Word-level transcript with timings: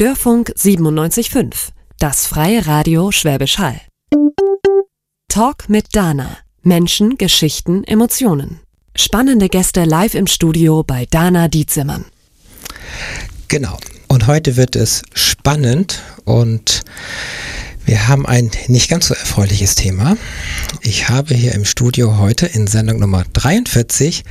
Störfunk 0.00 0.54
97.5, 0.56 1.72
das 1.98 2.26
freie 2.26 2.66
Radio 2.66 3.12
Schwäbisch 3.12 3.58
Hall. 3.58 3.78
Talk 5.28 5.68
mit 5.68 5.88
Dana. 5.94 6.38
Menschen, 6.62 7.18
Geschichten, 7.18 7.84
Emotionen. 7.84 8.60
Spannende 8.96 9.50
Gäste 9.50 9.84
live 9.84 10.14
im 10.14 10.26
Studio 10.26 10.84
bei 10.84 11.04
Dana 11.04 11.48
Dietzimmern. 11.48 12.06
Genau. 13.48 13.76
Und 14.08 14.26
heute 14.26 14.56
wird 14.56 14.74
es 14.74 15.02
spannend 15.12 16.00
und 16.24 16.80
wir 17.90 18.06
haben 18.06 18.24
ein 18.24 18.52
nicht 18.68 18.88
ganz 18.88 19.08
so 19.08 19.14
erfreuliches 19.14 19.74
Thema. 19.74 20.16
Ich 20.80 21.08
habe 21.08 21.34
hier 21.34 21.56
im 21.56 21.64
Studio 21.64 22.18
heute 22.18 22.46
in 22.46 22.68
Sendung 22.68 23.00
Nummer 23.00 23.24
43 23.32 24.22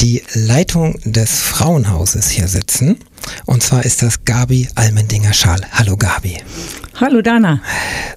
die 0.00 0.24
Leitung 0.34 0.98
des 1.04 1.38
Frauenhauses 1.38 2.30
hier 2.30 2.48
sitzen. 2.48 2.98
Und 3.46 3.62
zwar 3.62 3.84
ist 3.84 4.02
das 4.02 4.24
Gabi 4.24 4.68
Almendinger-Schal. 4.74 5.60
Hallo 5.70 5.96
Gabi. 5.96 6.38
Hallo 6.96 7.22
Dana. 7.22 7.62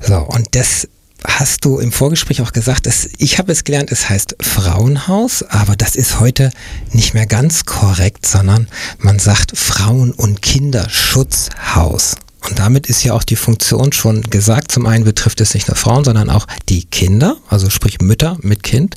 So, 0.02 0.18
und 0.18 0.48
das 0.56 0.88
hast 1.24 1.66
du 1.66 1.78
im 1.78 1.92
Vorgespräch 1.92 2.42
auch 2.42 2.52
gesagt, 2.52 2.88
dass 2.88 3.08
ich 3.20 3.38
habe 3.38 3.52
es 3.52 3.66
gelernt, 3.66 3.92
es 3.92 4.10
heißt 4.10 4.38
Frauenhaus, 4.42 5.44
aber 5.44 5.76
das 5.76 5.96
ist 5.96 6.20
heute 6.20 6.50
nicht 6.92 7.14
mehr 7.14 7.28
ganz 7.28 7.66
korrekt, 7.66 8.26
sondern 8.26 8.68
man 8.98 9.20
sagt 9.20 9.56
Frauen- 9.56 10.14
und 10.14 10.42
Kinderschutzhaus. 10.42 12.16
Und 12.50 12.60
damit 12.60 12.88
ist 12.88 13.04
ja 13.04 13.14
auch 13.14 13.24
die 13.24 13.36
Funktion 13.36 13.94
schon 13.94 14.22
gesagt. 14.24 14.72
Zum 14.72 14.86
einen 14.86 15.04
betrifft 15.04 15.42
es 15.42 15.54
nicht 15.54 15.68
nur 15.68 15.78
Frauen, 15.78 16.04
sondern 16.04 16.30
auch 16.30 16.46
die 16.70 16.86
Kinder, 16.86 17.38
also 17.48 17.70
sprich 17.70 18.02
Mütter 18.02 18.38
mit 18.42 18.64
Kind. 18.64 18.96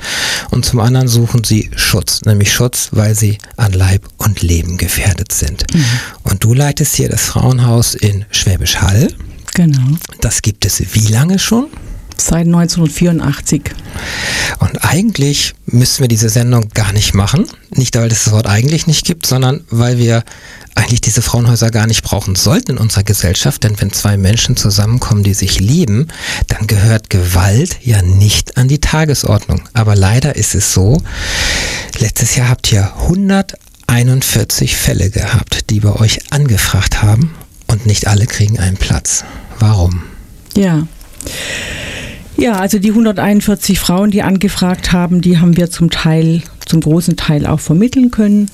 Und 0.51 0.65
zum 0.65 0.81
anderen 0.81 1.09
suchen 1.09 1.45
sie 1.45 1.71
Schutz, 1.77 2.23
nämlich 2.25 2.53
Schutz, 2.53 2.89
weil 2.93 3.15
sie 3.15 3.39
an 3.57 3.73
Leib 3.73 4.09
und 4.17 4.43
Leben 4.43 4.77
gefährdet 4.77 5.33
sind. 5.33 5.65
Mhm. 5.73 5.85
Und 6.25 6.45
du 6.45 6.55
leitest 6.55 6.97
hier 6.97 7.09
das 7.09 7.27
Frauenhaus 7.27 7.95
in 7.95 8.25
Schwäbisch 8.31 8.77
Hall. 8.77 9.09
Genau. 9.55 9.97
Das 10.21 10.43
gibt 10.43 10.67
es 10.67 10.83
wie 10.95 11.07
lange 11.07 11.39
schon? 11.39 11.69
Seit 12.19 12.47
1984. 12.47 13.63
Und 14.59 14.85
eigentlich 14.85 15.55
müssten 15.67 16.03
wir 16.03 16.09
diese 16.09 16.29
Sendung 16.29 16.69
gar 16.75 16.93
nicht 16.93 17.15
machen. 17.15 17.47
Nicht, 17.71 17.97
weil 17.97 18.11
es 18.11 18.25
das 18.25 18.33
Wort 18.33 18.47
eigentlich 18.47 18.87
nicht 18.87 19.05
gibt, 19.05 19.27
sondern 19.27 19.65
weil 19.71 19.99
wir 19.99 20.25
eigentlich 20.77 21.01
diese 21.01 21.23
Frauenhäuser 21.23 21.71
gar 21.71 21.87
nicht 21.87 22.03
brauchen 22.03 22.37
sollten 22.37 22.73
in 22.73 22.79
unserer 22.79 23.03
Gesellschaft, 23.03 23.65
denn 23.65 23.81
wenn 23.81 23.93
zwei 23.93 24.17
Menschen 24.17 24.57
zusammenkommen, 24.57 25.25
die 25.25 25.35
sich 25.35 25.59
lieben, 25.59 26.09
dann 26.49 26.67
gehört 26.67 27.11
Gewalt 27.11 27.79
ja 27.83 28.03
nicht 28.03 28.59
an 28.59 28.69
die 28.69 28.81
Tagesordnung. 28.81 29.63
Aber 29.73 29.97
leider 29.97 30.37
ist 30.37 30.55
es 30.55 30.73
so, 30.73 31.03
letztes 31.99 32.37
Jahr 32.37 32.51
habt 32.51 32.71
ihr 32.73 32.93
141 33.01 34.77
Fälle 34.77 35.11
gehabt, 35.11 35.71
die 35.71 35.81
bei 35.81 35.93
euch 35.93 36.31
angefragt 36.31 37.03
haben 37.03 37.35
und 37.67 37.87
nicht 37.87 38.07
alle 38.07 38.27
kriegen 38.27 38.59
einen 38.59 38.77
Platz. 38.77 39.25
Warum? 39.59 40.03
Ja. 40.55 40.87
Ja, 42.39 42.59
also 42.59 42.79
die 42.79 42.91
141 42.91 43.79
Frauen, 43.79 44.11
die 44.11 44.23
angefragt 44.23 44.93
haben, 44.93 45.23
die 45.23 45.39
haben 45.39 45.57
wir 45.57 45.71
zum 45.71 45.91
Teil, 45.91 46.43
zum 46.67 46.83
großen 46.83 47.17
Teil 47.17 47.47
auch 47.47 47.61
vermitteln 47.61 48.11
können. 48.11 48.51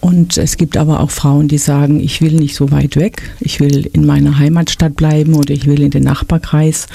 Und 0.00 0.38
es 0.38 0.56
gibt 0.56 0.76
aber 0.76 1.00
auch 1.00 1.10
Frauen, 1.10 1.46
die 1.46 1.58
sagen, 1.58 2.00
ich 2.00 2.22
will 2.22 2.32
nicht 2.32 2.56
so 2.56 2.70
weit 2.72 2.96
weg, 2.96 3.22
ich 3.38 3.60
will 3.60 3.88
in 3.92 4.06
meiner 4.06 4.38
Heimatstadt 4.38 4.96
bleiben 4.96 5.34
oder 5.34 5.52
ich 5.52 5.66
will 5.66 5.82
in 5.82 5.90
den 5.90 6.04
Nachbarkreis. 6.04 6.86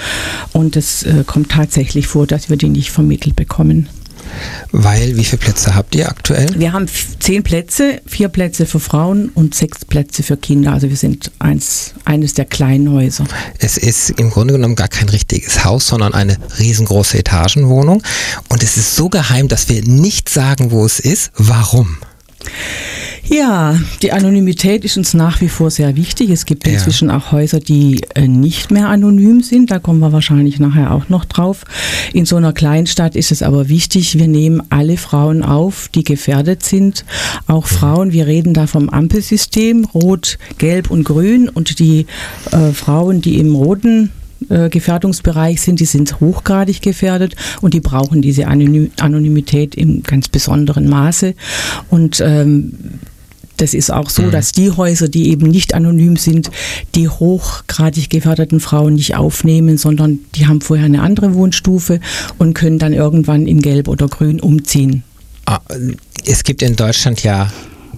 Und 0.52 0.75
es 0.75 1.03
äh, 1.03 1.23
kommt 1.25 1.52
tatsächlich 1.52 2.08
vor, 2.08 2.27
dass 2.27 2.49
wir 2.49 2.58
die 2.58 2.70
nicht 2.70 2.92
vermittelt 2.92 3.36
bekommen. 3.36 3.88
Weil, 4.71 5.15
wie 5.17 5.23
viele 5.23 5.39
Plätze 5.39 5.75
habt 5.75 5.95
ihr 5.95 6.09
aktuell? 6.09 6.49
Wir 6.57 6.73
haben 6.73 6.87
zehn 7.19 7.43
Plätze, 7.43 8.01
vier 8.05 8.29
Plätze 8.29 8.65
für 8.65 8.79
Frauen 8.79 9.29
und 9.29 9.55
sechs 9.55 9.85
Plätze 9.85 10.23
für 10.23 10.37
Kinder. 10.37 10.73
Also 10.73 10.89
wir 10.89 10.97
sind 10.97 11.31
eins, 11.39 11.93
eines 12.03 12.33
der 12.33 12.45
kleinen 12.45 12.91
Häuser. 12.91 13.25
Es 13.59 13.77
ist 13.77 14.11
im 14.11 14.29
Grunde 14.29 14.53
genommen 14.53 14.75
gar 14.75 14.87
kein 14.87 15.09
richtiges 15.09 15.63
Haus, 15.63 15.87
sondern 15.87 16.13
eine 16.13 16.37
riesengroße 16.59 17.17
Etagenwohnung. 17.17 18.03
Und 18.49 18.63
es 18.63 18.77
ist 18.77 18.95
so 18.95 19.09
geheim, 19.09 19.47
dass 19.47 19.69
wir 19.69 19.83
nicht 19.83 20.30
sagen, 20.30 20.71
wo 20.71 20.85
es 20.85 20.99
ist. 20.99 21.31
Warum? 21.37 21.97
Ja, 23.27 23.80
die 24.03 24.11
Anonymität 24.11 24.86
ist 24.86 24.97
uns 24.97 25.15
nach 25.15 25.41
wie 25.41 25.49
vor 25.49 25.71
sehr 25.71 25.95
wichtig. 25.95 26.30
Es 26.30 26.45
gibt 26.45 26.67
inzwischen 26.67 27.09
ja. 27.09 27.17
auch 27.17 27.31
Häuser, 27.31 27.59
die 27.59 28.02
äh, 28.13 28.27
nicht 28.27 28.69
mehr 28.69 28.89
anonym 28.89 29.41
sind. 29.41 29.71
Da 29.71 29.80
kommen 29.80 29.99
wir 29.99 30.11
wahrscheinlich 30.11 30.59
nachher 30.59 30.91
auch 30.91 31.09
noch 31.09 31.25
drauf. 31.25 31.64
In 32.14 32.25
so 32.25 32.35
einer 32.35 32.53
Kleinstadt 32.53 33.15
ist 33.15 33.31
es 33.31 33.41
aber 33.41 33.67
wichtig, 33.67 34.19
wir 34.19 34.27
nehmen 34.27 34.61
alle 34.69 34.97
Frauen 34.97 35.43
auf, 35.43 35.89
die 35.93 36.03
gefährdet 36.03 36.64
sind. 36.64 37.03
Auch 37.47 37.65
Frauen, 37.65 38.11
wir 38.11 38.27
reden 38.27 38.53
da 38.53 38.67
vom 38.67 38.89
Ampelsystem, 38.89 39.85
rot, 39.85 40.37
gelb 40.59 40.91
und 40.91 41.03
grün. 41.03 41.49
Und 41.49 41.80
die 41.80 42.05
äh, 42.52 42.73
Frauen, 42.73 43.21
die 43.21 43.39
im 43.39 43.55
roten 43.55 44.11
äh, 44.49 44.69
Gefährdungsbereich 44.69 45.61
sind, 45.61 45.80
die 45.80 45.85
sind 45.85 46.19
hochgradig 46.19 46.81
gefährdet 46.81 47.35
und 47.61 47.73
die 47.73 47.80
brauchen 47.80 48.21
diese 48.21 48.47
Anonymität 48.47 49.73
im 49.73 50.03
ganz 50.03 50.30
besonderen 50.30 50.87
Maße. 50.87 51.33
Und 51.89 52.21
ähm, 52.23 52.73
das 53.58 53.73
ist 53.73 53.92
auch 53.92 54.10
so, 54.10 54.23
mhm. 54.23 54.32
dass 54.32 54.52
die 54.52 54.71
Häuser, 54.71 55.08
die 55.08 55.30
eben 55.30 55.48
nicht 55.48 55.73
anonym 55.73 56.17
sind, 56.17 56.52
die 56.95 57.10
hochgradig 57.10 58.10
gefährdeten 58.10 58.60
Frauen 58.60 58.95
nicht 58.95 59.16
aufnehmen, 59.16 59.77
sondern 59.77 60.20
die 60.36 60.48
haben 60.48 60.61
vorher 60.61 60.86
eine 60.86 61.02
andere 61.02 61.33
Wohnstufe 61.33 61.99
und 62.38 62.54
können 62.54 62.80
dann 62.80 62.94
irgendwann 62.94 63.48
in 63.48 63.61
Gelb 63.61 63.88
oder 63.88 64.08
Grün 64.08 64.39
umziehen. 64.39 65.04
Ah, 65.45 65.60
es 66.26 66.44
gibt 66.44 66.61
in 66.61 66.76
Deutschland 66.76 67.23
ja 67.23 67.52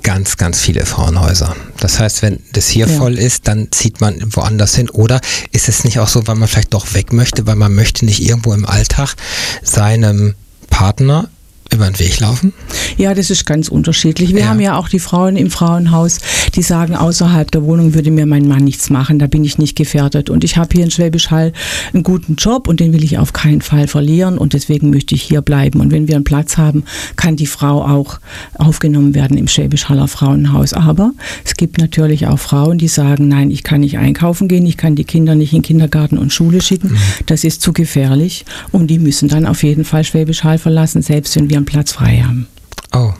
ganz, 0.04 0.38
ganz 0.38 0.62
viele 0.62 0.86
Frauenhäuser. 0.86 1.56
Das 1.80 2.00
heißt, 2.00 2.22
wenn 2.22 2.40
das 2.54 2.68
hier 2.68 2.88
ja. 2.88 2.98
voll 2.98 3.18
ist, 3.18 3.48
dann 3.48 3.72
zieht 3.72 4.02
man 4.02 4.16
woanders 4.36 4.76
hin. 4.76 4.90
Oder 4.90 5.22
ist 5.52 5.70
es 5.70 5.84
nicht 5.84 6.00
auch 6.00 6.08
so, 6.08 6.28
weil 6.28 6.36
man 6.36 6.48
vielleicht 6.48 6.74
doch 6.74 6.94
weg 6.94 7.14
möchte, 7.14 7.46
weil 7.46 7.56
man 7.56 7.74
möchte 7.74 8.06
nicht 8.06 8.22
irgendwo 8.22 8.54
im 8.54 8.66
Alltag 8.66 9.16
seinem 9.64 10.36
Partner 10.70 11.30
über 11.74 11.86
den 11.86 12.00
Weg 12.00 12.20
laufen? 12.20 12.54
Ja, 12.98 13.14
das 13.14 13.30
ist 13.30 13.46
ganz 13.46 13.68
unterschiedlich. 13.68 14.34
Wir 14.34 14.42
ja. 14.42 14.48
haben 14.48 14.60
ja 14.60 14.78
auch 14.78 14.90
die 14.90 15.00
Frauen 15.00 15.36
im 15.36 15.50
Frauenhaus, 15.50 16.20
die 16.56 16.62
sagen, 16.62 16.96
außerhalb 16.96 17.52
der 17.52 17.64
Wohnung 17.64 17.94
würde 17.94 18.12
mir 18.12 18.26
mein 18.26 18.48
Mann 18.48 18.64
nichts 18.64 18.90
machen, 18.90 19.20
da 19.20 19.28
bin 19.28 19.44
ich 19.44 19.58
nicht 19.58 19.76
gefährdet. 19.76 20.30
Und 20.30 20.44
ich 20.44 20.58
habe 20.58 20.70
hier 20.74 20.84
in 20.84 20.92
Schwäbisch 20.92 21.30
Hall 21.30 21.54
einen 21.94 22.04
guten 22.04 22.36
Job 22.36 22.68
und 22.68 22.80
den 22.80 22.94
will 22.94 23.04
ich 23.04 23.18
auf 23.18 23.34
keinen 23.34 23.62
Fall 23.62 23.88
verlieren 23.88 24.38
und 24.38 24.54
deswegen 24.54 24.90
möchte 24.90 25.16
ich 25.16 25.24
hier 25.24 25.42
bleiben. 25.42 25.80
Und 25.80 25.92
wenn 25.92 26.08
wir 26.08 26.16
einen 26.16 26.24
Platz 26.24 26.58
haben, 26.58 26.84
kann 27.16 27.36
die 27.36 27.48
Frau 27.48 27.84
auch 27.84 28.20
aufgenommen 28.56 29.14
werden 29.14 29.38
im 29.38 29.48
Schwäbisch 29.48 29.90
Haller 29.90 30.08
Frauenhaus. 30.08 30.74
Aber 30.74 31.12
es 31.46 31.56
gibt 31.56 31.78
natürlich 31.78 32.28
auch 32.28 32.40
Frauen, 32.40 32.78
die 32.78 32.88
sagen, 32.88 33.28
nein, 33.28 33.52
ich 33.52 33.64
kann 33.64 33.82
nicht 33.82 33.98
einkaufen 33.98 34.48
gehen, 34.48 34.66
ich 34.66 34.78
kann 34.78 34.96
die 34.96 35.04
Kinder 35.04 35.36
nicht 35.36 35.54
in 35.54 35.62
Kindergarten 35.62 36.18
und 36.18 36.34
Schule 36.34 36.62
schicken, 36.62 36.92
mhm. 36.92 36.98
das 37.26 37.44
ist 37.44 37.62
zu 37.62 37.74
gefährlich 37.74 38.46
und 38.72 38.88
die 38.88 39.00
müssen 39.00 39.30
dann 39.30 39.46
auf 39.46 39.64
jeden 39.64 39.84
Fall 39.84 40.04
Schwäbisch 40.04 40.44
Hall 40.44 40.58
verlassen, 40.58 41.02
selbst 41.02 41.36
wenn 41.36 41.50
wir 41.50 41.57
einen 41.58 41.66
Platz 41.66 41.92
frei 41.92 42.22
haben. 42.22 42.48
Oh. 42.94 43.14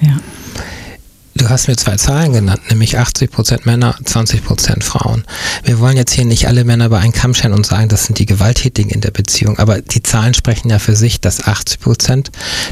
Ja. 0.00 0.16
Du 1.38 1.48
hast 1.48 1.68
mir 1.68 1.76
zwei 1.76 1.94
Zahlen 1.94 2.32
genannt, 2.32 2.62
nämlich 2.68 2.98
80% 2.98 3.60
Männer, 3.62 3.94
20% 4.04 4.82
Frauen. 4.82 5.22
Wir 5.62 5.78
wollen 5.78 5.96
jetzt 5.96 6.12
hier 6.12 6.24
nicht 6.24 6.48
alle 6.48 6.64
Männer 6.64 6.88
bei 6.88 6.98
einen 6.98 7.12
Kamm 7.12 7.32
scheren 7.32 7.52
und 7.52 7.64
sagen, 7.64 7.88
das 7.88 8.06
sind 8.06 8.18
die 8.18 8.26
Gewalttätigen 8.26 8.90
in 8.90 9.00
der 9.00 9.12
Beziehung, 9.12 9.56
aber 9.60 9.80
die 9.80 10.02
Zahlen 10.02 10.34
sprechen 10.34 10.68
ja 10.68 10.80
für 10.80 10.96
sich, 10.96 11.20
dass 11.20 11.44
80% 11.44 12.30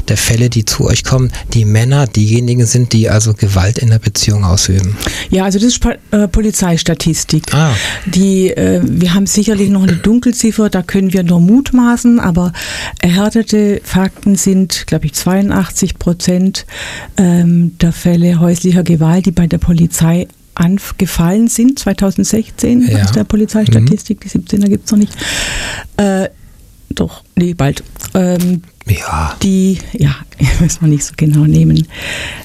der 0.09 0.17
Fälle, 0.17 0.49
die 0.49 0.65
zu 0.65 0.85
euch 0.85 1.05
kommen, 1.05 1.31
die 1.53 1.63
Männer 1.63 2.07
diejenigen 2.07 2.65
sind, 2.65 2.91
die 2.91 3.09
also 3.09 3.33
Gewalt 3.33 3.77
in 3.77 3.89
der 3.89 3.99
Beziehung 3.99 4.43
ausüben. 4.43 4.97
Ja, 5.29 5.45
also 5.45 5.59
das 5.59 5.69
ist 5.69 5.79
äh, 6.11 6.27
Polizeistatistik. 6.27 7.53
Ah. 7.53 7.73
Die, 8.05 8.49
äh, 8.49 8.81
wir 8.83 9.13
haben 9.13 9.27
sicherlich 9.27 9.69
noch 9.69 9.83
eine 9.83 9.95
Dunkelziffer, 9.95 10.69
da 10.69 10.81
können 10.81 11.13
wir 11.13 11.23
nur 11.23 11.39
mutmaßen, 11.39 12.19
aber 12.19 12.51
erhärtete 12.99 13.79
Fakten 13.85 14.35
sind, 14.35 14.87
glaube 14.87 15.05
ich, 15.05 15.13
82 15.13 15.97
Prozent 15.97 16.65
ähm, 17.15 17.77
der 17.79 17.93
Fälle 17.93 18.41
häuslich 18.41 18.56
häuslicher 18.57 18.83
Gewalt, 18.83 19.25
die 19.25 19.31
bei 19.31 19.45
der 19.45 19.59
Polizei 19.59 20.27
angefallen 20.55 21.47
sind, 21.47 21.77
2016 21.77 22.87
ja. 22.87 23.03
aus 23.03 23.11
der 23.11 23.23
Polizeistatistik, 23.23 24.19
mhm. 24.19 24.41
die 24.41 24.57
17er 24.57 24.69
gibt 24.69 24.85
es 24.85 24.91
noch 24.91 24.97
nicht. 24.97 25.13
Äh, 25.97 26.29
doch, 26.89 27.23
nee, 27.35 27.53
bald. 27.53 27.83
Ähm, 28.15 28.63
ja. 28.87 29.35
Die, 29.43 29.77
ja, 29.93 30.15
müssen 30.59 30.81
wir 30.81 30.87
nicht 30.87 31.03
so 31.03 31.13
genau 31.15 31.45
nehmen, 31.45 31.87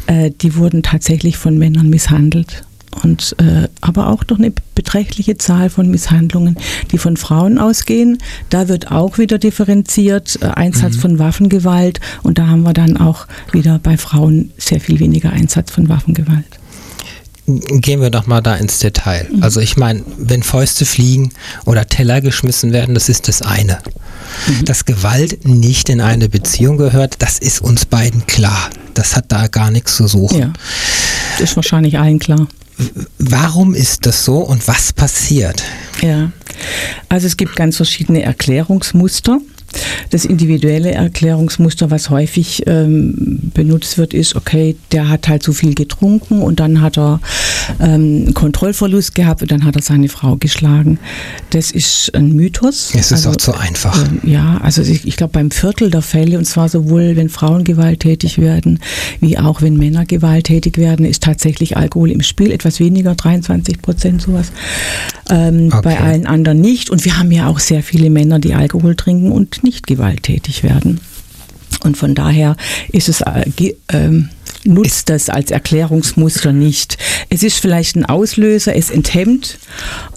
äh, 0.07 0.31
die 0.31 0.57
wurden 0.57 0.83
tatsächlich 0.83 1.39
von 1.39 1.57
Männern 1.57 1.89
misshandelt. 1.89 2.65
Und 3.03 3.35
äh, 3.39 3.69
aber 3.81 4.09
auch 4.09 4.23
doch 4.23 4.39
eine 4.39 4.53
beträchtliche 4.75 5.39
Zahl 5.39 5.71
von 5.71 5.91
Misshandlungen, 5.91 6.57
die 6.91 6.99
von 6.99 7.17
Frauen 7.17 7.59
ausgehen. 7.59 8.19
Da 8.51 8.69
wird 8.69 8.91
auch 8.91 9.19
wieder 9.19 9.39
differenziert, 9.39 10.39
äh, 10.43 10.47
Einsatz 10.47 10.97
mhm. 10.97 11.01
von 11.01 11.19
Waffengewalt 11.19 12.01
und 12.23 12.39
da 12.39 12.49
haben 12.49 12.63
wir 12.63 12.75
dann 12.75 12.97
auch 12.97 13.27
wieder 13.53 13.79
bei 13.79 13.97
Frauen 13.97 14.53
sehr 14.59 14.81
viel 14.81 15.01
weniger 15.01 15.31
Einsatz 15.31 15.71
von 15.71 15.89
Waffengewalt 15.89 16.45
gehen 17.47 18.01
wir 18.01 18.11
doch 18.11 18.27
mal 18.27 18.41
da 18.41 18.55
ins 18.55 18.79
Detail. 18.79 19.29
Mhm. 19.31 19.43
Also 19.43 19.61
ich 19.61 19.77
meine, 19.77 20.03
wenn 20.17 20.43
Fäuste 20.43 20.85
fliegen 20.85 21.33
oder 21.65 21.87
Teller 21.87 22.21
geschmissen 22.21 22.73
werden, 22.73 22.95
das 22.95 23.09
ist 23.09 23.29
das 23.29 23.43
eine. 23.43 23.79
Mhm. 24.47 24.65
Dass 24.65 24.85
Gewalt 24.85 25.45
nicht 25.45 25.89
in 25.89 26.01
eine 26.01 26.29
Beziehung 26.29 26.77
gehört, 26.77 27.17
das 27.19 27.39
ist 27.39 27.61
uns 27.61 27.85
beiden 27.85 28.27
klar. 28.27 28.71
Das 28.95 29.17
hat 29.17 29.33
da 29.33 29.49
gar 29.49 29.71
nichts 29.71 29.97
zu 29.97 30.07
suchen. 30.07 30.39
Ja, 30.39 30.53
das 31.39 31.51
ist 31.51 31.57
wahrscheinlich 31.57 31.99
allen 31.99 32.19
klar. 32.19 32.47
Warum 33.19 33.75
ist 33.75 34.07
das 34.07 34.25
so 34.25 34.39
und 34.39 34.67
was 34.69 34.93
passiert? 34.93 35.63
Ja, 36.01 36.33
also 37.09 37.27
es 37.27 37.37
gibt 37.37 37.57
ganz 37.57 37.77
verschiedene 37.77 38.23
Erklärungsmuster. 38.23 39.41
Das 40.11 40.25
individuelle 40.25 40.93
Erklärungsmuster, 40.93 41.91
was 41.91 42.11
häufig 42.11 42.63
ähm, 42.67 43.51
benutzt 43.55 43.99
wird, 43.99 44.15
ist, 44.15 44.37
okay, 44.37 44.77
der 44.91 45.09
hat 45.09 45.29
halt 45.29 45.43
zu 45.43 45.53
viel 45.53 45.75
getrunken 45.75 46.43
und 46.43 46.61
dann 46.61 46.81
hat 46.81 46.99
er 46.99 47.21
ähm, 47.81 48.35
Kontrollverlust 48.35 49.15
gehabt 49.15 49.43
und 49.43 49.51
dann 49.51 49.65
hat 49.65 49.77
er 49.77 49.83
seine 49.83 50.09
Frau 50.09 50.37
geschlagen. 50.37 50.99
Das 51.51 51.71
ist 51.71 52.15
ein 52.15 52.33
Mythos. 52.33 52.91
Es 52.95 53.07
ist 53.07 53.13
also, 53.13 53.31
auch 53.31 53.37
zu 53.37 53.55
einfach. 53.55 54.07
Ähm, 54.07 54.21
ja, 54.25 54.59
also 54.63 54.83
ich, 54.83 55.07
ich 55.07 55.17
glaube 55.17 55.33
beim 55.33 55.51
Viertel 55.51 55.91
der 55.91 56.03
Fälle, 56.03 56.39
und 56.39 56.45
zwar 56.45 56.69
sowohl 56.69 57.17
wenn 57.17 57.29
Frauen 57.29 57.65
gewalttätig 57.65 58.39
werden, 58.39 58.79
wie 59.21 59.39
auch 59.39 59.63
wenn 59.63 59.77
Männer 59.77 60.05
gewalttätig 60.05 60.77
werden, 60.77 61.07
ist 61.07 61.23
tatsächlich 61.23 61.77
Alkohol 61.77 62.11
im 62.11 62.23
Spiel. 62.23 62.51
Etwas 62.51 62.81
weniger, 62.81 63.15
23 63.15 63.81
Prozent 63.81 64.23
sowas. 64.23 64.53
Ähm, 65.31 65.69
okay. 65.73 65.81
Bei 65.83 66.01
allen 66.01 66.27
anderen 66.27 66.61
nicht. 66.61 66.91
Und 66.91 67.05
wir 67.05 67.19
haben 67.19 67.31
ja 67.31 67.49
auch 67.49 67.59
sehr 67.59 67.83
viele 67.83 68.11
Männer, 68.11 68.39
die 68.39 68.55
Alkohol 68.55 68.97
trinken 68.97 69.33
und 69.33 69.62
nicht 69.63 69.87
gewalttätig 69.87 70.63
werden. 70.63 71.01
Und 71.85 71.97
von 71.97 72.15
daher 72.15 72.57
ist 72.91 73.09
es, 73.09 73.23
äh, 73.23 73.75
äh, 73.89 74.23
nutzt 74.65 75.09
das 75.09 75.29
als 75.29 75.51
Erklärungsmuster 75.51 76.53
nicht. 76.53 76.99
Es 77.29 77.43
ist 77.43 77.59
vielleicht 77.59 77.97
ein 77.97 78.05
Auslöser, 78.05 78.77
es 78.77 78.91
enthemmt 78.91 79.59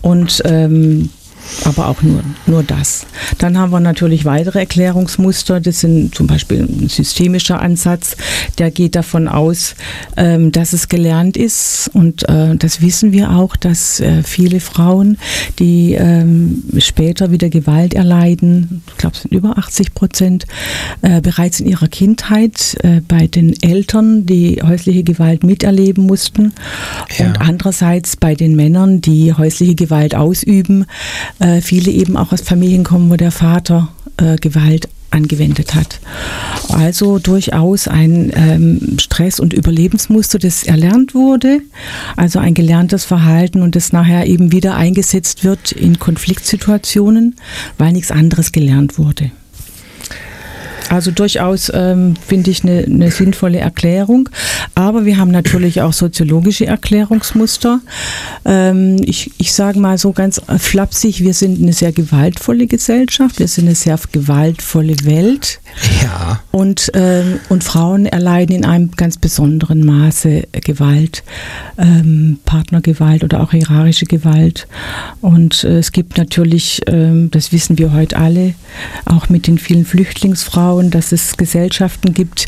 und 0.02 0.42
ähm, 0.46 1.10
aber 1.64 1.88
auch 1.88 2.02
nur, 2.02 2.22
nur 2.46 2.64
das. 2.64 3.06
Dann 3.38 3.58
haben 3.58 3.72
wir 3.72 3.80
natürlich 3.80 4.26
weitere 4.26 4.60
Erklärungsmuster. 4.60 5.60
Das 5.60 5.80
sind 5.82 6.14
zum 6.16 6.28
Beispiel 6.28 6.62
ein 6.62 6.90
systemischer 6.90 7.62
Ansatz, 7.62 8.18
der 8.58 8.72
geht 8.72 8.96
davon 8.96 9.28
aus, 9.28 9.76
ähm, 10.18 10.52
dass 10.52 10.74
es 10.74 10.90
gelernt 10.90 11.38
ist. 11.38 11.90
Und 11.94 12.28
äh, 12.28 12.56
das 12.56 12.82
wissen 12.82 13.12
wir 13.12 13.32
auch, 13.32 13.56
dass 13.56 14.00
äh, 14.00 14.24
viele 14.24 14.60
Frauen, 14.60 15.18
die 15.60 15.94
ähm, 15.94 16.64
später 16.78 17.32
wieder 17.32 17.50
Gewalt 17.50 17.94
erleiden, 17.94 18.84
ich 18.88 18.98
glaube 18.98 19.16
es 19.16 19.22
sind 19.24 19.32
über 19.34 19.58
80 19.58 19.94
Prozent, 19.94 20.46
äh, 21.02 21.22
bereits 21.22 21.60
in 21.60 21.68
ihrer 21.68 21.88
Kindheit 21.88 22.78
bei 23.08 23.28
den 23.28 23.62
Eltern 23.62 24.26
die 24.26 24.62
häusliche 24.62 25.04
Gewalt 25.04 25.44
miterleben 25.44 26.06
mussten. 26.06 26.54
Ja. 27.18 27.28
Und 27.28 27.42
andererseits 27.42 28.16
bei 28.16 28.36
den 28.36 28.56
Männern, 28.56 29.02
die 29.02 29.34
häusliche 29.34 29.76
Gewalt 29.76 30.16
ausüben, 30.16 30.86
äh, 31.40 31.62
viele 31.62 31.92
eben 31.92 32.18
auch 32.18 32.32
aus 32.32 32.42
Familien 32.42 32.84
kommen, 32.84 33.10
wo 33.10 33.16
der 33.16 33.32
Vater 33.32 33.90
äh, 34.18 34.36
Gewalt 34.38 34.90
angewendet 35.12 35.76
hat. 35.76 36.00
Also 36.70 37.20
durchaus 37.20 37.88
ein 37.88 38.32
ähm, 38.36 38.98
Stress- 39.00 39.40
und 39.40 39.54
Überlebensmuster, 39.54 40.40
das 40.40 40.64
erlernt 40.64 41.14
wurde, 41.16 41.62
also 42.18 42.40
ein 42.40 42.54
gelerntes 42.54 43.06
Verhalten 43.06 43.62
und 43.62 43.76
das 43.76 43.94
nachher 43.94 44.28
eben 44.28 44.52
wieder 44.52 44.76
eingesetzt 44.76 45.44
wird 45.44 45.72
in 45.72 46.00
Konfliktsituationen, 46.00 47.36
weil 47.78 47.94
nichts 47.94 48.12
anderes 48.12 48.52
gelernt 48.52 48.98
wurde. 48.98 49.32
Also 50.90 51.12
durchaus 51.12 51.72
ähm, 51.74 52.16
finde 52.26 52.52
ich 52.52 52.64
eine, 52.64 52.84
eine 52.84 53.12
sinnvolle 53.12 53.60
Erklärung. 53.60 54.30
Aber 54.76 55.06
wir 55.06 55.18
haben 55.18 55.32
natürlich 55.32 55.82
auch 55.82 55.94
soziologische 55.94 56.66
Erklärungsmuster. 56.66 57.82
Ähm, 58.46 58.98
ich 59.04 59.32
ich 59.38 59.54
sage 59.54 59.80
mal 59.80 59.98
so 59.98 60.12
ganz 60.12 60.42
flapsig, 60.58 61.22
wir 61.22 61.34
sind 61.34 61.62
eine 61.62 61.74
sehr 61.74 61.92
gewaltvolle 61.92 62.68
Gesellschaft, 62.68 63.40
wir 63.40 63.48
sind 63.48 63.66
eine 63.66 63.76
sehr 63.76 64.00
gewaltvolle 64.12 64.96
Welt. 65.04 65.60
Ja. 66.04 66.42
Und, 66.52 66.92
ähm, 66.94 67.40
und 67.50 67.64
Frauen 67.64 68.06
erleiden 68.06 68.56
in 68.56 68.66
einem 68.66 68.92
ganz 68.92 69.18
besonderen 69.18 69.86
Maße 69.86 70.48
Gewalt, 70.64 71.24
ähm, 71.78 72.40
Partnergewalt 72.46 73.24
oder 73.24 73.42
auch 73.42 73.52
hierarchische 73.52 74.06
Gewalt. 74.06 74.68
Und 75.22 75.64
äh, 75.64 75.80
es 75.80 75.92
gibt 75.92 76.18
natürlich, 76.18 76.82
ähm, 76.88 77.30
das 77.32 77.52
wissen 77.52 77.78
wir 77.78 77.94
heute 77.94 78.18
alle, 78.18 78.56
auch 79.06 79.30
mit 79.30 79.48
den 79.48 79.58
vielen 79.58 79.86
Flüchtlingsfrauen, 79.86 80.75
schauen, 80.76 80.92
dass 80.92 81.12
es 81.12 81.38
Gesellschaften 81.38 82.14
gibt, 82.14 82.48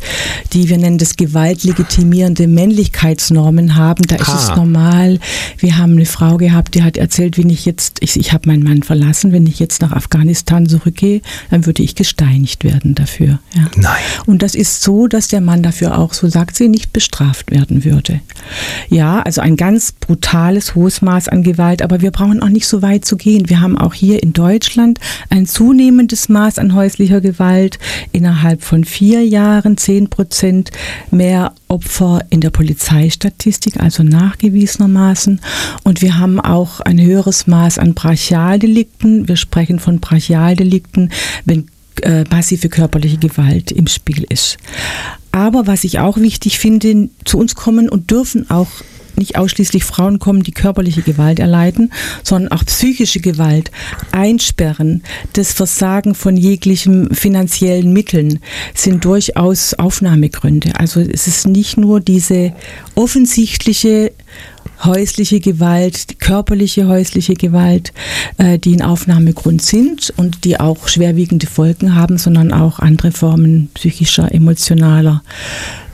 die 0.53 0.69
wir 0.69 0.77
nennen 0.77 0.97
das 0.97 1.15
gewaltlegitimierende 1.15 2.47
Männlichkeitsnormen 2.47 3.75
haben. 3.75 4.03
Da 4.07 4.17
ist 4.17 4.29
ah. 4.29 4.39
es 4.41 4.55
normal. 4.55 5.19
Wir 5.57 5.77
haben 5.77 5.93
eine 5.93 6.05
Frau 6.05 6.37
gehabt, 6.37 6.75
die 6.75 6.83
hat 6.83 6.97
erzählt, 6.97 7.37
wenn 7.37 7.49
ich 7.49 7.65
jetzt, 7.65 7.97
ich, 8.01 8.17
ich 8.17 8.33
habe 8.33 8.49
meinen 8.49 8.63
Mann 8.63 8.83
verlassen, 8.83 9.31
wenn 9.31 9.47
ich 9.47 9.59
jetzt 9.59 9.81
nach 9.81 9.91
Afghanistan 9.91 10.67
zurückgehe, 10.67 11.21
dann 11.49 11.65
würde 11.65 11.83
ich 11.83 11.95
gesteinigt 11.95 12.63
werden 12.63 12.95
dafür. 12.95 13.39
Ja. 13.55 13.69
Nein. 13.75 13.95
Und 14.25 14.41
das 14.41 14.55
ist 14.55 14.81
so, 14.81 15.07
dass 15.07 15.27
der 15.27 15.41
Mann 15.41 15.63
dafür 15.63 15.97
auch, 15.97 16.13
so 16.13 16.27
sagt 16.27 16.55
sie, 16.55 16.67
nicht 16.67 16.93
bestraft 16.93 17.51
werden 17.51 17.85
würde. 17.85 18.19
Ja, 18.89 19.21
also 19.21 19.41
ein 19.41 19.55
ganz 19.55 19.93
brutales, 19.93 20.75
hohes 20.75 21.01
Maß 21.01 21.29
an 21.29 21.43
Gewalt, 21.43 21.81
aber 21.81 22.01
wir 22.01 22.11
brauchen 22.11 22.41
auch 22.41 22.49
nicht 22.49 22.67
so 22.67 22.81
weit 22.81 23.05
zu 23.05 23.17
gehen. 23.17 23.49
Wir 23.49 23.61
haben 23.61 23.77
auch 23.77 23.93
hier 23.93 24.21
in 24.21 24.33
Deutschland 24.33 24.99
ein 25.29 25.45
zunehmendes 25.45 26.29
Maß 26.29 26.59
an 26.59 26.73
häuslicher 26.73 27.21
Gewalt 27.21 27.79
innerhalb 28.11 28.63
von 28.63 28.83
vier 28.83 29.25
Jahren 29.25 29.77
10 29.77 30.09
Prozent 30.09 30.71
mehr 31.11 31.53
Opfer 31.67 32.21
in 32.29 32.41
der 32.41 32.49
Polizeistatistik, 32.49 33.79
also 33.79 34.03
nachgewiesenermaßen. 34.03 35.41
Und 35.83 36.01
wir 36.01 36.17
haben 36.17 36.39
auch 36.39 36.79
ein 36.81 36.99
höheres 36.99 37.47
Maß 37.47 37.79
an 37.79 37.93
Brachialdelikten. 37.93 39.27
Wir 39.27 39.35
sprechen 39.35 39.79
von 39.79 39.99
Brachialdelikten, 39.99 41.11
wenn 41.45 41.67
äh, 42.01 42.23
massive 42.29 42.69
körperliche 42.69 43.17
Gewalt 43.17 43.71
im 43.71 43.87
Spiel 43.87 44.25
ist. 44.29 44.57
Aber 45.31 45.67
was 45.67 45.83
ich 45.83 45.99
auch 45.99 46.17
wichtig 46.17 46.57
finde, 46.57 47.09
zu 47.25 47.37
uns 47.37 47.55
kommen 47.55 47.89
und 47.89 48.11
dürfen 48.11 48.49
auch 48.49 48.67
nicht 49.17 49.37
ausschließlich 49.37 49.83
Frauen 49.83 50.19
kommen, 50.19 50.43
die 50.43 50.51
körperliche 50.51 51.01
Gewalt 51.01 51.39
erleiden, 51.39 51.91
sondern 52.23 52.51
auch 52.51 52.65
psychische 52.65 53.19
Gewalt, 53.19 53.71
Einsperren, 54.11 55.03
das 55.33 55.53
Versagen 55.53 56.15
von 56.15 56.37
jeglichen 56.37 57.13
finanziellen 57.13 57.93
Mitteln 57.93 58.39
sind 58.73 59.05
durchaus 59.05 59.73
Aufnahmegründe. 59.73 60.71
Also 60.77 61.01
es 61.01 61.27
ist 61.27 61.47
nicht 61.47 61.77
nur 61.77 61.99
diese 61.99 62.53
offensichtliche 62.95 64.11
häusliche 64.83 65.39
Gewalt, 65.39 66.19
körperliche 66.19 66.87
häusliche 66.87 67.33
Gewalt, 67.33 67.93
äh, 68.37 68.59
die 68.59 68.75
ein 68.75 68.81
Aufnahmegrund 68.81 69.61
sind 69.61 70.13
und 70.17 70.43
die 70.43 70.59
auch 70.59 70.87
schwerwiegende 70.87 71.47
Folgen 71.47 71.95
haben, 71.95 72.17
sondern 72.17 72.53
auch 72.53 72.79
andere 72.79 73.11
Formen 73.11 73.69
psychischer, 73.73 74.31
emotionaler 74.31 75.23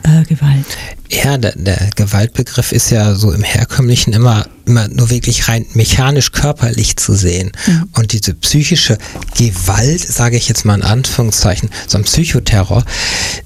äh, 0.03 0.23
Gewalt. 0.25 0.65
Ja, 1.09 1.37
der, 1.37 1.53
der 1.55 1.89
Gewaltbegriff 1.95 2.71
ist 2.71 2.89
ja 2.89 3.13
so 3.13 3.31
im 3.31 3.43
herkömmlichen 3.43 4.13
immer, 4.13 4.47
immer 4.65 4.87
nur 4.87 5.09
wirklich 5.09 5.47
rein 5.47 5.65
mechanisch 5.73 6.31
körperlich 6.31 6.97
zu 6.97 7.13
sehen. 7.13 7.51
Mhm. 7.67 7.89
Und 7.93 8.13
diese 8.13 8.33
psychische 8.33 8.97
Gewalt, 9.37 10.01
sage 10.01 10.37
ich 10.37 10.49
jetzt 10.49 10.65
mal 10.65 10.75
in 10.75 10.81
Anführungszeichen, 10.81 11.69
so 11.87 11.97
ein 11.97 12.03
Psychoterror, 12.03 12.83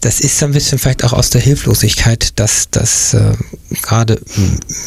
das 0.02 0.22
ist 0.22 0.40
so 0.40 0.46
ein 0.46 0.54
bisschen 0.54 0.80
vielleicht 0.80 1.04
auch 1.04 1.14
aus 1.14 1.30
der 1.30 1.42
Hilflosigkeit, 1.42 2.40
dass, 2.40 2.70
dass 2.70 3.14
äh, 3.14 3.34
gerade 3.82 4.20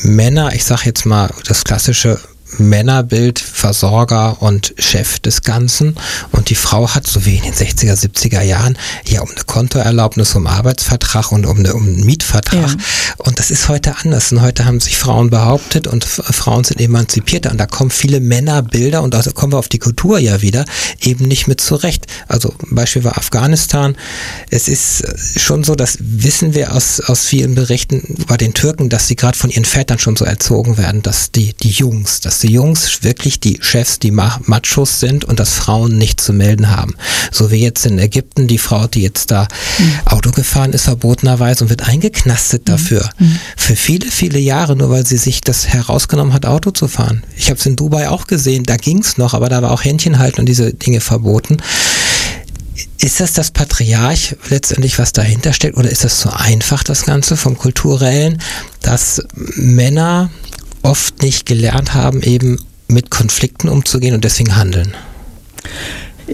Männer, 0.02 0.54
ich 0.54 0.64
sage 0.64 0.82
jetzt 0.86 1.04
mal 1.04 1.30
das 1.46 1.64
klassische 1.64 2.18
Männerbild, 2.58 3.38
Versorger 3.38 4.42
und 4.42 4.74
Chef 4.78 5.18
des 5.18 5.42
Ganzen. 5.42 5.96
Und 6.32 6.50
die 6.50 6.54
Frau 6.54 6.88
hat, 6.94 7.06
so 7.06 7.24
wie 7.24 7.36
in 7.36 7.42
den 7.42 7.54
60er, 7.54 7.94
70er 7.94 8.42
Jahren, 8.42 8.76
ja 9.06 9.20
um 9.20 9.30
eine 9.30 9.44
Kontoerlaubnis, 9.44 10.34
um 10.34 10.46
Arbeitsvertrag 10.46 11.32
und 11.32 11.46
um, 11.46 11.58
eine, 11.58 11.74
um 11.74 11.86
einen 11.86 12.04
Mietvertrag. 12.04 12.70
Ja. 12.70 12.76
Und 13.18 13.38
das 13.38 13.50
ist 13.50 13.68
heute 13.68 13.96
anders. 14.02 14.32
Und 14.32 14.42
heute 14.42 14.64
haben 14.64 14.80
sich 14.80 14.96
Frauen 14.96 15.30
behauptet 15.30 15.86
und 15.86 16.04
Frauen 16.04 16.64
sind 16.64 16.80
emanzipierter. 16.80 17.50
Und 17.50 17.58
da 17.58 17.66
kommen 17.66 17.90
viele 17.90 18.20
Männerbilder 18.20 19.02
und 19.02 19.14
da 19.14 19.22
kommen 19.34 19.52
wir 19.52 19.58
auf 19.58 19.68
die 19.68 19.78
Kultur 19.78 20.18
ja 20.18 20.42
wieder, 20.42 20.64
eben 21.00 21.26
nicht 21.26 21.46
mit 21.46 21.60
zurecht. 21.60 22.06
Also 22.28 22.54
Beispiel 22.70 23.04
war 23.04 23.18
Afghanistan. 23.18 23.96
Es 24.50 24.68
ist 24.68 25.04
schon 25.38 25.64
so, 25.64 25.74
das 25.74 25.98
wissen 26.00 26.54
wir 26.54 26.74
aus, 26.74 27.00
aus 27.00 27.26
vielen 27.26 27.54
Berichten 27.54 28.24
bei 28.26 28.36
den 28.36 28.54
Türken, 28.54 28.88
dass 28.88 29.08
sie 29.08 29.16
gerade 29.16 29.36
von 29.36 29.50
ihren 29.50 29.64
Vätern 29.64 29.98
schon 29.98 30.16
so 30.16 30.24
erzogen 30.24 30.78
werden, 30.78 31.02
dass 31.02 31.30
die, 31.30 31.54
die 31.54 31.70
Jungs, 31.70 32.20
dass 32.20 32.39
die 32.40 32.52
Jungs 32.52 33.02
wirklich 33.02 33.40
die 33.40 33.58
Chefs, 33.60 33.98
die 33.98 34.10
Machos 34.10 35.00
sind 35.00 35.24
und 35.24 35.40
dass 35.40 35.54
Frauen 35.54 35.96
nicht 35.96 36.20
zu 36.20 36.32
melden 36.32 36.70
haben. 36.70 36.94
So 37.30 37.50
wie 37.50 37.60
jetzt 37.62 37.86
in 37.86 37.98
Ägypten 37.98 38.46
die 38.46 38.58
Frau, 38.58 38.86
die 38.86 39.02
jetzt 39.02 39.30
da 39.30 39.46
mhm. 39.78 40.00
Auto 40.06 40.30
gefahren 40.30 40.72
ist, 40.72 40.84
verbotenerweise 40.84 41.64
und 41.64 41.70
wird 41.70 41.88
eingeknastet 41.88 42.62
mhm. 42.62 42.72
dafür. 42.72 43.10
Mhm. 43.18 43.38
Für 43.56 43.76
viele, 43.76 44.10
viele 44.10 44.38
Jahre, 44.38 44.76
nur 44.76 44.90
weil 44.90 45.06
sie 45.06 45.18
sich 45.18 45.40
das 45.40 45.68
herausgenommen 45.68 46.32
hat, 46.32 46.46
Auto 46.46 46.70
zu 46.70 46.88
fahren. 46.88 47.22
Ich 47.36 47.50
habe 47.50 47.58
es 47.58 47.66
in 47.66 47.76
Dubai 47.76 48.08
auch 48.08 48.26
gesehen, 48.26 48.64
da 48.64 48.76
ging 48.76 48.98
es 48.98 49.18
noch, 49.18 49.34
aber 49.34 49.48
da 49.48 49.62
war 49.62 49.70
auch 49.70 49.84
Händchen 49.84 50.18
halten 50.18 50.40
und 50.40 50.46
diese 50.46 50.74
Dinge 50.74 51.00
verboten. 51.00 51.58
Ist 52.98 53.20
das 53.20 53.32
das 53.32 53.50
Patriarch 53.50 54.36
letztendlich, 54.48 54.98
was 54.98 55.12
dahinter 55.12 55.52
steckt, 55.52 55.76
oder 55.76 55.90
ist 55.90 56.04
das 56.04 56.20
so 56.20 56.30
einfach, 56.30 56.82
das 56.82 57.04
Ganze 57.04 57.36
vom 57.36 57.56
Kulturellen, 57.56 58.40
dass 58.80 59.22
Männer 59.34 60.30
oft 60.82 61.22
nicht 61.22 61.46
gelernt 61.46 61.94
haben, 61.94 62.22
eben 62.22 62.58
mit 62.88 63.10
Konflikten 63.10 63.68
umzugehen 63.68 64.14
und 64.14 64.24
deswegen 64.24 64.56
handeln. 64.56 64.94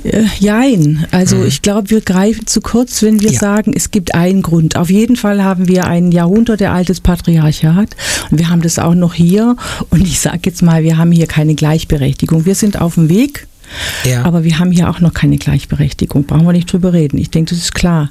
Äh, 0.05 0.25
jein. 0.39 1.07
Also 1.11 1.37
mhm. 1.37 1.47
ich 1.47 1.63
glaube, 1.63 1.91
wir 1.91 2.01
greifen 2.01 2.47
zu 2.47 2.61
kurz, 2.61 3.03
wenn 3.03 3.21
wir 3.21 3.33
ja. 3.33 3.39
sagen, 3.39 3.73
es 3.75 3.91
gibt 3.91 4.15
einen 4.15 4.43
Grund. 4.43 4.77
Auf 4.77 4.91
jeden 4.91 5.17
Fall 5.17 5.43
haben 5.43 5.69
wir 5.69 5.87
ein 5.87 6.13
jahrhundertealtes 6.13 7.01
Patriarchat 7.01 7.97
und 8.31 8.39
wir 8.39 8.51
haben 8.51 8.63
das 8.63 8.79
auch 8.79 8.95
noch 8.95 9.15
hier. 9.15 9.57
Und 9.91 10.03
ich 10.03 10.21
sage 10.21 10.41
jetzt 10.47 10.63
mal, 10.63 10.83
wir 10.83 10.99
haben 10.99 11.13
hier 11.13 11.27
keine 11.27 11.55
Gleichberechtigung. 11.55 12.45
Wir 12.47 12.55
sind 12.55 12.81
auf 12.81 12.95
dem 12.95 13.09
Weg 13.09 13.47
ja. 14.05 14.25
Aber 14.25 14.45
wir 14.45 14.59
haben 14.59 14.71
hier 14.71 14.89
auch 14.91 15.01
noch 15.01 15.15
keine 15.15 15.37
Gleichberechtigung. 15.39 16.25
Brauchen 16.25 16.47
wir 16.47 16.53
nicht 16.53 16.73
drüber 16.73 16.93
reden. 16.93 17.19
Ich 17.19 17.31
denke, 17.31 17.51
das 17.51 17.59
ist 17.59 17.75
klar. 17.75 18.11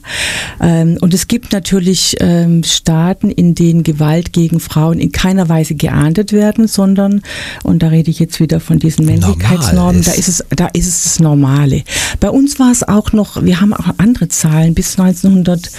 Ähm, 0.61 0.97
und 1.01 1.13
es 1.13 1.27
gibt 1.27 1.51
natürlich 1.51 2.17
ähm, 2.19 2.63
Staaten, 2.63 3.29
in 3.29 3.55
denen 3.55 3.83
Gewalt 3.83 4.33
gegen 4.33 4.59
Frauen 4.59 4.99
in 4.99 5.11
keiner 5.11 5.49
Weise 5.49 5.75
geahndet 5.75 6.31
werden, 6.33 6.67
sondern, 6.67 7.21
und 7.63 7.83
da 7.83 7.87
rede 7.87 8.11
ich 8.11 8.19
jetzt 8.19 8.39
wieder 8.39 8.59
von 8.59 8.79
diesen 8.79 9.05
Männlichkeitsnormen, 9.05 10.01
ist. 10.01 10.07
da 10.07 10.11
ist 10.13 10.27
es, 10.27 10.45
da 10.49 10.67
ist 10.67 10.87
es 10.87 11.03
das 11.03 11.19
Normale. 11.19 11.83
Bei 12.19 12.29
uns 12.29 12.59
war 12.59 12.71
es 12.71 12.83
auch 12.87 13.11
noch, 13.13 13.43
wir 13.43 13.61
haben 13.61 13.73
auch 13.73 13.95
andere 13.97 14.27
Zahlen 14.27 14.73
bis 14.73 14.99
1900 14.99 15.69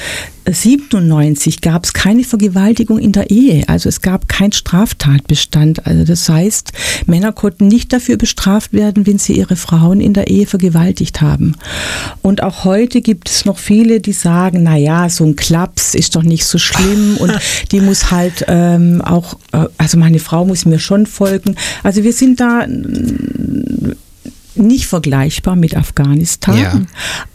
97 0.52 1.60
gab 1.60 1.84
es 1.84 1.92
keine 1.92 2.24
Vergewaltigung 2.24 2.98
in 2.98 3.12
der 3.12 3.30
Ehe. 3.30 3.68
Also 3.68 3.88
es 3.88 4.00
gab 4.00 4.28
keinen 4.28 4.52
Straftatbestand. 4.52 5.86
Also 5.86 6.04
das 6.04 6.28
heißt, 6.28 6.72
Männer 7.06 7.32
konnten 7.32 7.68
nicht 7.68 7.92
dafür 7.92 8.16
bestraft 8.16 8.72
werden, 8.72 9.06
wenn 9.06 9.18
sie 9.18 9.34
ihre 9.34 9.56
Frauen 9.56 10.00
in 10.00 10.12
der 10.12 10.28
Ehe 10.28 10.46
vergewaltigt 10.46 11.20
haben. 11.20 11.56
Und 12.22 12.42
auch 12.42 12.64
heute 12.64 13.00
gibt 13.00 13.28
es 13.28 13.44
noch 13.44 13.58
viele, 13.58 14.00
die 14.00 14.12
sagen, 14.12 14.62
na 14.62 14.76
ja, 14.76 15.08
so 15.08 15.24
ein 15.24 15.36
Klaps 15.36 15.94
ist 15.94 16.16
doch 16.16 16.22
nicht 16.22 16.44
so 16.44 16.58
schlimm 16.58 17.16
und 17.20 17.32
die 17.72 17.80
muss 17.80 18.10
halt 18.10 18.44
ähm, 18.48 19.02
auch, 19.02 19.34
äh, 19.52 19.64
also 19.78 19.98
meine 19.98 20.18
Frau 20.18 20.44
muss 20.44 20.64
mir 20.64 20.78
schon 20.78 21.06
folgen. 21.06 21.56
Also 21.82 22.04
wir 22.04 22.12
sind 22.12 22.40
da 22.40 22.66
nicht 24.58 24.86
vergleichbar 24.86 25.56
mit 25.56 25.76
Afghanistan, 25.76 26.58
ja. 26.58 26.80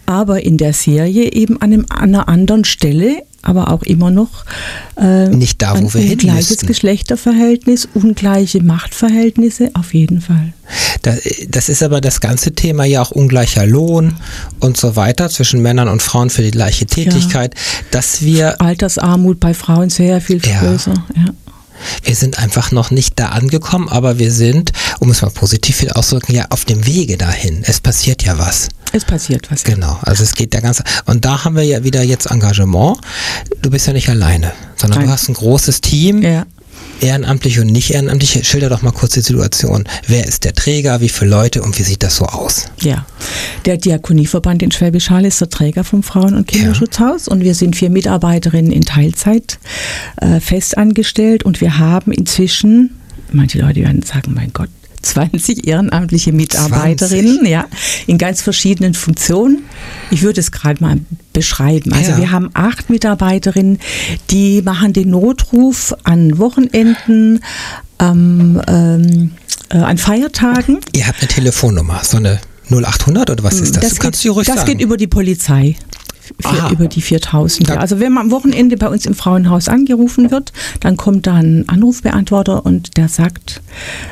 aber 0.06 0.44
in 0.44 0.58
der 0.58 0.74
Serie 0.74 1.32
eben 1.32 1.62
an, 1.62 1.74
einem, 1.74 1.86
an 1.90 2.16
einer 2.16 2.28
anderen 2.28 2.64
Stelle 2.64 3.24
aber 3.44 3.72
auch 3.72 3.84
immer 3.84 4.12
noch 4.12 4.46
äh, 4.98 5.28
nicht 5.30 5.62
da, 5.62 5.82
wo 5.82 5.94
wir 5.94 6.02
hin 6.02 6.20
Ungleiches 6.20 6.60
Geschlechterverhältnis, 6.60 7.88
ungleiche 7.94 8.62
Machtverhältnisse, 8.62 9.72
auf 9.74 9.94
jeden 9.94 10.22
Fall. 10.22 10.54
Das, 11.02 11.22
das, 11.50 11.70
ist 11.70 11.82
aber 11.82 12.02
das 12.02 12.22
ganze 12.22 12.54
Thema 12.54 12.86
ja 12.86 13.02
auch 13.02 13.12
ungleicher 13.12 13.66
Lohn 13.66 14.14
und 14.60 14.78
so 14.78 14.96
weiter 14.96 15.30
zwischen 15.30 15.62
Männern 15.62 15.88
und 15.88 16.02
Frauen 16.02 16.30
für 16.30 16.44
die 16.44 16.52
gleiche 16.52 16.86
Tätigkeit, 16.86 17.56
ja. 17.56 17.62
dass 17.92 18.22
wir 18.22 18.62
Altersarmut 18.62 19.40
bei 19.40 19.54
Frauen 19.54 19.90
sehr 19.90 20.22
viel 20.22 20.40
ja. 20.46 20.60
größer. 20.60 20.94
Ja. 21.16 21.26
Wir 22.04 22.16
sind 22.16 22.40
einfach 22.40 22.72
noch 22.72 22.92
nicht 22.92 23.20
da 23.20 23.28
angekommen, 23.30 23.90
aber 23.90 24.20
wir 24.20 24.32
sind, 24.32 24.72
um 25.00 25.10
es 25.10 25.22
mal 25.22 25.32
positiv 25.32 25.86
auszudrücken, 25.94 26.36
ja 26.36 26.46
auf 26.50 26.66
dem 26.66 26.86
Wege 26.86 27.18
dahin. 27.18 27.64
Es 27.66 27.80
passiert 27.80 28.24
ja 28.24 28.38
was. 28.38 28.70
Es 28.94 29.06
passiert 29.06 29.50
was. 29.52 29.64
Genau, 29.64 29.98
also 30.02 30.24
es 30.24 30.34
geht 30.34 30.54
der 30.54 30.62
ganze. 30.62 30.84
Und 31.06 31.26
da 31.26 31.46
haben 31.46 31.56
wir 31.56 31.64
ja 31.64 31.84
wieder 31.84 32.04
jetzt 32.04 32.26
Engagement. 32.26 33.00
Du 33.62 33.70
bist 33.70 33.88
ja 33.88 33.94
nicht 33.94 34.10
alleine, 34.10 34.52
sondern 34.76 35.00
Nein. 35.00 35.08
du 35.08 35.14
hast 35.14 35.30
ein 35.30 35.34
großes 35.34 35.82
Team. 35.82 36.22
Ja 36.22 36.46
ehrenamtlich 37.02 37.60
und 37.60 37.68
nicht 37.68 37.92
ehrenamtlich. 37.92 38.48
Schilder 38.48 38.70
doch 38.70 38.82
mal 38.82 38.92
kurz 38.92 39.14
die 39.14 39.22
Situation. 39.22 39.84
Wer 40.08 40.26
ist 40.26 40.44
der 40.44 40.54
Träger, 40.54 41.02
wie 41.02 41.10
viele 41.10 41.32
Leute 41.32 41.62
und 41.62 41.78
wie 41.78 41.84
sieht 41.84 42.04
das 42.04 42.18
so 42.18 42.26
aus? 42.26 42.68
Ja, 42.82 43.06
der 43.66 43.78
Diakonieverband 43.78 44.64
in 44.64 44.72
Schwäbisch 44.72 45.10
Hall 45.10 45.26
ist 45.26 45.42
der 45.42 45.50
Träger 45.50 45.84
vom 45.84 46.04
Frauen- 46.04 46.36
und 46.36 46.48
Kinderschutzhaus 46.48 47.28
ja. 47.28 47.34
und 47.34 47.44
wir 47.44 47.56
sind 47.56 47.76
vier 47.76 47.90
Mitarbeiterinnen 47.90 48.72
in 48.72 48.84
Teilzeit 48.84 49.60
äh, 50.18 50.40
festangestellt 50.40 51.44
und 51.44 51.62
wir 51.62 51.78
haben 51.78 52.12
inzwischen, 52.12 52.98
manche 53.32 53.60
Leute 53.60 53.82
werden 53.82 54.02
sagen, 54.04 54.34
mein 54.34 54.52
Gott, 54.54 54.70
20 55.02 55.68
ehrenamtliche 55.68 56.32
Mitarbeiterinnen, 56.32 57.38
20. 57.38 57.50
ja, 57.50 57.66
in 58.08 58.18
ganz 58.18 58.42
verschiedenen 58.42 58.94
Funktionen. 58.94 59.64
Ich 60.10 60.22
würde 60.22 60.40
es 60.40 60.52
gerade 60.52 60.82
mal 60.84 60.98
beschreiben. 61.34 61.94
Also 61.94 62.12
ja. 62.12 62.18
wir 62.18 62.32
haben 62.32 62.50
acht 62.54 62.90
Mitarbeiterinnen, 62.90 63.80
die 64.30 64.62
machen 64.62 64.94
den 64.94 65.10
Notruf 65.10 65.96
an 66.04 66.38
Wochenenden, 66.38 67.44
ähm, 68.00 68.62
ähm, 68.68 69.32
äh, 69.70 69.78
an 69.78 69.98
Feiertagen. 69.98 70.80
Ihr 70.94 71.08
habt 71.08 71.20
eine 71.20 71.28
Telefonnummer, 71.28 72.02
so 72.04 72.18
eine 72.18 72.40
0800 72.70 73.30
oder 73.30 73.44
was 73.44 73.60
ist 73.60 73.76
das? 73.76 73.84
Das, 73.84 74.22
du 74.22 74.36
geht, 74.36 74.48
das 74.48 74.66
geht 74.66 74.82
über 74.82 74.98
die 74.98 75.08
Polizei 75.08 75.76
vier, 76.22 76.70
über 76.72 76.88
die 76.88 77.02
4000. 77.02 77.70
Ja. 77.70 77.78
Also 77.78 78.00
wenn 78.00 78.14
man 78.14 78.26
am 78.26 78.32
Wochenende 78.32 78.78
bei 78.78 78.88
uns 78.88 79.06
im 79.06 79.14
Frauenhaus 79.14 79.68
angerufen 79.68 80.32
wird, 80.32 80.54
dann 80.80 80.98
kommt 80.98 81.28
da 81.28 81.36
ein 81.36 81.68
Anrufbeantworter 81.68 82.66
und 82.66 82.98
der 82.98 83.08
sagt, 83.08 83.62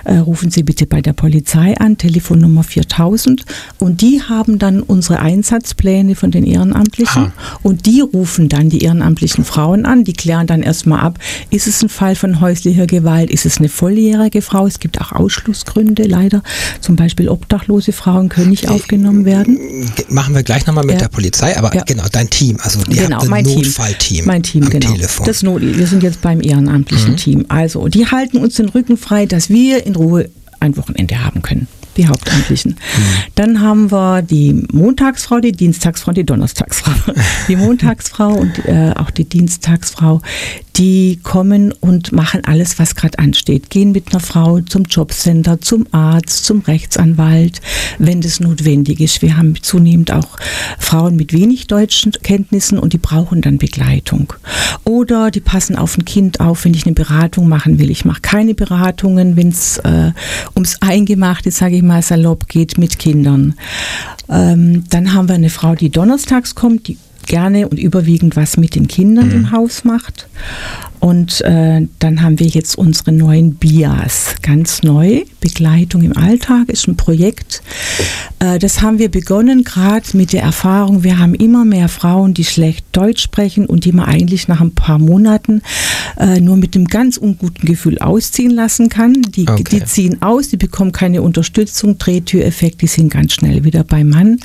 äh, 0.05 0.17
rufen 0.17 0.51
Sie 0.51 0.63
bitte 0.63 0.85
bei 0.85 1.01
der 1.01 1.13
Polizei 1.13 1.75
an, 1.77 1.97
Telefonnummer 1.97 2.63
4000 2.63 3.45
und 3.79 4.01
die 4.01 4.21
haben 4.21 4.59
dann 4.59 4.81
unsere 4.81 5.19
Einsatzpläne 5.19 6.15
von 6.15 6.31
den 6.31 6.45
Ehrenamtlichen 6.45 7.25
Aha. 7.25 7.33
und 7.63 7.85
die 7.85 8.01
rufen 8.01 8.49
dann 8.49 8.69
die 8.69 8.83
ehrenamtlichen 8.83 9.43
Frauen 9.43 9.85
an, 9.85 10.03
die 10.03 10.13
klären 10.13 10.47
dann 10.47 10.63
erstmal 10.63 10.99
ab, 11.01 11.19
ist 11.49 11.67
es 11.67 11.81
ein 11.81 11.89
Fall 11.89 12.15
von 12.15 12.41
häuslicher 12.41 12.87
Gewalt, 12.87 13.29
ist 13.29 13.45
es 13.45 13.57
eine 13.57 13.69
volljährige 13.69 14.41
Frau, 14.41 14.65
es 14.65 14.79
gibt 14.79 14.99
auch 15.01 15.11
Ausschlussgründe 15.11 16.03
leider, 16.03 16.43
zum 16.81 16.95
Beispiel 16.95 17.29
obdachlose 17.29 17.91
Frauen 17.91 18.29
können 18.29 18.49
nicht 18.49 18.69
aufgenommen 18.69 19.25
werden. 19.25 19.57
Machen 20.09 20.35
wir 20.35 20.43
gleich 20.43 20.65
nochmal 20.65 20.85
mit 20.85 20.95
ja. 20.95 21.01
der 21.01 21.07
Polizei, 21.09 21.57
aber 21.57 21.73
ja. 21.75 21.83
genau, 21.83 21.98
dein 22.11 22.29
Team, 22.29 22.57
also 22.61 22.79
ihr 22.89 23.03
genau, 23.03 23.21
habt 23.21 23.31
ein 23.31 23.43
Notfallteam. 23.43 24.25
Mein 24.25 24.43
Team, 24.43 24.63
am 24.63 24.69
genau. 24.69 24.91
Telefon. 24.93 25.25
Das 25.25 25.43
Not, 25.43 25.61
wir 25.61 25.87
sind 25.87 26.03
jetzt 26.03 26.21
beim 26.21 26.41
ehrenamtlichen 26.41 27.11
mhm. 27.11 27.17
Team. 27.17 27.45
Also, 27.49 27.87
die 27.87 28.07
halten 28.07 28.37
uns 28.37 28.55
den 28.55 28.69
Rücken 28.69 28.97
frei, 28.97 29.25
dass 29.25 29.49
wir 29.49 29.85
in 29.85 29.95
Ruhe 29.95 30.29
ein 30.59 30.77
Wochenende 30.77 31.23
haben 31.23 31.41
können 31.41 31.67
die 31.99 32.07
Hauptamtlichen. 32.07 32.71
Mhm. 32.71 33.01
Dann 33.35 33.61
haben 33.61 33.91
wir 33.91 34.21
die 34.21 34.53
Montagsfrau, 34.71 35.39
die 35.39 35.51
Dienstagsfrau, 35.51 36.13
die 36.13 36.23
Donnerstagsfrau. 36.23 37.13
Die 37.47 37.55
Montagsfrau 37.55 38.33
und 38.33 38.65
äh, 38.65 38.93
auch 38.95 39.09
die 39.09 39.25
Dienstagsfrau, 39.25 40.21
die 40.79 41.19
kommen 41.23 41.73
und 41.73 42.13
machen 42.13 42.45
alles, 42.45 42.79
was 42.79 42.95
gerade 42.95 43.19
ansteht. 43.19 43.69
Gehen 43.69 43.91
mit 43.91 44.11
einer 44.13 44.21
Frau 44.21 44.61
zum 44.61 44.83
Jobcenter, 44.83 45.59
zum 45.59 45.85
Arzt, 45.91 46.45
zum 46.45 46.61
Rechtsanwalt, 46.61 47.59
wenn 47.97 48.21
das 48.21 48.39
notwendig 48.39 49.01
ist. 49.01 49.21
Wir 49.21 49.35
haben 49.35 49.61
zunehmend 49.61 50.13
auch 50.13 50.37
Frauen 50.79 51.17
mit 51.17 51.33
wenig 51.33 51.67
deutschen 51.67 52.13
Kenntnissen 52.23 52.79
und 52.79 52.93
die 52.93 52.97
brauchen 52.97 53.41
dann 53.41 53.57
Begleitung. 53.57 54.31
Oder 54.85 55.31
die 55.31 55.41
passen 55.41 55.75
auf 55.75 55.97
ein 55.97 56.05
Kind 56.05 56.39
auf, 56.39 56.63
wenn 56.63 56.73
ich 56.73 56.85
eine 56.85 56.95
Beratung 56.95 57.49
machen 57.49 57.77
will. 57.77 57.89
Ich 57.89 58.05
mache 58.05 58.21
keine 58.21 58.55
Beratungen, 58.55 59.35
wenn 59.35 59.49
es 59.49 59.79
äh, 59.79 60.13
ums 60.55 60.77
Eingemachte, 60.81 61.51
sage 61.51 61.75
ich 61.75 61.83
mal 61.83 62.01
salopp, 62.01 62.47
geht 62.47 62.77
mit 62.77 62.99
Kindern. 62.99 63.55
Ähm, 64.29 64.85
dann 64.89 65.13
haben 65.13 65.27
wir 65.27 65.35
eine 65.35 65.49
Frau, 65.49 65.75
die 65.75 65.89
donnerstags 65.89 66.55
kommt, 66.55 66.87
die 66.87 66.97
gerne 67.27 67.67
und 67.67 67.79
überwiegend 67.79 68.35
was 68.35 68.57
mit 68.57 68.75
den 68.75 68.87
Kindern 68.87 69.27
mhm. 69.27 69.35
im 69.35 69.51
Haus 69.51 69.83
macht. 69.83 70.27
Und 70.99 71.41
äh, 71.41 71.87
dann 71.99 72.21
haben 72.21 72.39
wir 72.39 72.47
jetzt 72.47 72.77
unsere 72.77 73.13
neuen 73.13 73.55
BIAS, 73.55 74.35
ganz 74.41 74.83
neu. 74.83 75.23
Begleitung 75.39 76.01
im 76.01 76.17
Alltag 76.17 76.67
ist 76.67 76.87
ein 76.89 76.97
Projekt. 76.97 77.61
Äh, 78.39 78.59
das 78.59 78.81
haben 78.81 78.99
wir 78.99 79.09
begonnen 79.09 79.63
gerade 79.63 80.05
mit 80.17 80.33
der 80.33 80.43
Erfahrung, 80.43 81.03
wir 81.03 81.17
haben 81.17 81.35
immer 81.35 81.63
mehr 81.63 81.87
Frauen, 81.87 82.33
die 82.33 82.43
schlecht 82.43 82.85
Deutsch 82.91 83.23
sprechen 83.23 83.65
und 83.65 83.85
die 83.85 83.93
man 83.93 84.05
eigentlich 84.07 84.49
nach 84.49 84.59
ein 84.59 84.75
paar 84.75 84.99
Monaten 84.99 85.61
äh, 86.17 86.41
nur 86.41 86.57
mit 86.57 86.75
einem 86.75 86.85
ganz 86.85 87.15
unguten 87.15 87.65
Gefühl 87.65 87.99
ausziehen 87.99 88.51
lassen 88.51 88.89
kann. 88.89 89.21
Die, 89.21 89.47
okay. 89.47 89.63
die 89.71 89.85
ziehen 89.85 90.21
aus, 90.21 90.49
die 90.49 90.57
bekommen 90.57 90.91
keine 90.91 91.21
Unterstützung, 91.21 91.97
Drehtüreffekt, 91.97 92.81
die 92.81 92.87
sind 92.87 93.09
ganz 93.09 93.33
schnell 93.33 93.63
wieder 93.63 93.85
beim 93.85 94.09
Mann, 94.09 94.39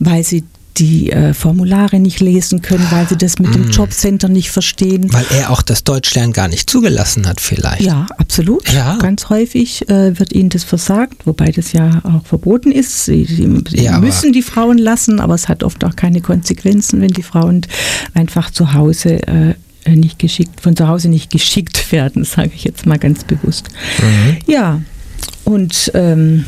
weil 0.00 0.22
sie 0.22 0.44
die 0.76 1.10
äh, 1.10 1.34
Formulare 1.34 2.00
nicht 2.00 2.20
lesen 2.20 2.62
können, 2.62 2.86
weil 2.90 3.08
sie 3.08 3.16
das 3.16 3.38
mit 3.38 3.50
mm. 3.50 3.52
dem 3.52 3.70
Jobcenter 3.70 4.28
nicht 4.28 4.50
verstehen. 4.50 5.12
Weil 5.12 5.26
er 5.30 5.50
auch 5.50 5.62
das 5.62 5.84
Deutschlernen 5.84 6.32
gar 6.32 6.48
nicht 6.48 6.68
zugelassen 6.68 7.26
hat 7.28 7.40
vielleicht. 7.40 7.82
Ja, 7.82 8.06
absolut. 8.18 8.68
Ja. 8.72 8.96
Ganz 8.98 9.28
häufig 9.28 9.88
äh, 9.88 10.18
wird 10.18 10.32
ihnen 10.32 10.48
das 10.48 10.64
versagt, 10.64 11.26
wobei 11.26 11.52
das 11.52 11.72
ja 11.72 12.00
auch 12.04 12.26
verboten 12.26 12.72
ist. 12.72 13.04
Sie, 13.04 13.24
sie, 13.24 13.48
sie 13.68 13.84
ja, 13.84 13.98
müssen 14.00 14.32
die 14.32 14.42
Frauen 14.42 14.78
lassen, 14.78 15.20
aber 15.20 15.34
es 15.34 15.48
hat 15.48 15.62
oft 15.62 15.84
auch 15.84 15.96
keine 15.96 16.20
Konsequenzen, 16.20 17.00
wenn 17.00 17.12
die 17.12 17.22
Frauen 17.22 17.62
einfach 18.14 18.50
zu 18.50 18.72
Hause 18.72 19.20
äh, 19.26 19.54
nicht 19.86 20.18
geschickt, 20.18 20.60
von 20.60 20.74
zu 20.76 20.88
Hause 20.88 21.08
nicht 21.08 21.30
geschickt 21.30 21.92
werden, 21.92 22.24
sage 22.24 22.50
ich 22.54 22.64
jetzt 22.64 22.86
mal 22.86 22.98
ganz 22.98 23.24
bewusst. 23.24 23.68
Mhm. 23.98 24.36
Ja, 24.46 24.80
und 25.44 25.90
ähm, 25.94 26.44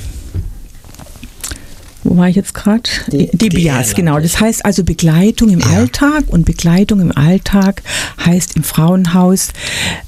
wo 2.08 2.16
war 2.16 2.28
ich 2.28 2.36
jetzt 2.36 2.54
gerade? 2.54 2.88
Bias, 3.10 3.94
genau. 3.94 4.18
Das 4.20 4.40
heißt 4.40 4.64
also 4.64 4.84
Begleitung 4.84 5.50
im 5.50 5.60
ja. 5.60 5.66
Alltag 5.66 6.24
und 6.28 6.44
Begleitung 6.44 7.00
im 7.00 7.16
Alltag 7.16 7.82
heißt 8.24 8.56
im 8.56 8.62
Frauenhaus, 8.62 9.50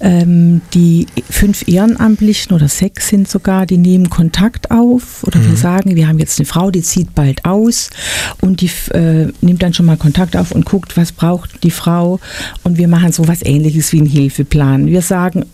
ähm, 0.01 0.61
die 0.75 1.07
fünf 1.29 1.67
Ehrenamtlichen 1.67 2.53
oder 2.53 2.69
sechs 2.69 3.09
sind 3.09 3.29
sogar, 3.29 3.67
die 3.67 3.79
nehmen 3.79 4.11
Kontakt 4.11 4.71
auf 4.71 5.25
oder 5.25 5.39
mhm. 5.41 5.51
wir 5.51 5.57
sagen, 5.57 5.97
wir 5.97 6.09
haben 6.09 6.19
jetzt 6.19 6.39
eine 6.39 6.47
Frau, 6.47 6.71
die 6.71 6.83
zieht 6.83 7.15
bald 7.15 7.45
aus 7.45 7.91
und 8.41 8.61
die 8.61 8.71
äh, 8.93 9.33
nimmt 9.41 9.63
dann 9.63 9.75
schon 9.75 9.87
mal 9.87 9.97
Kontakt 9.97 10.37
auf 10.37 10.53
und 10.53 10.65
guckt, 10.65 10.97
was 10.97 11.13
braucht 11.13 11.63
die 11.63 11.71
Frau 11.71 12.21
und 12.63 12.79
wir 12.79 12.89
machen 12.89 13.13
so 13.13 13.27
was 13.29 13.43
ähnliches 13.43 13.93
wie 13.93 13.99
einen 13.99 14.07
Hilfeplan. 14.07 14.87
Wir 14.87 15.03
sagen, 15.03 15.47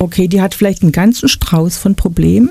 okay, 0.00 0.28
die 0.28 0.40
hat 0.40 0.54
vielleicht 0.54 0.82
einen 0.82 0.92
ganzen 0.92 1.28
Strauß 1.28 1.76
von 1.76 1.94
Problemen, 1.94 2.50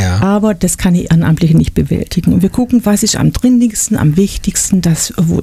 ja. 0.00 0.18
aber 0.20 0.54
das 0.54 0.78
kann 0.78 0.94
die 0.94 1.04
Ehrenamtliche 1.04 1.56
nicht 1.56 1.74
bewältigen. 1.74 2.32
Und 2.32 2.42
wir 2.42 2.48
gucken, 2.48 2.84
was 2.84 3.02
ist 3.02 3.16
am 3.16 3.32
dringlichsten, 3.32 3.96
am 3.96 4.16
wichtigsten, 4.16 4.80
das, 4.80 5.12
wo, 5.16 5.40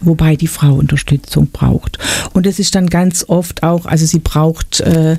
wobei 0.00 0.36
die 0.36 0.46
Frau 0.46 0.74
Unterstützung 0.74 1.48
braucht. 1.48 1.98
Und 2.34 2.46
das 2.46 2.58
ist 2.58 2.74
dann 2.74 2.88
ganz 2.88 3.24
oft 3.26 3.62
auch, 3.62 3.86
also 3.86 4.04
sie 4.04 4.18
braucht 4.18 4.80
äh, 4.80 5.16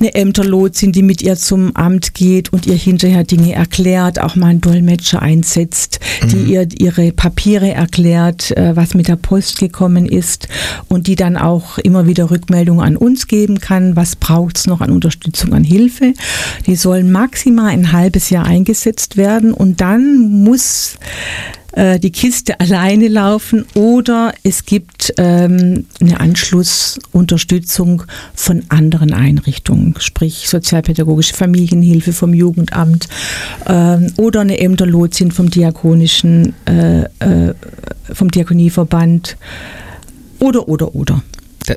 eine 0.00 0.14
Ämterlotsin, 0.14 0.92
die 0.92 1.02
mit 1.02 1.22
ihr 1.22 1.36
zum 1.36 1.74
Amt 1.76 2.14
geht 2.14 2.52
und 2.52 2.66
ihr 2.66 2.74
hinterher 2.74 3.24
Dinge 3.24 3.52
erklärt, 3.52 4.20
auch 4.20 4.36
mal 4.36 4.48
einen 4.48 4.60
Dolmetscher 4.60 5.22
einsetzt, 5.22 6.00
die 6.30 6.36
mhm. 6.36 6.48
ihr 6.48 6.68
ihre 6.78 7.12
Papiere 7.12 7.72
erklärt, 7.72 8.50
äh, 8.56 8.76
was 8.76 8.94
mit 8.94 9.08
der 9.08 9.16
Post 9.16 9.58
gekommen 9.58 10.06
ist 10.06 10.48
und 10.88 11.06
die 11.06 11.16
dann 11.16 11.36
auch 11.36 11.78
immer 11.78 12.06
wieder 12.06 12.30
Rückmeldungen 12.30 12.84
an 12.84 12.96
uns 12.96 13.26
geben 13.26 13.60
kann, 13.60 13.96
was 13.96 14.16
braucht 14.16 14.58
es 14.58 14.66
noch 14.66 14.80
an 14.80 14.90
Unterstützung, 14.90 15.52
an 15.52 15.64
Hilfe. 15.64 16.14
Die 16.66 16.76
sollen 16.76 17.12
maximal 17.12 17.68
ein 17.68 17.92
halbes 17.92 18.30
Jahr 18.30 18.44
eingesetzt 18.44 19.16
werden 19.16 19.52
und 19.52 19.80
dann 19.80 20.42
muss 20.44 20.98
äh, 21.74 21.98
die 21.98 22.12
Kiste 22.12 22.60
alleine 22.60 23.08
laufen 23.08 23.66
oder 23.74 24.32
es 24.42 24.64
gibt 24.64 25.12
ähm, 25.18 25.86
eine 26.00 26.20
Anschlussunterstützung 26.20 28.04
von 28.34 28.62
anderen 28.68 29.12
Einrichtungen, 29.12 29.94
sprich 29.98 30.48
sozialpädagogische 30.48 31.34
Familienhilfe 31.34 32.12
vom 32.12 32.32
Jugendamt 32.32 33.08
ähm, 33.66 34.12
oder 34.16 34.42
eine 34.42 34.58
Ämterlotsin 34.58 35.32
vom 35.32 35.50
diakonischen, 35.50 36.54
äh, 36.66 37.02
äh, 37.02 37.54
vom 38.12 38.30
Diakonieverband 38.30 39.36
oder, 40.38 40.68
oder, 40.68 40.94
oder. 40.94 41.22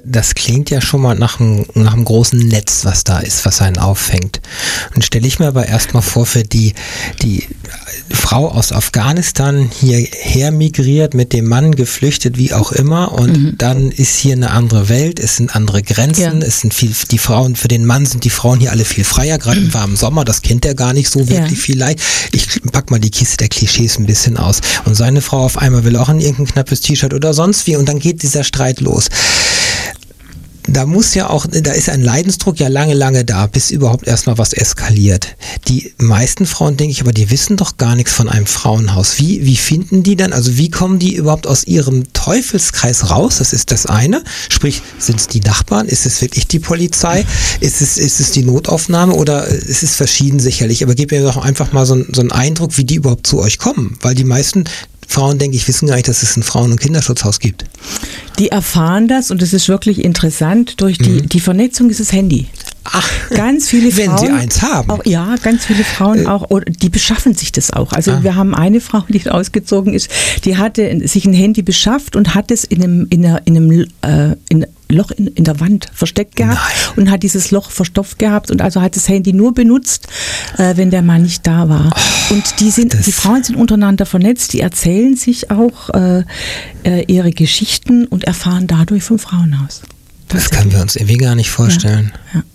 Das 0.06 0.36
klingt 0.36 0.70
ja 0.70 0.82
schon 0.82 1.02
mal 1.02 1.16
nach 1.16 1.40
einem, 1.40 1.66
nach 1.74 1.94
einem 1.94 2.06
großen 2.06 2.40
Netz, 2.40 2.84
was 2.84 3.04
da 3.04 3.20
ist, 3.20 3.46
was 3.46 3.62
einen 3.62 3.78
auffängt. 3.78 4.42
Und 4.96 5.06
stelle 5.06 5.28
ich 5.28 5.40
mir 5.40 5.48
aber 5.48 5.66
erstmal 5.66 6.04
vor, 6.04 6.26
für 6.26 6.44
die, 6.44 6.74
die 7.22 7.48
Frau 8.10 8.50
aus 8.50 8.72
Afghanistan 8.72 9.70
hierher 9.80 10.52
migriert, 10.52 11.14
mit 11.14 11.34
dem 11.34 11.46
Mann 11.46 11.76
geflüchtet, 11.76 12.38
wie 12.38 12.54
auch 12.54 12.72
immer, 12.72 13.14
und 13.14 13.38
mhm. 13.38 13.56
dann 13.58 13.92
ist 13.92 14.18
hier 14.18 14.34
eine 14.34 14.52
andere 14.52 14.90
Welt, 14.90 15.20
es 15.20 15.38
sind 15.38 15.56
andere 15.56 15.82
Grenzen, 15.82 16.42
ja. 16.42 16.48
es 16.48 16.62
sind 16.62 16.74
viel, 16.74 16.94
die 17.12 17.18
Frauen, 17.18 17.56
für 17.56 17.68
den 17.68 17.86
Mann 17.86 18.06
sind 18.06 18.24
die 18.24 18.30
Frauen 18.30 18.60
hier 18.60 18.72
alle 18.72 18.86
viel 18.86 19.04
freier, 19.04 19.38
gerade 19.38 19.60
im 19.60 19.74
warmen 19.74 19.96
Sommer, 19.96 20.26
das 20.26 20.42
kennt 20.42 20.66
er 20.66 20.76
gar 20.76 20.94
nicht 20.94 21.10
so 21.10 21.30
wirklich 21.30 21.60
ja. 21.60 21.64
viel 21.64 21.78
leicht. 21.78 22.02
Ich 22.32 22.62
pack 22.72 22.92
mal 22.92 23.00
die 23.00 23.12
Kiste 23.12 23.38
der 23.38 23.50
Klischees 23.50 23.98
ein 23.98 24.06
bisschen 24.06 24.38
aus. 24.38 24.62
Und 24.86 24.96
seine 24.96 25.22
Frau 25.22 25.44
auf 25.44 25.58
einmal 25.58 25.84
will 25.84 25.96
auch 25.96 26.10
in 26.10 26.20
irgendein 26.20 26.54
knappes 26.54 26.82
T-Shirt 26.82 27.14
oder 27.14 27.34
sonst 27.34 27.68
wie, 27.68 27.76
und 27.76 27.88
dann 27.88 28.00
geht 28.00 28.24
dieser 28.24 28.44
Streit 28.44 28.82
los 28.82 29.10
da 30.68 30.86
muss 30.86 31.14
ja 31.14 31.30
auch, 31.30 31.46
da 31.50 31.72
ist 31.72 31.90
ein 31.90 32.02
Leidensdruck 32.02 32.60
ja 32.60 32.68
lange, 32.68 32.94
lange 32.94 33.24
da, 33.24 33.48
bis 33.48 33.72
überhaupt 33.72 34.06
erstmal 34.08 34.38
was 34.38 34.54
eskaliert. 34.54 35.36
Die 35.68 35.94
meisten 35.98 36.46
Frauen, 36.46 36.78
denke 36.78 36.92
ich, 36.92 37.02
aber 37.02 37.14
die 37.14 37.30
wissen 37.30 37.58
doch 37.58 37.78
gar 37.78 37.96
nichts 37.96 38.12
von 38.12 38.30
einem 38.30 38.46
Frauenhaus. 38.46 39.18
Wie, 39.18 39.46
wie 39.46 39.56
finden 39.56 40.04
die 40.04 40.16
dann, 40.16 40.34
also 40.34 40.58
wie 40.58 40.70
kommen 40.70 41.00
die 41.00 41.16
überhaupt 41.16 41.48
aus 41.48 41.66
ihrem 41.66 42.12
Teufelskreis 42.14 43.10
raus? 43.10 43.38
Das 43.40 43.54
ist 43.54 43.72
das 43.72 43.86
eine. 43.86 44.24
Sprich, 44.50 44.82
sind 45.00 45.20
es 45.20 45.28
die 45.28 45.40
Nachbarn? 45.40 45.88
Ist 45.88 46.06
es 46.06 46.22
wirklich 46.22 46.48
die 46.48 46.60
Polizei? 46.60 47.26
Ist 47.60 47.82
es, 47.82 47.98
ist 47.98 48.20
es 48.20 48.32
die 48.32 48.44
Notaufnahme 48.44 49.14
oder 49.14 49.48
ist 49.48 49.84
es 49.84 49.96
verschieden 49.96 50.40
sicherlich? 50.40 50.84
Aber 50.84 50.96
gib 50.96 51.12
mir 51.12 51.22
doch 51.22 51.38
einfach 51.38 51.72
mal 51.72 51.86
so, 51.86 52.04
so 52.12 52.22
einen 52.22 52.32
Eindruck, 52.32 52.78
wie 52.78 52.84
die 52.84 52.96
überhaupt 52.96 53.28
zu 53.28 53.40
euch 53.40 53.58
kommen. 53.58 53.98
Weil 54.02 54.16
die 54.16 54.26
meisten 54.26 54.66
Frauen, 55.08 55.40
denke 55.40 55.56
ich, 55.56 55.68
wissen 55.68 55.88
gar 55.88 55.96
nicht, 55.96 56.08
dass 56.08 56.22
es 56.22 56.36
ein 56.36 56.44
Frauen- 56.44 56.72
und 56.72 56.80
Kinderschutzhaus 56.80 57.40
gibt. 57.40 57.64
Die 58.40 58.50
erfahren 58.50 59.08
das 59.08 59.32
und 59.32 59.42
es 59.42 59.54
ist 59.54 59.68
wirklich 59.70 60.04
interessant. 60.04 60.80
Durch 60.82 60.98
die, 60.98 61.22
mhm. 61.22 61.30
die 61.30 61.40
Vernetzung 61.40 61.90
ist 61.90 62.00
das 62.00 62.12
Handy. 62.12 62.48
Ach, 62.84 63.10
ganz 63.30 63.70
viele 63.70 63.96
wenn 63.98 64.12
Frauen. 64.12 64.22
Wenn 64.22 64.28
sie 64.28 64.34
eins 64.34 64.62
haben. 64.62 64.90
Auch, 64.90 65.06
ja, 65.06 65.36
ganz 65.42 65.66
viele 65.66 65.84
Frauen 65.84 66.24
äh, 66.24 66.28
auch, 66.28 66.48
die 66.68 66.90
beschaffen 66.90 67.34
sich 67.34 67.52
das 67.52 67.72
auch. 67.72 67.94
Also 67.94 68.12
ah. 68.12 68.24
wir 68.24 68.36
haben 68.36 68.54
eine 68.54 68.80
Frau, 68.80 69.04
die 69.10 69.30
ausgezogen 69.30 69.94
ist, 69.94 70.10
die 70.46 70.58
hatte 70.58 71.08
sich 71.08 71.26
ein 71.26 71.34
Handy 71.34 71.62
beschafft 71.62 72.16
und 72.16 72.36
hat 72.36 72.52
es 72.52 72.64
in 72.64 72.84
einem, 72.84 73.08
in 73.10 73.26
einer, 73.26 73.42
in 73.46 73.58
einem 73.58 73.86
äh, 74.02 74.36
in, 74.50 74.66
Loch 74.90 75.12
in, 75.12 75.28
in 75.28 75.44
der 75.44 75.60
Wand 75.60 75.90
versteckt 75.94 76.36
gehabt 76.36 76.58
Nein. 76.58 76.94
und 76.98 77.12
hat 77.12 77.24
dieses 77.24 77.52
Loch 77.52 77.72
verstopft 77.72 78.20
gehabt 78.20 78.52
und 78.52 78.62
also 78.62 78.82
hat 78.82 78.96
das 78.96 79.08
Handy 79.08 79.34
nur 79.34 79.54
benutzt, 79.54 80.08
äh, 80.58 80.78
wenn 80.78 80.92
der 80.92 81.02
Mann 81.02 81.24
nicht 81.24 81.46
da 81.46 81.70
war. 81.70 81.92
Oh, 81.94 82.34
und 82.34 82.60
die 82.60 82.72
sind, 82.72 83.06
die 83.06 83.12
Frauen 83.12 83.44
sind 83.44 83.56
untereinander 83.56 84.06
vernetzt, 84.06 84.54
die 84.54 84.62
erzählen 84.62 85.16
sich 85.16 85.52
auch 85.52 85.90
äh, 85.90 86.24
äh, 86.84 87.04
ihre 87.08 87.32
Geschichten 87.32 88.06
und 88.06 88.24
erfahren 88.24 88.68
dadurch 88.68 89.04
vom 89.04 89.20
Frauenhaus. 89.20 89.82
Das 90.30 90.50
können 90.50 90.72
wir 90.72 90.82
uns 90.82 90.96
irgendwie 90.96 91.18
gar 91.18 91.36
nicht 91.36 91.50
vorstellen. 91.50 92.12
Ja, 92.34 92.40
ja. 92.40 92.46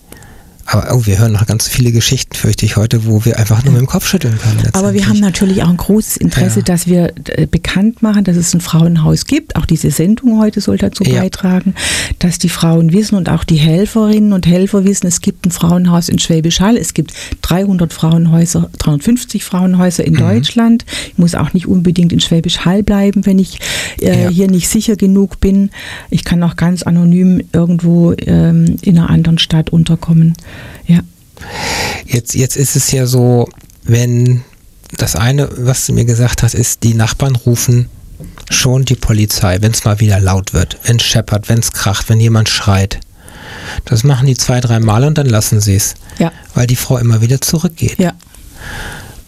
Aber 0.73 0.95
oh, 0.95 1.07
wir 1.07 1.19
hören 1.19 1.33
noch 1.33 1.45
ganz 1.47 1.69
viele 1.69 1.93
Geschichten, 1.93 2.35
fürchte 2.35 2.65
ich, 2.65 2.77
heute, 2.77 3.05
wo 3.05 3.27
wir 3.27 3.39
einfach 3.39 3.63
nur 3.63 3.75
mit 3.75 3.83
dem 3.83 3.87
Kopf 3.87 4.07
schütteln 4.07 4.39
können. 4.39 4.71
Aber 4.73 4.95
wir 4.95 5.07
haben 5.07 5.21
natürlich 5.21 5.63
auch 5.63 5.69
ein 5.69 5.77
großes 5.77 6.17
Interesse, 6.17 6.61
ja. 6.61 6.65
dass 6.65 6.87
wir 6.87 7.13
äh, 7.27 7.47
bekannt 7.47 8.03
machen, 8.03 8.25
dass 8.25 8.37
es 8.37 8.55
ein 8.55 8.63
Frauenhaus 8.63 9.27
gibt. 9.27 9.55
Auch 9.57 9.67
diese 9.67 9.91
Sendung 9.91 10.41
heute 10.41 10.63
soll 10.63 10.79
dazu 10.79 11.05
ja. 11.05 11.21
beitragen, 11.21 11.75
dass 12.21 12.39
die 12.39 12.49
Frauen 12.49 12.95
wissen 12.95 13.17
und 13.17 13.29
auch 13.29 13.45
die 13.45 13.57
Helferinnen 13.57 14.33
und 14.33 14.47
Helfer 14.47 14.87
wissen, 14.87 15.07
es 15.07 15.21
gibt 15.21 15.45
ein 15.45 15.51
Frauenhaus 15.51 16.09
in 16.09 16.19
Schwäbisch 16.19 16.61
Hall. 16.61 16.79
Es 16.79 16.95
gibt 16.95 17.13
300 17.43 17.93
Frauenhäuser, 17.93 18.71
350 18.79 19.45
Frauenhäuser 19.45 20.05
in 20.07 20.15
mhm. 20.15 20.19
Deutschland. 20.19 20.87
Ich 21.09 21.19
muss 21.19 21.35
auch 21.35 21.53
nicht 21.53 21.67
unbedingt 21.67 22.15
in 22.15 22.21
Schwäbisch 22.21 22.61
Hall 22.61 22.83
bleiben, 22.83 23.27
wenn 23.27 23.39
ich 23.39 23.59
äh, 24.01 24.25
ja. 24.25 24.31
hier 24.31 24.49
nicht 24.49 24.71
sicher 24.71 24.97
genug 24.97 25.39
bin. 25.39 25.71
Ich 26.09 26.25
kann 26.25 26.43
auch 26.43 26.57
ganz 26.57 26.83
anonym 26.83 27.43
irgendwo 27.53 28.13
ähm, 28.13 28.77
in 28.81 28.99
einer 28.99 29.11
anderen 29.11 29.37
Stadt 29.37 29.69
unterkommen. 29.69 30.35
Ja. 30.87 31.01
Jetzt, 32.07 32.35
jetzt 32.35 32.57
ist 32.57 32.77
es 32.77 32.91
ja 32.93 33.07
so, 33.07 33.49
wenn 33.85 34.43
das 34.97 35.17
eine, 35.17 35.49
was 35.57 35.87
du 35.87 35.93
mir 35.93 36.05
gesagt 36.05 36.43
hast, 36.43 36.55
ist, 36.55 36.83
die 36.83 36.95
Nachbarn 36.95 37.37
rufen 37.37 37.89
schon 38.51 38.85
die 38.85 38.95
Polizei, 38.95 39.59
wenn 39.61 39.73
es 39.73 39.85
mal 39.85 40.01
wieder 40.01 40.21
laut 40.21 40.53
wird, 40.53 40.79
wenn 40.85 40.97
es 40.97 41.03
scheppert, 41.03 41.49
wenn 41.49 41.59
es 41.59 41.73
kracht, 41.73 42.09
wenn 42.09 42.21
jemand 42.21 42.49
schreit. 42.49 43.01
Das 43.85 44.05
machen 44.05 44.27
die 44.27 44.37
zwei, 44.37 44.61
drei 44.61 44.81
Mal 44.81 45.05
und 45.05 45.19
dann 45.19 45.27
lassen 45.27 45.61
sie 45.61 45.77
es. 45.77 45.95
Ja. 46.19 46.33
Weil 46.55 46.67
die 46.67 46.77
Frau 46.77 46.99
immer 46.99 47.21
wieder 47.21 47.41
zurückgeht. 47.41 47.99
Ja. 47.99 48.13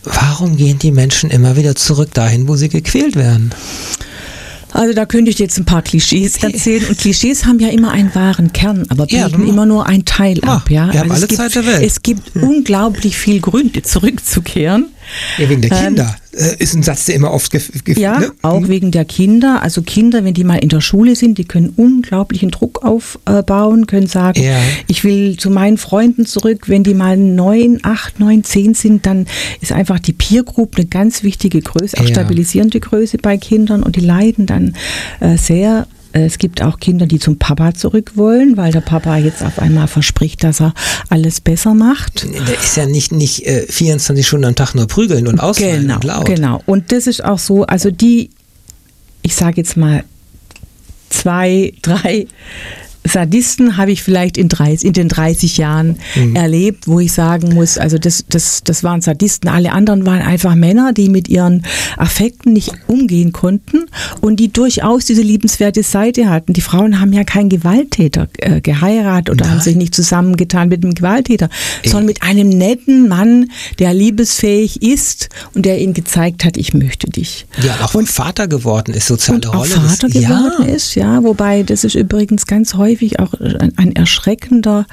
Warum 0.05 0.57
gehen 0.57 0.79
die 0.79 0.93
Menschen 0.93 1.31
immer 1.31 1.57
wieder 1.57 1.75
zurück 1.75 2.13
dahin, 2.13 2.47
wo 2.47 2.57
sie 2.57 2.69
gequält 2.69 3.17
werden? 3.17 3.51
Also 4.75 4.93
da 4.93 5.07
könnte 5.07 5.31
ich 5.31 5.39
jetzt 5.39 5.57
ein 5.59 5.65
paar 5.65 5.83
Klischees 5.83 6.43
erzählen. 6.43 6.85
Und 6.89 6.99
Klischees 6.99 7.47
haben 7.47 7.61
ja 7.61 7.69
immer 7.69 7.93
einen 7.93 8.15
wahren 8.15 8.53
Kern, 8.53 8.87
aber 8.89 9.07
bilden 9.07 9.17
ja, 9.17 9.29
genau. 9.29 9.49
immer 9.49 9.67
nur 9.67 9.87
ein 9.87 10.05
Teil 10.05 10.43
ab. 10.45 10.69
Ja, 10.69 10.93
wir 10.93 11.01
haben 11.01 11.11
also 11.13 11.23
alle 11.23 11.27
gibt, 11.29 11.41
Zeit 11.41 11.55
der 11.55 11.67
Welt. 11.67 11.83
Es 11.83 12.03
gibt 12.03 12.35
hm. 12.35 12.43
unglaublich 12.43 13.17
viel 13.17 13.41
Gründe 13.41 13.83
zurückzukehren. 13.83 14.87
Ja, 15.39 15.49
wegen 15.49 15.63
der 15.63 15.73
ähm, 15.73 15.85
Kinder. 15.85 16.17
Ähm, 16.37 16.57
ist 16.59 16.75
ein 16.75 16.83
Satz, 16.83 17.07
der 17.07 17.15
immer 17.15 17.33
oft 17.33 17.51
gefällt. 17.51 17.99
Ja, 17.99 18.19
ne? 18.19 18.33
auch 18.43 18.61
hm. 18.61 18.69
wegen 18.69 18.91
der 18.91 19.05
Kinder. 19.05 19.63
Also 19.63 19.83
Kinder, 19.83 20.25
wenn 20.25 20.35
die 20.35 20.45
mal 20.45 20.57
in 20.57 20.69
der 20.69 20.81
Schule 20.81 21.17
sind, 21.17 21.39
die 21.39 21.45
können 21.45 21.73
unglaublichen 21.77 22.51
Druck 22.51 22.85
aufbauen, 22.85 23.87
können 23.87 24.07
sagen, 24.07 24.43
ja. 24.43 24.59
ich 24.87 25.05
will 25.05 25.37
zu 25.37 25.51
meinen 25.51 25.79
Freunden 25.79 26.27
zurück. 26.27 26.69
Wenn 26.69 26.83
die 26.83 26.95
mal 26.95 27.17
neun, 27.17 27.81
acht, 27.83 28.21
neun, 28.21 28.45
zehn 28.45 28.75
sind, 28.75 29.07
dann 29.07 29.27
ist 29.61 29.73
einfach 29.73 29.99
die 29.99 30.13
Peer 30.13 30.43
Group 30.43 30.77
eine 30.77 30.87
ganz 30.87 31.23
wichtige 31.23 31.61
Größe, 31.61 31.99
auch 31.99 32.05
ja. 32.05 32.09
stabilisierende 32.09 32.81
Größe 32.81 33.19
bei 33.19 33.37
Kindern 33.37 33.83
und 33.83 33.97
die 33.97 34.01
leiden 34.01 34.47
dann 34.47 34.75
äh, 35.21 35.37
sehr 35.37 35.87
es 36.17 36.39
gibt 36.39 36.63
auch 36.63 36.79
Kinder, 36.79 37.07
die 37.07 37.19
zum 37.19 37.39
Papa 37.39 37.75
zurück 37.75 38.13
wollen, 38.15 38.57
weil 38.57 38.71
der 38.71 38.81
Papa 38.81 39.17
jetzt 39.17 39.43
auf 39.43 39.59
einmal 39.59 39.89
verspricht, 39.89 40.45
dass 40.45 40.61
er 40.61 40.73
alles 41.11 41.41
besser 41.41 41.75
macht. 41.75 42.25
Der 42.25 42.61
ist 42.61 42.77
ja 42.77 42.87
nicht, 42.87 43.11
nicht 43.11 43.45
äh, 43.47 43.67
24 43.69 44.25
Stunden 44.25 44.47
am 44.47 44.55
Tag 44.55 44.75
nur 44.77 44.87
prügeln 44.87 45.27
und 45.27 45.41
ausfallen 45.41 45.83
genau, 45.83 45.95
und 45.97 46.05
laut. 46.05 46.27
Genau, 46.27 46.63
und 46.67 46.93
das 46.93 47.09
ist 47.09 47.25
auch 47.25 47.41
so, 47.41 47.65
also 47.65 47.91
die, 47.91 48.31
ich 49.23 49.35
sage 49.35 49.57
jetzt 49.57 49.77
mal, 49.77 50.05
zwei, 51.11 51.73
drei 51.83 52.29
Sadisten 53.07 53.77
habe 53.77 53.93
ich 53.93 54.03
vielleicht 54.03 54.39
in, 54.39 54.49
30, 54.49 54.87
in 54.87 54.93
den 54.95 55.09
30 55.09 55.59
Jahren 55.59 55.97
mhm. 56.15 56.35
erlebt, 56.35 56.89
wo 56.89 57.01
ich 57.01 57.13
sagen 57.13 57.55
muss, 57.55 57.77
also 57.77 57.99
das, 57.99 58.25
das, 58.29 58.63
das 58.65 58.83
waren 58.83 59.03
Sadisten. 59.03 59.49
Alle 59.49 59.73
anderen 59.73 60.07
waren 60.07 60.23
einfach 60.23 60.55
Männer, 60.55 60.95
die 60.95 61.11
mit 61.11 61.29
ihren 61.29 61.65
Affekten 61.99 62.55
nicht 62.55 62.73
umgehen 62.87 63.33
konnten 63.33 63.85
und 64.23 64.41
die 64.41 64.51
durchaus 64.53 65.05
diese 65.05 65.21
liebenswerte 65.21 65.83
Seite 65.83 66.31
hatten. 66.31 66.55
Die 66.55 66.63
Frauen 66.63 66.99
haben 66.99 67.13
ja 67.13 67.25
keinen 67.25 67.51
Gewalttäter 67.51 68.29
äh, 68.39 68.63
geheiratet 68.63 69.31
oder 69.31 69.45
Nein. 69.45 69.55
haben 69.55 69.61
sich 69.61 69.77
nicht 69.77 69.95
zusammengetan 69.95 70.71
mit 70.71 70.83
einem 70.83 70.95
Gewalttäter, 70.95 71.51
ich. 71.83 71.91
sondern 71.91 72.07
mit 72.07 72.23
einem 72.23 72.49
netten 72.49 73.07
Mann, 73.09 73.51
der 73.79 73.93
liebesfähig 73.93 74.83
ist 74.83 75.29
und 75.55 75.67
der 75.67 75.79
ihnen 75.79 75.93
gezeigt 75.93 76.45
hat, 76.45 76.57
ich 76.57 76.73
möchte 76.73 77.11
dich. 77.11 77.47
Ja, 77.63 77.85
auch 77.85 77.95
und, 77.95 78.09
Vater 78.09 78.49
geworden 78.49 78.95
ist, 78.95 79.09
soziale 79.09 79.37
und 79.37 79.55
Rolle. 79.55 79.75
Auch 79.75 79.91
Vater 79.91 80.09
das, 80.09 80.23
geworden 80.23 80.69
ja. 80.69 80.75
ist, 80.75 80.95
ja, 80.95 81.23
wobei 81.23 81.63
das 81.63 81.85
ist 81.85 81.97
übrigens 81.97 82.47
ganz 82.47 82.75
häufig 82.75 82.94
häufig 82.95 83.19
auch 83.19 83.35
ein 83.77 83.97
erschreckender 83.97 84.87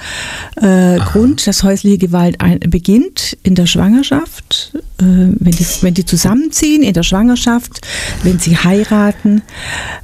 äh, 0.56 0.98
Grund, 0.98 1.46
dass 1.46 1.64
häusliche 1.64 1.98
Gewalt 1.98 2.42
ein, 2.42 2.60
beginnt 2.60 3.38
in 3.44 3.56
der 3.56 3.68
Schwangerschaft, 3.68 4.72
äh, 5.00 5.04
wenn, 5.04 5.52
die, 5.52 5.66
wenn 5.82 5.94
die 5.94 6.06
zusammenziehen 6.06 6.84
in 6.84 6.94
der 6.94 7.04
Schwangerschaft, 7.04 7.82
wenn 8.24 8.40
sie 8.40 8.58
heiraten. 8.58 9.44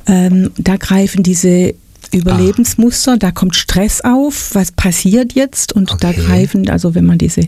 Ähm, 0.05 0.51
da 0.57 0.77
greifen 0.77 1.23
diese 1.23 1.73
Überlebensmuster, 2.13 3.17
da 3.17 3.31
kommt 3.31 3.55
Stress 3.55 4.01
auf, 4.01 4.49
was 4.53 4.71
passiert 4.71 5.33
jetzt 5.33 5.73
und 5.73 5.91
Okay. 5.91 5.97
da 6.01 6.11
greifen, 6.21 6.69
also 6.69 6.95
wenn 6.95 7.05
man 7.05 7.17
diese 7.17 7.41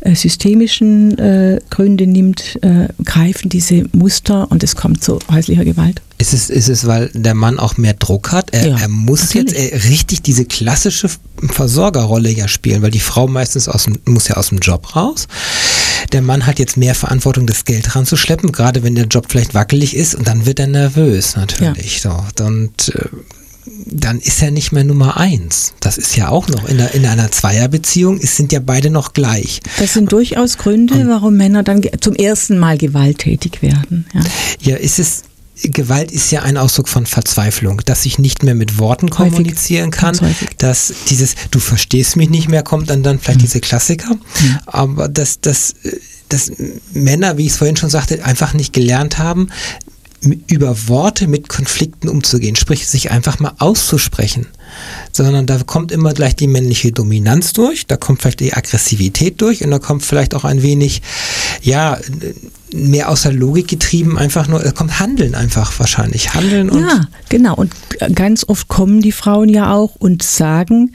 äh, 0.00 0.14
systemischen 0.14 1.18
äh, 1.18 1.60
Gründe 1.70 2.06
nimmt, 2.06 2.58
äh, 2.62 2.88
greifen 3.04 3.48
diese 3.48 3.84
Muster 3.92 4.50
und 4.50 4.62
es 4.62 4.76
kommt 4.76 5.02
zu 5.04 5.18
häuslicher 5.30 5.64
Gewalt. 5.64 6.00
Ist 6.18 6.32
es, 6.32 6.48
ist 6.48 6.68
es, 6.68 6.86
weil 6.86 7.10
der 7.12 7.34
Mann 7.34 7.58
auch 7.58 7.76
mehr 7.76 7.94
Druck 7.94 8.30
hat? 8.32 8.50
Er, 8.52 8.68
Ja, 8.68 8.78
er 8.78 8.88
muss 8.88 9.34
natürlich. 9.34 9.52
jetzt 9.52 9.72
äh, 9.72 9.88
richtig 9.88 10.22
diese 10.22 10.44
klassische 10.44 11.08
Versorgerrolle 11.50 12.30
ja 12.30 12.46
spielen, 12.48 12.82
weil 12.82 12.90
die 12.92 13.00
Frau 13.00 13.26
meistens 13.26 13.68
aus 13.68 13.84
dem, 13.84 13.98
muss 14.06 14.28
ja 14.28 14.36
aus 14.36 14.48
dem 14.50 14.58
Job 14.58 14.94
raus. 14.94 15.26
Der 16.12 16.22
Mann 16.22 16.46
hat 16.46 16.58
jetzt 16.58 16.76
mehr 16.76 16.94
Verantwortung, 16.94 17.46
das 17.46 17.64
Geld 17.64 17.96
ranzuschleppen, 17.96 18.52
gerade 18.52 18.82
wenn 18.84 18.94
der 18.94 19.06
Job 19.06 19.26
vielleicht 19.28 19.54
wackelig 19.54 19.96
ist 19.96 20.14
und 20.14 20.28
dann 20.28 20.46
wird 20.46 20.60
er 20.60 20.68
nervös 20.68 21.34
natürlich. 21.36 22.00
So. 22.00 22.24
Und 22.44 22.90
äh, 22.94 23.08
dann 23.86 24.18
ist 24.20 24.42
er 24.42 24.50
nicht 24.50 24.72
mehr 24.72 24.84
Nummer 24.84 25.16
eins. 25.18 25.74
Das 25.80 25.98
ist 25.98 26.16
ja 26.16 26.28
auch 26.28 26.48
noch 26.48 26.68
in, 26.68 26.78
der, 26.78 26.94
in 26.94 27.04
einer 27.06 27.30
Zweierbeziehung, 27.30 28.18
es 28.22 28.36
sind 28.36 28.52
ja 28.52 28.60
beide 28.60 28.90
noch 28.90 29.12
gleich. 29.12 29.60
Das 29.78 29.92
sind 29.94 30.10
durchaus 30.12 30.58
Gründe, 30.58 31.06
warum 31.08 31.36
Männer 31.36 31.62
dann 31.62 31.82
zum 32.00 32.14
ersten 32.14 32.58
Mal 32.58 32.78
gewalttätig 32.78 33.62
werden. 33.62 34.06
Ja. 34.14 34.20
Ja, 34.72 34.76
ist 34.76 34.98
es. 34.98 35.22
Gewalt 35.62 36.10
ist 36.10 36.32
ja 36.32 36.42
ein 36.42 36.56
Ausdruck 36.56 36.88
von 36.88 37.06
Verzweiflung, 37.06 37.80
dass 37.84 38.04
ich 38.06 38.18
nicht 38.18 38.42
mehr 38.42 38.56
mit 38.56 38.78
Worten 38.78 39.06
Häufig. 39.10 39.16
kommunizieren 39.32 39.92
kann, 39.92 40.18
dass 40.58 40.92
dieses 41.08 41.36
du 41.52 41.60
verstehst 41.60 42.16
mich 42.16 42.28
nicht 42.28 42.48
mehr 42.48 42.64
kommt 42.64 42.90
dann 42.90 43.04
dann 43.04 43.20
vielleicht 43.20 43.38
Mhm. 43.38 43.44
diese 43.44 43.60
Klassiker, 43.60 44.16
aber 44.66 45.08
dass 45.08 45.40
dass 45.40 45.74
äh, 45.84 45.96
dass 46.28 46.50
Männer, 46.92 47.38
wie 47.38 47.46
ich 47.46 47.52
es 47.52 47.58
vorhin 47.58 47.76
schon 47.76 47.88
sagte, 47.88 48.24
einfach 48.24 48.52
nicht 48.54 48.72
gelernt 48.72 49.18
haben 49.18 49.48
über 50.24 50.88
Worte 50.88 51.26
mit 51.26 51.48
Konflikten 51.48 52.08
umzugehen, 52.08 52.56
sprich 52.56 52.86
sich 52.86 53.10
einfach 53.10 53.38
mal 53.40 53.52
auszusprechen, 53.58 54.46
sondern 55.12 55.46
da 55.46 55.58
kommt 55.58 55.92
immer 55.92 56.12
gleich 56.12 56.36
die 56.36 56.46
männliche 56.46 56.92
Dominanz 56.92 57.52
durch, 57.52 57.86
da 57.86 57.96
kommt 57.96 58.22
vielleicht 58.22 58.40
die 58.40 58.54
Aggressivität 58.54 59.40
durch 59.40 59.64
und 59.64 59.70
da 59.70 59.78
kommt 59.78 60.02
vielleicht 60.02 60.34
auch 60.34 60.44
ein 60.44 60.62
wenig, 60.62 61.02
ja, 61.62 61.98
mehr 62.72 63.08
aus 63.08 63.22
der 63.22 63.32
Logik 63.32 63.68
getrieben, 63.68 64.18
einfach 64.18 64.48
nur, 64.48 64.60
da 64.60 64.72
kommt 64.72 64.98
Handeln 64.98 65.34
einfach 65.34 65.78
wahrscheinlich, 65.78 66.34
Handeln 66.34 66.70
und 66.70 66.80
Ja, 66.80 67.02
genau. 67.28 67.54
Und 67.54 67.72
ganz 68.14 68.44
oft 68.48 68.68
kommen 68.68 69.00
die 69.00 69.12
Frauen 69.12 69.48
ja 69.48 69.72
auch 69.72 69.94
und 69.96 70.22
sagen, 70.22 70.92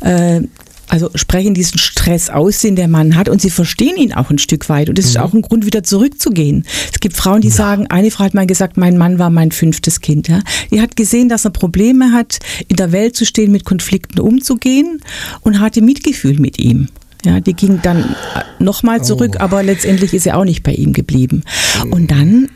äh, 0.00 0.40
also 0.88 1.10
sprechen 1.14 1.54
diesen 1.54 1.78
Stress 1.78 2.30
aus, 2.30 2.60
den 2.60 2.76
der 2.76 2.88
Mann 2.88 3.16
hat 3.16 3.28
und 3.28 3.40
sie 3.40 3.50
verstehen 3.50 3.96
ihn 3.96 4.12
auch 4.12 4.30
ein 4.30 4.38
Stück 4.38 4.68
weit. 4.68 4.88
Und 4.88 4.98
das 4.98 5.06
ist 5.06 5.18
auch 5.18 5.34
ein 5.34 5.42
Grund, 5.42 5.66
wieder 5.66 5.82
zurückzugehen. 5.82 6.64
Es 6.92 7.00
gibt 7.00 7.16
Frauen, 7.16 7.40
die 7.40 7.50
sagen, 7.50 7.86
eine 7.88 8.10
Frau 8.10 8.24
hat 8.24 8.34
mal 8.34 8.46
gesagt, 8.46 8.76
mein 8.76 8.96
Mann 8.96 9.18
war 9.18 9.30
mein 9.30 9.52
fünftes 9.52 10.00
Kind. 10.00 10.28
Ja? 10.28 10.40
Die 10.70 10.80
hat 10.80 10.96
gesehen, 10.96 11.28
dass 11.28 11.44
er 11.44 11.50
Probleme 11.50 12.12
hat, 12.12 12.38
in 12.68 12.76
der 12.76 12.92
Welt 12.92 13.16
zu 13.16 13.26
stehen, 13.26 13.52
mit 13.52 13.64
Konflikten 13.64 14.20
umzugehen 14.20 15.00
und 15.42 15.60
hatte 15.60 15.82
Mitgefühl 15.82 16.38
mit 16.38 16.58
ihm. 16.58 16.88
Ja, 17.24 17.40
die 17.40 17.54
ging 17.54 17.80
dann 17.82 18.14
nochmal 18.60 19.02
zurück, 19.02 19.34
Oh. 19.38 19.42
aber 19.42 19.62
letztendlich 19.64 20.14
ist 20.14 20.26
er 20.26 20.38
auch 20.38 20.44
nicht 20.44 20.62
bei 20.62 20.72
ihm 20.72 20.92
geblieben. 20.92 21.42
Und 21.90 22.10
dann 22.12 22.48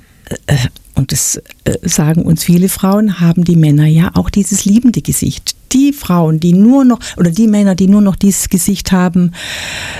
äh, 0.46 0.56
und 0.94 1.10
das 1.10 1.40
äh, 1.64 1.76
sagen 1.82 2.22
uns 2.22 2.44
viele 2.44 2.68
Frauen, 2.68 3.20
haben 3.20 3.44
die 3.44 3.56
Männer 3.56 3.86
ja 3.86 4.10
auch 4.14 4.30
dieses 4.30 4.64
liebende 4.64 5.02
Gesicht. 5.02 5.56
Die 5.72 5.92
Frauen, 5.92 6.40
die 6.40 6.52
nur 6.52 6.84
noch, 6.84 6.98
oder 7.16 7.30
die 7.30 7.46
Männer, 7.46 7.74
die 7.74 7.88
nur 7.88 8.00
noch 8.00 8.16
dieses 8.16 8.48
Gesicht 8.48 8.92
haben, 8.92 9.32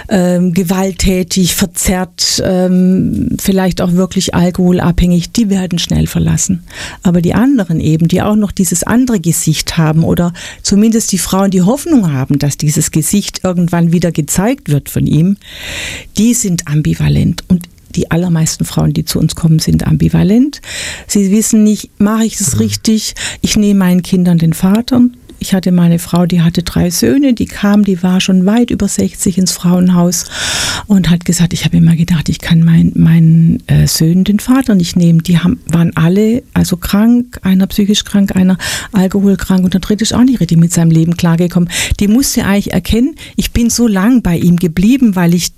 ähm, 0.09 0.53
gewalttätig, 0.53 1.55
verzerrt, 1.55 2.43
ähm, 2.45 3.37
vielleicht 3.41 3.81
auch 3.81 3.93
wirklich 3.93 4.35
alkoholabhängig, 4.35 5.33
die 5.33 5.51
werden 5.51 5.79
schnell 5.79 6.07
verlassen. 6.07 6.65
Aber 7.03 7.23
die 7.23 7.35
anderen 7.35 7.81
eben, 7.81 8.09
die 8.09 8.23
auch 8.23 8.37
noch 8.37 8.53
dieses 8.53 8.83
andere 8.83 9.21
Gesicht 9.21 9.79
haben 9.79 10.05
oder 10.05 10.33
zumindest 10.63 11.13
die 11.13 11.19
Frauen, 11.19 11.51
die 11.51 11.63
Hoffnung 11.63 12.13
haben, 12.13 12.39
dass 12.39 12.57
dieses 12.57 12.91
Gesicht 12.91 13.41
irgendwann 13.45 13.93
wieder 13.93 14.13
gezeigt 14.13 14.69
wird 14.69 14.89
von 14.89 15.07
ihm, 15.07 15.37
die 16.19 16.35
sind 16.35 16.69
ambivalent. 16.69 17.45
Und 17.49 17.69
die 17.95 18.11
allermeisten 18.11 18.65
Frauen, 18.65 18.93
die 18.93 19.05
zu 19.05 19.19
uns 19.19 19.35
kommen, 19.35 19.59
sind 19.59 19.87
ambivalent. 19.87 20.61
Sie 21.07 21.31
wissen 21.31 21.63
nicht, 21.63 21.91
mache 21.99 22.25
ich 22.25 22.37
das 22.37 22.59
richtig? 22.59 23.15
Ich 23.41 23.57
nehme 23.57 23.81
meinen 23.81 24.03
Kindern 24.03 24.39
den 24.39 24.55
Vater. 24.55 25.03
Ich 25.43 25.55
hatte 25.55 25.73
meine 25.73 25.99
Frau, 25.99 26.25
die 26.25 26.41
hatte 26.41 26.63
drei 26.63 26.89
Söhne, 26.91 27.35
die 27.35 27.47
kam, 27.47 27.85
die 27.85 28.01
war 28.01 28.21
schon 28.21 28.47
weit 28.47 28.71
über 28.71 28.87
60 28.87 29.39
ins 29.39 29.51
Frauenhaus 29.51 30.27
und 30.87 31.11
hat 31.11 31.25
gesagt, 31.25 31.53
ich 31.53 31.65
habe 31.65 31.79
immer 31.79 31.97
gedacht, 31.97 32.29
ich 32.29 32.39
kann 32.39 32.61
mein, 32.61 32.93
meinen 32.95 33.61
äh, 33.67 33.89
Söhnen 33.89 34.23
den 34.23 34.39
Vater 34.39 34.77
nicht 34.77 34.95
nehmen. 34.95 35.25
Die 35.25 35.41
haben, 35.41 35.59
waren 35.67 35.97
alle 35.97 36.45
also 36.55 36.77
krank, 36.77 37.41
einer 37.43 37.67
psychisch 37.67 38.05
krank, 38.05 38.37
einer 38.37 38.57
alkoholkrank 38.93 39.65
und 39.65 39.75
der 39.75 39.81
dritte 39.81 40.05
ist 40.05 40.15
auch 40.15 40.23
nicht 40.23 40.39
richtig 40.39 40.59
mit 40.59 40.73
seinem 40.73 40.93
Leben 40.93 41.17
klargekommen. 41.17 41.69
Die 41.99 42.07
musste 42.07 42.45
eigentlich 42.45 42.73
erkennen, 42.73 43.17
ich 43.35 43.51
bin 43.51 43.69
so 43.69 43.89
lang 43.89 44.23
bei 44.23 44.37
ihm 44.37 44.59
geblieben, 44.59 45.17
weil 45.17 45.35
ich 45.35 45.51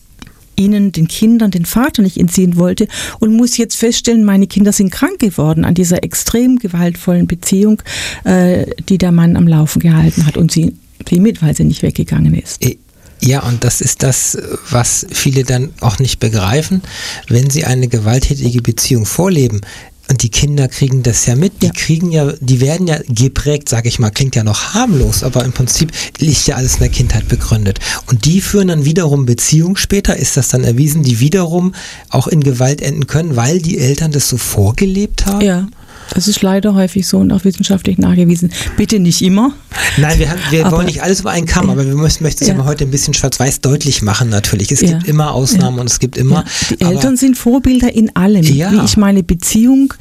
ihnen, 0.56 0.92
den 0.92 1.08
Kindern, 1.08 1.50
den 1.50 1.64
Vater 1.64 2.02
nicht 2.02 2.16
entziehen 2.16 2.56
wollte 2.56 2.88
und 3.20 3.36
muss 3.36 3.56
jetzt 3.56 3.76
feststellen, 3.76 4.24
meine 4.24 4.46
Kinder 4.46 4.72
sind 4.72 4.90
krank 4.90 5.18
geworden 5.18 5.64
an 5.64 5.74
dieser 5.74 6.02
extrem 6.04 6.58
gewaltvollen 6.58 7.26
Beziehung, 7.26 7.82
äh, 8.24 8.66
die 8.88 8.98
der 8.98 9.12
Mann 9.12 9.36
am 9.36 9.46
Laufen 9.46 9.80
gehalten 9.80 10.26
hat 10.26 10.36
und 10.36 10.50
sie, 10.50 10.74
sie 11.08 11.20
mit, 11.20 11.42
weil 11.42 11.56
sie 11.56 11.64
nicht 11.64 11.82
weggegangen 11.82 12.34
ist. 12.34 12.62
Äh, 12.64 12.76
Ja, 13.20 13.42
und 13.42 13.64
das 13.64 13.80
ist 13.80 14.02
das, 14.02 14.36
was 14.68 15.06
viele 15.10 15.44
dann 15.44 15.70
auch 15.80 15.98
nicht 15.98 16.20
begreifen, 16.20 16.82
wenn 17.28 17.48
sie 17.48 17.64
eine 17.64 17.88
gewalttätige 17.88 18.60
Beziehung 18.60 19.06
vorleben. 19.06 19.62
Und 20.10 20.22
die 20.22 20.28
Kinder 20.28 20.68
kriegen 20.68 21.02
das 21.02 21.24
ja 21.26 21.34
mit, 21.34 21.62
die 21.62 21.66
Ja. 21.66 21.72
kriegen 21.72 22.10
ja, 22.12 22.32
die 22.40 22.60
werden 22.60 22.86
ja 22.86 22.98
geprägt, 23.08 23.68
sage 23.68 23.88
ich 23.88 23.98
mal, 23.98 24.10
klingt 24.10 24.36
ja 24.36 24.44
noch 24.44 24.74
harmlos, 24.74 25.22
aber 25.22 25.44
im 25.44 25.52
Prinzip 25.52 25.92
liegt 26.18 26.46
ja 26.46 26.56
alles 26.56 26.74
in 26.74 26.80
der 26.80 26.88
Kindheit 26.90 27.26
begründet. 27.28 27.78
Und 28.06 28.26
die 28.26 28.40
führen 28.40 28.68
dann 28.68 28.84
wiederum 28.84 29.24
Beziehungen 29.24 29.76
später, 29.76 30.16
ist 30.16 30.36
das 30.36 30.48
dann 30.48 30.62
erwiesen, 30.64 31.02
die 31.02 31.20
wiederum 31.20 31.74
auch 32.10 32.26
in 32.26 32.42
Gewalt 32.42 32.82
enden 32.82 33.06
können, 33.06 33.36
weil 33.36 33.60
die 33.60 33.78
Eltern 33.78 34.12
das 34.12 34.28
so 34.28 34.36
vorgelebt 34.36 35.24
haben? 35.26 35.40
Ja, 35.40 35.68
das 36.12 36.28
ist 36.28 36.42
leider 36.42 36.74
häufig 36.74 37.06
so 37.06 37.18
und 37.18 37.32
auch 37.32 37.44
wissenschaftlich 37.44 37.98
nachgewiesen. 37.98 38.52
Bitte 38.76 38.98
nicht 38.98 39.22
immer. 39.22 39.52
Nein, 39.96 40.18
wir, 40.18 40.30
haben, 40.30 40.40
wir 40.50 40.66
Aber- 40.66 40.76
wollen 40.78 40.86
nicht 40.86 41.02
alles 41.02 41.20
über 41.20 41.30
einen 41.30 41.46
Kamm, 41.46 41.70
aber 41.70 41.84
wir 41.86 41.94
möchten 41.94 42.24
es 42.24 42.40
ja. 42.40 42.64
Heute 42.64 42.84
ein 42.84 42.90
bisschen 42.90 43.14
schwarz-weiß 43.14 43.60
deutlich 43.60 44.02
machen 44.02 44.28
natürlich. 44.28 44.70
Es 44.72 44.80
Ja. 44.80 44.88
gibt 44.90 45.08
immer 45.08 45.32
Ausnahmen 45.32 45.76
Ja. 45.76 45.80
und 45.82 45.90
es 45.90 45.98
gibt 45.98 46.16
immer. 46.16 46.44
Die 46.70 46.80
Eltern 46.80 47.16
sind 47.16 47.36
Vorbilder 47.36 47.92
in 47.94 48.14
allem, 48.16 48.46
wie 48.46 48.64
ich 48.84 48.96
meine 48.96 49.22
Beziehung 49.22 49.94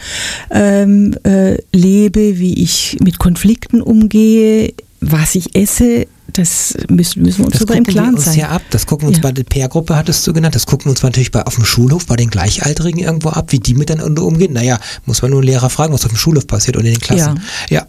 ähm, 0.51 1.15
äh, 1.23 1.57
lebe, 1.73 2.39
wie 2.39 2.53
ich 2.61 2.97
mit 3.03 3.17
Konflikten 3.19 3.81
umgehe, 3.81 4.73
was 5.11 5.35
ich 5.35 5.55
esse. 5.55 6.07
Das 6.31 6.75
müssen, 6.89 7.21
müssen 7.21 7.39
wir 7.39 7.45
uns 7.45 7.53
Das 7.53 7.59
darüber 7.65 7.75
im 7.75 7.83
Klaren 7.83 8.15
uns 8.15 8.25
sein. 8.25 8.35
ja 8.39 8.49
ab. 8.49 8.61
Das 8.71 8.87
gucken 8.87 9.03
wir 9.03 9.09
uns 9.09 9.17
Ja. 9.17 9.23
bei 9.23 9.31
der 9.31 9.43
PR-Gruppe, 9.43 9.95
hattest 9.95 10.25
du 10.25 10.33
genannt. 10.33 10.55
Das 10.55 10.65
gucken 10.65 10.85
wir 10.85 10.91
uns 10.91 11.03
natürlich 11.03 11.31
bei, 11.31 11.43
auf 11.45 11.55
dem 11.55 11.65
Schulhof 11.65 12.05
bei 12.07 12.15
den 12.15 12.29
Gleichaltrigen 12.29 12.99
irgendwo 12.99 13.29
ab, 13.29 13.51
wie 13.51 13.59
die 13.59 13.75
miteinander 13.75 14.23
umgehen. 14.23 14.53
Naja, 14.53 14.79
muss 15.05 15.21
man 15.21 15.31
nur 15.31 15.41
einen 15.41 15.47
Lehrer 15.47 15.69
fragen, 15.69 15.93
was 15.93 16.05
auf 16.05 16.11
dem 16.11 16.17
Schulhof 16.17 16.47
passiert 16.47 16.77
und 16.77 16.85
in 16.85 16.93
den 16.93 17.01
Klassen. 17.01 17.39
Ja. 17.69 17.85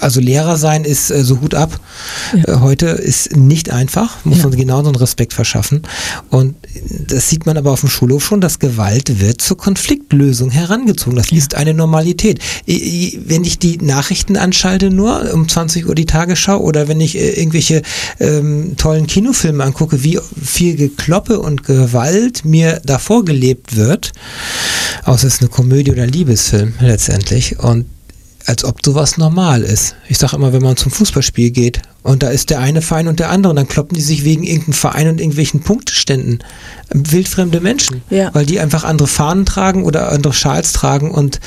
Also 0.00 0.20
Lehrer 0.20 0.56
sein 0.56 0.84
ist 0.84 1.10
äh, 1.10 1.22
so 1.24 1.40
Hut 1.40 1.54
ab. 1.54 1.78
Ja. 2.36 2.54
Äh, 2.56 2.60
heute 2.60 2.86
ist 2.86 3.36
nicht 3.36 3.70
einfach, 3.70 4.24
muss 4.24 4.38
Ja. 4.38 4.48
man 4.48 4.56
genauso 4.56 4.88
einen 4.88 4.96
Respekt 4.96 5.32
verschaffen. 5.32 5.82
Und 6.28 6.56
das 7.06 7.28
sieht 7.28 7.46
man 7.46 7.56
aber 7.56 7.70
auf 7.72 7.80
dem 7.80 7.88
Schulhof 7.88 8.24
schon, 8.24 8.40
dass 8.40 8.58
Gewalt 8.58 9.20
wird 9.20 9.40
zur 9.40 9.56
Konfliktlösung 9.56 10.50
herangezogen. 10.50 11.16
Das 11.16 11.30
ist 11.32 11.54
eine 11.54 11.74
Normalität. 11.74 12.40
Wenn 12.66 13.44
ich 13.44 13.58
die 13.58 13.78
Nachrichten 13.78 14.36
anschalte 14.36 14.90
nur 14.90 15.32
um 15.32 15.48
20 15.48 15.86
Uhr 15.88 15.94
die 15.94 16.06
Tagesschau 16.06 16.58
oder 16.58 16.88
wenn 16.88 17.00
ich 17.00 17.16
äh, 17.16 17.30
irgendwelche 17.40 17.82
ähm, 18.18 18.74
tollen 18.76 19.06
Kinofilme 19.06 19.62
angucke, 19.64 20.02
wie 20.02 20.18
viel 20.42 20.76
Gekloppe 20.76 21.40
und 21.40 21.64
Gewalt 21.64 22.44
mir 22.44 22.80
davor 22.84 23.24
gelebt 23.24 23.76
wird, 23.76 24.12
außer 25.04 25.26
es 25.26 25.34
ist 25.34 25.40
eine 25.40 25.50
Komödie 25.50 25.90
oder 25.92 26.06
Liebesfilm 26.06 26.74
letztendlich. 26.80 27.58
Und 27.58 27.86
als 28.46 28.64
ob 28.64 28.84
sowas 28.84 29.16
normal 29.18 29.62
ist. 29.62 29.94
Ich 30.08 30.18
sage 30.18 30.36
immer, 30.36 30.52
wenn 30.52 30.62
man 30.62 30.76
zum 30.76 30.90
Fußballspiel 30.90 31.50
geht 31.50 31.82
und 32.02 32.22
da 32.22 32.28
ist 32.28 32.50
der 32.50 32.60
eine 32.60 32.80
Verein 32.82 33.08
und 33.08 33.20
der 33.20 33.30
andere 33.30 33.50
und 33.50 33.56
dann 33.56 33.68
kloppen 33.68 33.94
die 33.94 34.00
sich 34.02 34.24
wegen 34.24 34.42
irgendeinem 34.44 34.72
Verein 34.72 35.08
und 35.08 35.20
irgendwelchen 35.20 35.60
Punkteständen. 35.60 36.42
Wildfremde 36.92 37.60
Menschen, 37.60 38.02
Ja. 38.10 38.30
weil 38.34 38.46
die 38.46 38.58
einfach 38.60 38.84
andere 38.84 39.08
Fahnen 39.08 39.44
tragen 39.44 39.84
oder 39.84 40.10
andere 40.10 40.32
Schals 40.32 40.72
tragen 40.72 41.10
und 41.10 41.40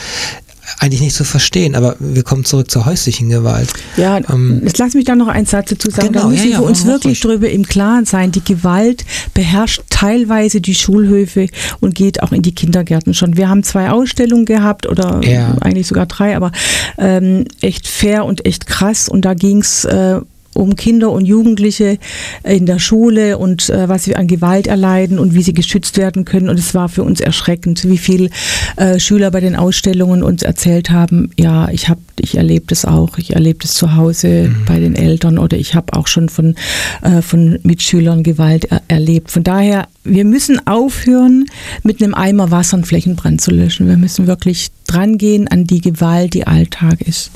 eigentlich 0.79 1.01
nicht 1.01 1.15
zu 1.15 1.23
verstehen. 1.23 1.75
Aber 1.75 1.95
wir 1.99 2.23
kommen 2.23 2.45
zurück 2.45 2.69
zur 2.71 2.85
häuslichen 2.85 3.29
Gewalt. 3.29 3.69
Ja, 3.97 4.17
Ähm, 4.29 4.61
jetzt 4.63 4.77
lass 4.77 4.93
mich 4.93 5.05
da 5.05 5.15
noch 5.15 5.27
einen 5.27 5.45
Satz 5.45 5.69
dazu 5.69 5.89
sagen. 5.89 6.09
Genau, 6.09 6.21
da 6.23 6.27
müssen 6.29 6.45
ja, 6.47 6.53
ja, 6.53 6.59
wir 6.59 6.65
uns 6.67 6.85
wirklich 6.85 7.19
drüber 7.19 7.49
im 7.49 7.63
Klaren 7.65 8.05
sein. 8.05 8.31
Die 8.31 8.43
Gewalt 8.43 9.05
beherrscht 9.33 9.81
teilweise 9.89 10.61
die 10.61 10.75
Schulhöfe 10.75 11.47
und 11.79 11.95
geht 11.95 12.21
auch 12.23 12.31
in 12.31 12.41
die 12.41 12.53
Kindergärten 12.55 13.13
schon. 13.13 13.37
Wir 13.37 13.49
haben 13.49 13.63
zwei 13.63 13.89
Ausstellungen 13.91 14.45
gehabt 14.45 14.87
oder 14.87 15.21
Ja. 15.23 15.55
eigentlich 15.61 15.87
sogar 15.87 16.05
drei, 16.05 16.35
aber 16.35 16.51
ähm, 16.97 17.45
echt 17.61 17.87
fair 17.87 18.25
und 18.25 18.45
echt 18.45 18.67
krass. 18.67 19.09
Und 19.09 19.25
da 19.25 19.33
ging's 19.33 19.85
äh, 19.85 20.19
um 20.53 20.75
Kinder 20.75 21.11
und 21.11 21.25
Jugendliche 21.25 21.97
in 22.43 22.65
der 22.65 22.79
Schule 22.79 23.37
und 23.37 23.69
äh, 23.69 23.89
was 23.89 24.03
sie 24.03 24.15
an 24.15 24.27
Gewalt 24.27 24.67
erleiden 24.67 25.19
und 25.19 25.33
wie 25.33 25.43
sie 25.43 25.53
geschützt 25.53 25.97
werden 25.97 26.25
können. 26.25 26.49
Und 26.49 26.59
es 26.59 26.73
war 26.73 26.89
für 26.89 27.03
uns 27.03 27.19
erschreckend, 27.19 27.87
wie 27.87 27.97
viel 27.97 28.29
äh, 28.75 28.99
Schüler 28.99 29.31
bei 29.31 29.39
den 29.39 29.55
Ausstellungen 29.55 30.23
uns 30.23 30.43
erzählt 30.43 30.89
haben, 30.89 31.31
ja, 31.37 31.69
ich 31.69 31.89
habe, 31.89 32.01
ich 32.19 32.37
erlebe 32.37 32.65
das 32.67 32.85
auch, 32.85 33.17
ich 33.17 33.33
erlebe 33.33 33.59
das 33.59 33.73
zu 33.73 33.95
Hause 33.95 34.49
mhm. 34.49 34.65
bei 34.65 34.79
den 34.79 34.95
Eltern 34.95 35.37
oder 35.37 35.57
ich 35.57 35.75
habe 35.75 35.93
auch 35.93 36.07
schon 36.07 36.29
von, 36.29 36.55
äh, 37.01 37.21
von 37.21 37.59
Mitschülern 37.63 38.23
Gewalt 38.23 38.65
er 38.65 38.81
erlebt. 38.87 39.31
Von 39.31 39.43
daher, 39.43 39.87
wir 40.03 40.25
müssen 40.25 40.65
aufhören, 40.67 41.45
mit 41.83 42.01
einem 42.01 42.13
Eimer 42.13 42.51
Wasser 42.51 42.77
einen 42.77 42.85
Flächenbrand 42.85 43.41
zu 43.41 43.51
löschen. 43.51 43.87
Wir 43.87 43.97
müssen 43.97 44.27
wirklich 44.27 44.69
drangehen 44.87 45.47
an 45.47 45.65
die 45.65 45.81
Gewalt, 45.81 46.33
die 46.33 46.45
Alltag 46.45 47.01
ist. 47.01 47.31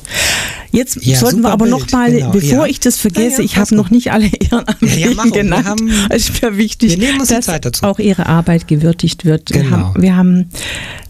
Jetzt 0.72 1.04
ja, 1.06 1.18
sollten 1.18 1.42
wir 1.42 1.52
aber 1.52 1.66
nochmal, 1.66 2.12
genau, 2.12 2.32
bevor 2.32 2.66
ja. 2.66 2.66
ich 2.66 2.80
das 2.80 2.98
vergesse, 3.12 3.42
ja, 3.42 3.46
ich 3.46 3.58
habe 3.58 3.76
noch 3.76 3.90
nicht 3.90 4.12
alle 4.12 4.28
Ehrenamtlichen 4.40 5.32
genannt. 5.32 5.66
Haben, 5.66 5.90
es 6.10 6.30
ist 6.30 6.42
mir 6.42 6.58
wichtig, 6.58 7.00
dass 7.18 7.84
auch 7.84 8.00
ihre 8.00 8.26
Arbeit 8.26 8.68
gewürdigt 8.68 9.26
wird. 9.26 9.48
Genau. 9.48 9.94
Wir 9.98 10.16
haben, 10.16 10.50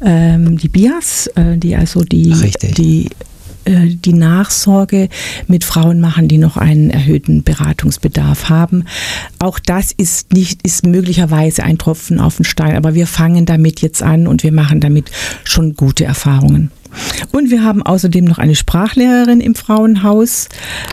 wir 0.02 0.12
haben 0.12 0.46
ähm, 0.46 0.58
die 0.58 0.70
BIAS, 0.70 1.28
äh, 1.36 1.58
die 1.58 1.76
also 1.76 2.04
die, 2.04 2.34
die 2.78 3.06
äh, 3.06 3.10
die 3.68 4.14
Nachsorge 4.14 5.10
mit 5.48 5.64
Frauen 5.64 6.00
machen, 6.00 6.28
die 6.28 6.38
noch 6.38 6.58
einen 6.58 6.90
erhöhten 6.90 7.44
Beratungsbedarf 7.44 8.50
haben. 8.50 8.86
Auch 9.40 9.60
das 9.60 9.92
ist 9.92 10.34
nicht, 10.34 10.62
ist 10.64 10.86
möglicherweise 10.86 11.64
ein 11.64 11.78
Tropfen 11.78 12.20
auf 12.20 12.38
den 12.38 12.46
Stein, 12.46 12.76
aber 12.76 12.94
wir 12.94 13.08
fangen 13.08 13.46
damit 13.46 13.82
jetzt 13.82 14.02
an 14.02 14.28
und 14.28 14.44
wir 14.44 14.52
machen 14.52 14.80
damit 14.80 15.12
schon 15.44 15.76
gute 15.76 16.06
Erfahrungen. 16.06 16.72
Und 17.32 17.52
wir 17.52 17.64
haben 17.64 17.84
außerdem 17.84 18.26
noch 18.26 18.38
eine 18.38 18.56
Sprachlehrerin 18.56 19.42
im 19.42 19.56
Frauenhaus, 19.56 20.50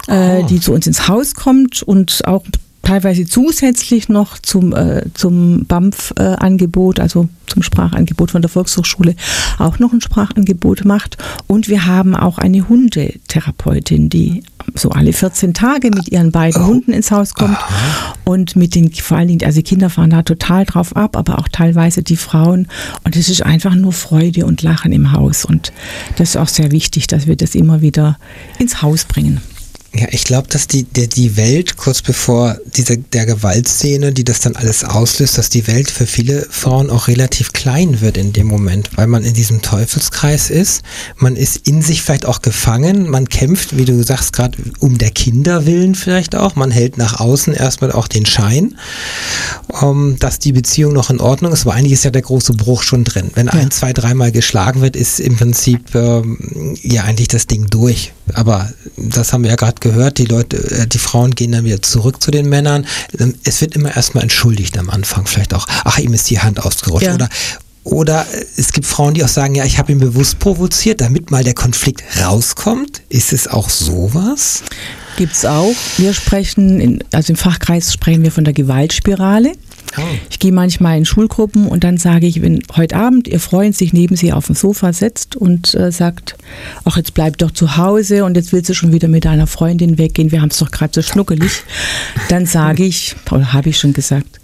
äh, 0.08 0.42
oh. 0.42 0.46
die 0.46 0.60
zu 0.60 0.72
uns 0.72 0.86
ins 0.86 1.08
Haus 1.08 1.34
kommt 1.34 1.82
und 1.82 2.22
auch 2.26 2.44
teilweise 2.84 3.26
zusätzlich 3.26 4.08
noch 4.08 4.38
zum, 4.38 4.72
äh, 4.74 5.02
zum 5.14 5.66
BAMF-Angebot, 5.66 7.00
also 7.00 7.28
zum 7.46 7.62
Sprachangebot 7.62 8.30
von 8.30 8.42
der 8.42 8.48
Volkshochschule, 8.48 9.14
auch 9.58 9.78
noch 9.78 9.92
ein 9.92 10.00
Sprachangebot 10.00 10.84
macht. 10.84 11.18
Und 11.46 11.68
wir 11.68 11.86
haben 11.86 12.14
auch 12.14 12.38
eine 12.38 12.68
Hundetherapeutin, 12.68 14.08
die 14.08 14.42
so 14.74 14.90
alle 14.90 15.12
14 15.12 15.54
Tage 15.54 15.90
mit 15.90 16.08
ihren 16.10 16.32
beiden 16.32 16.62
oh. 16.62 16.66
Hunden 16.66 16.92
ins 16.92 17.10
Haus 17.10 17.34
kommt 17.34 17.56
Aha. 17.56 18.14
und 18.24 18.56
mit 18.56 18.74
den, 18.74 18.92
vor 18.92 19.18
allen 19.18 19.28
Dingen, 19.28 19.44
also 19.44 19.58
die 19.58 19.62
Kinder 19.62 19.90
fahren 19.90 20.10
da 20.10 20.22
total 20.22 20.64
drauf 20.64 20.96
ab, 20.96 21.16
aber 21.16 21.38
auch 21.38 21.48
teilweise 21.48 22.02
die 22.02 22.16
Frauen. 22.16 22.68
Und 23.04 23.16
es 23.16 23.28
ist 23.28 23.42
einfach 23.42 23.74
nur 23.74 23.92
Freude 23.92 24.46
und 24.46 24.62
Lachen 24.62 24.92
im 24.92 25.12
Haus. 25.12 25.44
Und 25.44 25.72
das 26.16 26.30
ist 26.30 26.36
auch 26.36 26.48
sehr 26.48 26.70
wichtig, 26.70 27.06
dass 27.06 27.26
wir 27.26 27.36
das 27.36 27.54
immer 27.54 27.82
wieder 27.82 28.18
ins 28.58 28.82
Haus 28.82 29.04
bringen. 29.04 29.40
Ja, 29.96 30.08
ich 30.10 30.24
glaube, 30.24 30.48
dass 30.48 30.66
die, 30.66 30.82
die, 30.82 31.08
die 31.08 31.36
Welt, 31.36 31.76
kurz 31.76 32.02
bevor 32.02 32.58
diese, 32.74 32.98
der 32.98 33.26
Gewaltszene, 33.26 34.12
die 34.12 34.24
das 34.24 34.40
dann 34.40 34.56
alles 34.56 34.82
auslöst, 34.82 35.38
dass 35.38 35.50
die 35.50 35.68
Welt 35.68 35.88
für 35.88 36.06
viele 36.06 36.48
Frauen 36.50 36.90
auch 36.90 37.06
relativ 37.06 37.52
klein 37.52 38.00
wird 38.00 38.16
in 38.16 38.32
dem 38.32 38.48
Moment, 38.48 38.90
weil 38.96 39.06
man 39.06 39.22
in 39.22 39.34
diesem 39.34 39.62
Teufelskreis 39.62 40.50
ist. 40.50 40.82
Man 41.16 41.36
ist 41.36 41.68
in 41.68 41.80
sich 41.80 42.02
vielleicht 42.02 42.26
auch 42.26 42.42
gefangen. 42.42 43.08
Man 43.08 43.28
kämpft, 43.28 43.76
wie 43.76 43.84
du 43.84 44.02
sagst, 44.02 44.32
gerade 44.32 44.58
um 44.80 44.98
der 44.98 45.12
Kinder 45.12 45.64
willen 45.64 45.94
vielleicht 45.94 46.34
auch. 46.34 46.56
Man 46.56 46.72
hält 46.72 46.98
nach 46.98 47.20
außen 47.20 47.54
erstmal 47.54 47.92
auch 47.92 48.08
den 48.08 48.26
Schein, 48.26 48.76
um, 49.68 50.14
ähm, 50.14 50.16
dass 50.18 50.40
die 50.40 50.52
Beziehung 50.52 50.92
noch 50.92 51.10
in 51.10 51.20
Ordnung 51.20 51.52
ist. 51.52 51.66
Aber 51.66 51.74
eigentlich 51.74 51.92
ist 51.92 52.04
ja 52.04 52.10
der 52.10 52.22
große 52.22 52.54
Bruch 52.54 52.82
schon 52.82 53.04
drin. 53.04 53.30
Wenn 53.34 53.46
ja. 53.46 53.52
ein, 53.52 53.70
zwei, 53.70 53.92
dreimal 53.92 54.32
geschlagen 54.32 54.80
wird, 54.80 54.96
ist 54.96 55.20
im 55.20 55.36
Prinzip 55.36 55.94
ähm, 55.94 56.76
ja 56.82 57.04
eigentlich 57.04 57.28
das 57.28 57.46
Ding 57.46 57.66
durch. 57.68 58.12
Aber 58.32 58.72
das 58.96 59.32
haben 59.32 59.42
wir 59.42 59.50
ja 59.50 59.56
gerade 59.56 59.80
gehört, 59.80 60.18
die 60.18 60.24
Leute, 60.24 60.56
äh, 60.56 60.86
die 60.86 60.98
Frauen 60.98 61.34
gehen 61.34 61.52
dann 61.52 61.64
wieder 61.64 61.82
zurück 61.82 62.22
zu 62.22 62.30
den 62.30 62.48
Männern. 62.48 62.86
Ähm, 63.18 63.34
es 63.44 63.60
wird 63.60 63.76
immer 63.76 63.94
erstmal 63.94 64.22
entschuldigt 64.22 64.78
am 64.78 64.90
Anfang, 64.90 65.26
vielleicht 65.26 65.54
auch, 65.54 65.66
ach, 65.84 65.98
ihm 65.98 66.14
ist 66.14 66.30
die 66.30 66.40
Hand 66.40 66.64
ausgerutscht 66.64 67.06
ja. 67.06 67.14
oder 67.14 67.28
oder 67.84 68.26
es 68.56 68.72
gibt 68.72 68.86
Frauen, 68.86 69.12
die 69.12 69.22
auch 69.22 69.28
sagen, 69.28 69.54
ja, 69.54 69.64
ich 69.66 69.78
habe 69.78 69.92
ihn 69.92 69.98
bewusst 69.98 70.38
provoziert, 70.38 71.02
damit 71.02 71.30
mal 71.30 71.44
der 71.44 71.52
Konflikt 71.52 72.02
rauskommt. 72.18 73.02
Ist 73.10 73.34
es 73.34 73.46
auch 73.46 73.68
sowas? 73.68 74.62
Gibt 75.18 75.34
es 75.34 75.44
auch. 75.44 75.74
Wir 75.98 76.14
sprechen, 76.14 76.80
in, 76.80 77.04
also 77.12 77.34
im 77.34 77.36
Fachkreis 77.36 77.92
sprechen 77.92 78.22
wir 78.22 78.32
von 78.32 78.44
der 78.44 78.54
Gewaltspirale. 78.54 79.52
Oh. 79.96 80.02
Ich 80.30 80.38
gehe 80.38 80.52
manchmal 80.52 80.98
in 80.98 81.04
Schulgruppen 81.04 81.66
und 81.66 81.84
dann 81.84 81.98
sage 81.98 82.26
ich, 82.26 82.42
wenn 82.42 82.62
heute 82.76 82.96
Abend 82.96 83.28
Ihr 83.28 83.40
Freund 83.40 83.76
sich 83.76 83.92
neben 83.92 84.16
Sie 84.16 84.32
auf 84.32 84.46
dem 84.46 84.54
Sofa 84.54 84.92
setzt 84.92 85.36
und 85.36 85.74
äh, 85.74 85.92
sagt, 85.92 86.36
ach, 86.84 86.96
jetzt 86.96 87.14
bleib 87.14 87.38
doch 87.38 87.50
zu 87.50 87.76
Hause 87.76 88.24
und 88.24 88.36
jetzt 88.36 88.52
willst 88.52 88.68
du 88.68 88.74
schon 88.74 88.92
wieder 88.92 89.08
mit 89.08 89.24
deiner 89.24 89.46
Freundin 89.46 89.98
weggehen, 89.98 90.32
wir 90.32 90.40
haben 90.40 90.50
es 90.50 90.58
doch 90.58 90.70
gerade 90.70 90.92
so 90.92 91.02
schnuckelig, 91.02 91.62
dann 92.28 92.46
sage 92.46 92.84
ich, 92.84 93.14
oder 93.30 93.52
habe 93.52 93.68
ich 93.68 93.78
schon 93.78 93.92
gesagt, 93.92 94.40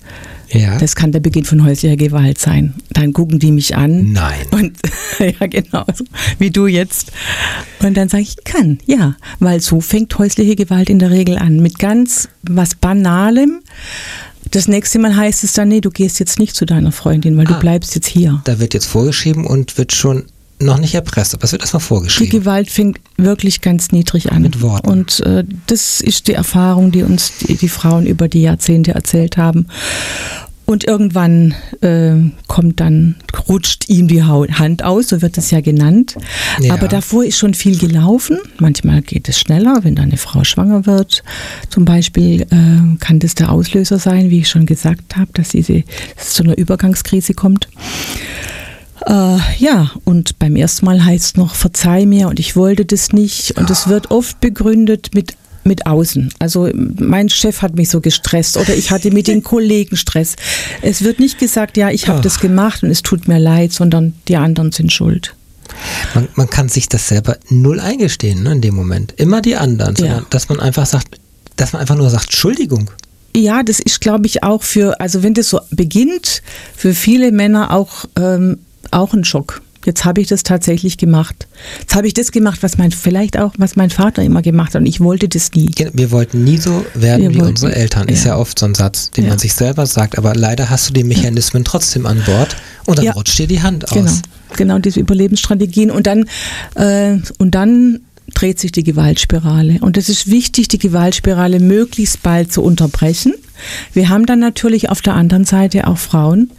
ja. 0.52 0.78
Das 0.78 0.96
kann 0.96 1.12
der 1.12 1.20
Beginn 1.20 1.44
von 1.44 1.64
häuslicher 1.64 1.96
Gewalt 1.96 2.38
sein. 2.38 2.74
Dann 2.90 3.12
gucken 3.12 3.38
die 3.38 3.52
mich 3.52 3.76
an. 3.76 4.12
Nein. 4.12 4.40
Und 4.50 4.78
ja, 5.18 5.46
genau, 5.46 5.84
wie 6.38 6.50
du 6.50 6.66
jetzt. 6.66 7.12
Und 7.80 7.96
dann 7.96 8.08
sage 8.08 8.24
ich, 8.24 8.36
kann, 8.44 8.78
ja. 8.86 9.16
Weil 9.38 9.60
so 9.60 9.80
fängt 9.80 10.18
häusliche 10.18 10.56
Gewalt 10.56 10.90
in 10.90 10.98
der 10.98 11.10
Regel 11.10 11.38
an. 11.38 11.60
Mit 11.60 11.78
ganz 11.78 12.28
was 12.42 12.74
Banalem. 12.74 13.60
Das 14.50 14.66
nächste 14.68 14.98
Mal 14.98 15.16
heißt 15.16 15.44
es 15.44 15.52
dann, 15.52 15.68
nee, 15.68 15.80
du 15.80 15.90
gehst 15.90 16.18
jetzt 16.18 16.38
nicht 16.38 16.56
zu 16.56 16.66
deiner 16.66 16.92
Freundin, 16.92 17.36
weil 17.36 17.46
ah, 17.46 17.52
du 17.52 17.58
bleibst 17.60 17.94
jetzt 17.94 18.08
hier. 18.08 18.40
Da 18.44 18.58
wird 18.58 18.74
jetzt 18.74 18.86
vorgeschrieben 18.86 19.46
und 19.46 19.78
wird 19.78 19.92
schon 19.92 20.24
noch 20.58 20.78
nicht 20.78 20.94
erpresst, 20.94 21.34
aber 21.34 21.44
es 21.44 21.52
wird 21.52 21.62
erstmal 21.62 21.80
vorgeschrieben. 21.80 22.30
Die 22.30 22.38
Gewalt 22.38 22.70
fängt 22.70 23.00
wirklich 23.16 23.60
ganz 23.60 23.92
niedrig 23.92 24.30
an. 24.30 24.42
Mit 24.42 24.60
Worten. 24.60 24.88
Und 24.88 25.20
äh, 25.20 25.44
das 25.66 26.00
ist 26.00 26.28
die 26.28 26.34
Erfahrung, 26.34 26.90
die 26.92 27.02
uns 27.02 27.32
die, 27.38 27.54
die 27.54 27.68
Frauen 27.68 28.06
über 28.06 28.28
die 28.28 28.42
Jahrzehnte 28.42 28.92
erzählt 28.92 29.36
haben. 29.36 29.68
Und 30.70 30.84
irgendwann 30.84 31.56
äh, 31.80 32.14
kommt 32.46 32.78
dann, 32.78 33.16
rutscht 33.48 33.88
ihm 33.88 34.06
die 34.06 34.22
Hand 34.22 34.84
aus, 34.84 35.08
so 35.08 35.20
wird 35.20 35.36
es 35.36 35.50
ja 35.50 35.60
genannt. 35.60 36.14
Ja. 36.60 36.74
Aber 36.74 36.86
davor 36.86 37.24
ist 37.24 37.38
schon 37.38 37.54
viel 37.54 37.76
gelaufen. 37.76 38.38
Manchmal 38.60 39.02
geht 39.02 39.28
es 39.28 39.40
schneller, 39.40 39.80
wenn 39.82 39.96
dann 39.96 40.10
eine 40.10 40.16
Frau 40.16 40.44
schwanger 40.44 40.86
wird. 40.86 41.24
Zum 41.70 41.84
Beispiel 41.84 42.42
äh, 42.42 42.96
kann 43.00 43.18
das 43.18 43.34
der 43.34 43.50
Auslöser 43.50 43.98
sein, 43.98 44.30
wie 44.30 44.38
ich 44.38 44.48
schon 44.48 44.64
gesagt 44.64 45.16
habe, 45.16 45.32
dass 45.32 45.48
diese 45.48 45.82
dass 46.14 46.28
es 46.28 46.34
zu 46.34 46.44
einer 46.44 46.56
Übergangskrise 46.56 47.34
kommt. 47.34 47.66
Äh, 49.06 49.38
ja, 49.58 49.90
und 50.04 50.38
beim 50.38 50.54
ersten 50.54 50.86
Mal 50.86 51.04
heißt 51.04 51.24
es 51.24 51.36
noch, 51.36 51.56
verzeih 51.56 52.06
mir 52.06 52.28
und 52.28 52.38
ich 52.38 52.54
wollte 52.54 52.84
das 52.84 53.12
nicht. 53.12 53.58
Und 53.58 53.70
es 53.70 53.88
wird 53.88 54.12
oft 54.12 54.38
begründet 54.38 55.10
mit 55.14 55.34
mit 55.64 55.86
außen. 55.86 56.32
Also 56.38 56.68
mein 56.74 57.28
Chef 57.28 57.62
hat 57.62 57.76
mich 57.76 57.90
so 57.90 58.00
gestresst 58.00 58.56
oder 58.56 58.74
ich 58.74 58.90
hatte 58.90 59.10
mit 59.10 59.26
den 59.26 59.42
Kollegen 59.44 59.96
Stress. 59.96 60.36
Es 60.82 61.02
wird 61.02 61.20
nicht 61.20 61.38
gesagt, 61.38 61.76
ja, 61.76 61.90
ich 61.90 62.08
habe 62.08 62.20
das 62.20 62.40
gemacht 62.40 62.82
und 62.82 62.90
es 62.90 63.02
tut 63.02 63.28
mir 63.28 63.38
leid, 63.38 63.72
sondern 63.72 64.14
die 64.28 64.36
anderen 64.36 64.72
sind 64.72 64.92
schuld. 64.92 65.34
Man, 66.14 66.28
man 66.34 66.50
kann 66.50 66.68
sich 66.68 66.88
das 66.88 67.08
selber 67.08 67.36
null 67.48 67.80
eingestehen 67.80 68.42
ne, 68.42 68.52
in 68.52 68.60
dem 68.60 68.74
Moment. 68.74 69.14
Immer 69.16 69.40
die 69.40 69.56
anderen, 69.56 69.96
sondern 69.96 70.18
ja. 70.18 70.26
dass 70.30 70.48
man 70.48 70.60
einfach 70.60 70.86
sagt, 70.86 71.20
dass 71.56 71.72
man 71.72 71.80
einfach 71.80 71.96
nur 71.96 72.10
sagt, 72.10 72.24
Entschuldigung. 72.24 72.90
Ja, 73.36 73.62
das 73.62 73.78
ist, 73.78 74.00
glaube 74.00 74.26
ich, 74.26 74.42
auch 74.42 74.62
für, 74.62 75.00
also 75.00 75.22
wenn 75.22 75.34
das 75.34 75.50
so 75.50 75.60
beginnt, 75.70 76.42
für 76.76 76.94
viele 76.94 77.30
Männer 77.30 77.70
auch, 77.70 78.06
ähm, 78.16 78.58
auch 78.90 79.12
ein 79.12 79.24
Schock. 79.24 79.62
Jetzt 79.86 80.04
habe 80.04 80.20
ich 80.20 80.26
das 80.26 80.42
tatsächlich 80.42 80.98
gemacht. 80.98 81.48
Jetzt 81.80 81.94
habe 81.94 82.06
ich 82.06 82.12
das 82.12 82.32
gemacht, 82.32 82.62
was 82.62 82.76
mein, 82.76 82.90
vielleicht 82.90 83.38
auch, 83.38 83.54
was 83.56 83.76
mein 83.76 83.88
Vater 83.88 84.22
immer 84.22 84.42
gemacht 84.42 84.74
hat. 84.74 84.80
Und 84.80 84.86
ich 84.86 85.00
wollte 85.00 85.28
das 85.28 85.52
nie. 85.52 85.70
Wir 85.92 86.10
wollten 86.10 86.44
nie 86.44 86.58
so 86.58 86.84
werden 86.94 87.22
Wir 87.22 87.30
wie 87.30 87.36
wollten, 87.36 87.50
unsere 87.50 87.74
Eltern. 87.74 88.08
Ist 88.08 88.24
ja 88.24 88.36
oft 88.36 88.58
so 88.58 88.66
ein 88.66 88.74
Satz, 88.74 89.10
den 89.10 89.24
ja. 89.24 89.30
man 89.30 89.38
sich 89.38 89.54
selber 89.54 89.86
sagt. 89.86 90.18
Aber 90.18 90.34
leider 90.34 90.68
hast 90.68 90.90
du 90.90 90.92
die 90.92 91.04
Mechanismen 91.04 91.64
trotzdem 91.64 92.04
an 92.04 92.22
Bord 92.26 92.56
und 92.84 92.98
dann 92.98 93.06
ja. 93.06 93.12
rutscht 93.12 93.38
dir 93.38 93.46
die 93.46 93.62
Hand 93.62 93.86
genau. 93.86 94.04
aus. 94.04 94.20
Genau, 94.56 94.78
diese 94.78 95.00
Überlebensstrategien. 95.00 95.90
Und 95.90 96.06
dann, 96.06 96.26
äh, 96.74 97.16
und 97.38 97.54
dann 97.54 98.00
dreht 98.34 98.60
sich 98.60 98.72
die 98.72 98.84
Gewaltspirale. 98.84 99.78
Und 99.80 99.96
es 99.96 100.10
ist 100.10 100.30
wichtig, 100.30 100.68
die 100.68 100.78
Gewaltspirale 100.78 101.58
möglichst 101.58 102.22
bald 102.22 102.52
zu 102.52 102.62
unterbrechen. 102.62 103.32
Wir 103.94 104.10
haben 104.10 104.26
dann 104.26 104.40
natürlich 104.40 104.90
auf 104.90 105.00
der 105.00 105.14
anderen 105.14 105.46
Seite 105.46 105.86
auch 105.86 105.98
Frauen, 105.98 106.50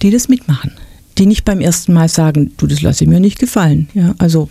die 0.00 0.10
das 0.10 0.28
mitmachen 0.28 0.72
die 1.18 1.26
nicht 1.26 1.44
beim 1.44 1.60
ersten 1.60 1.92
Mal 1.92 2.08
sagen, 2.08 2.52
du, 2.56 2.66
das 2.66 2.82
lasse 2.82 3.04
ich 3.04 3.10
mir 3.10 3.20
nicht 3.20 3.38
gefallen. 3.38 3.88
Ja, 3.94 4.14
also 4.18 4.48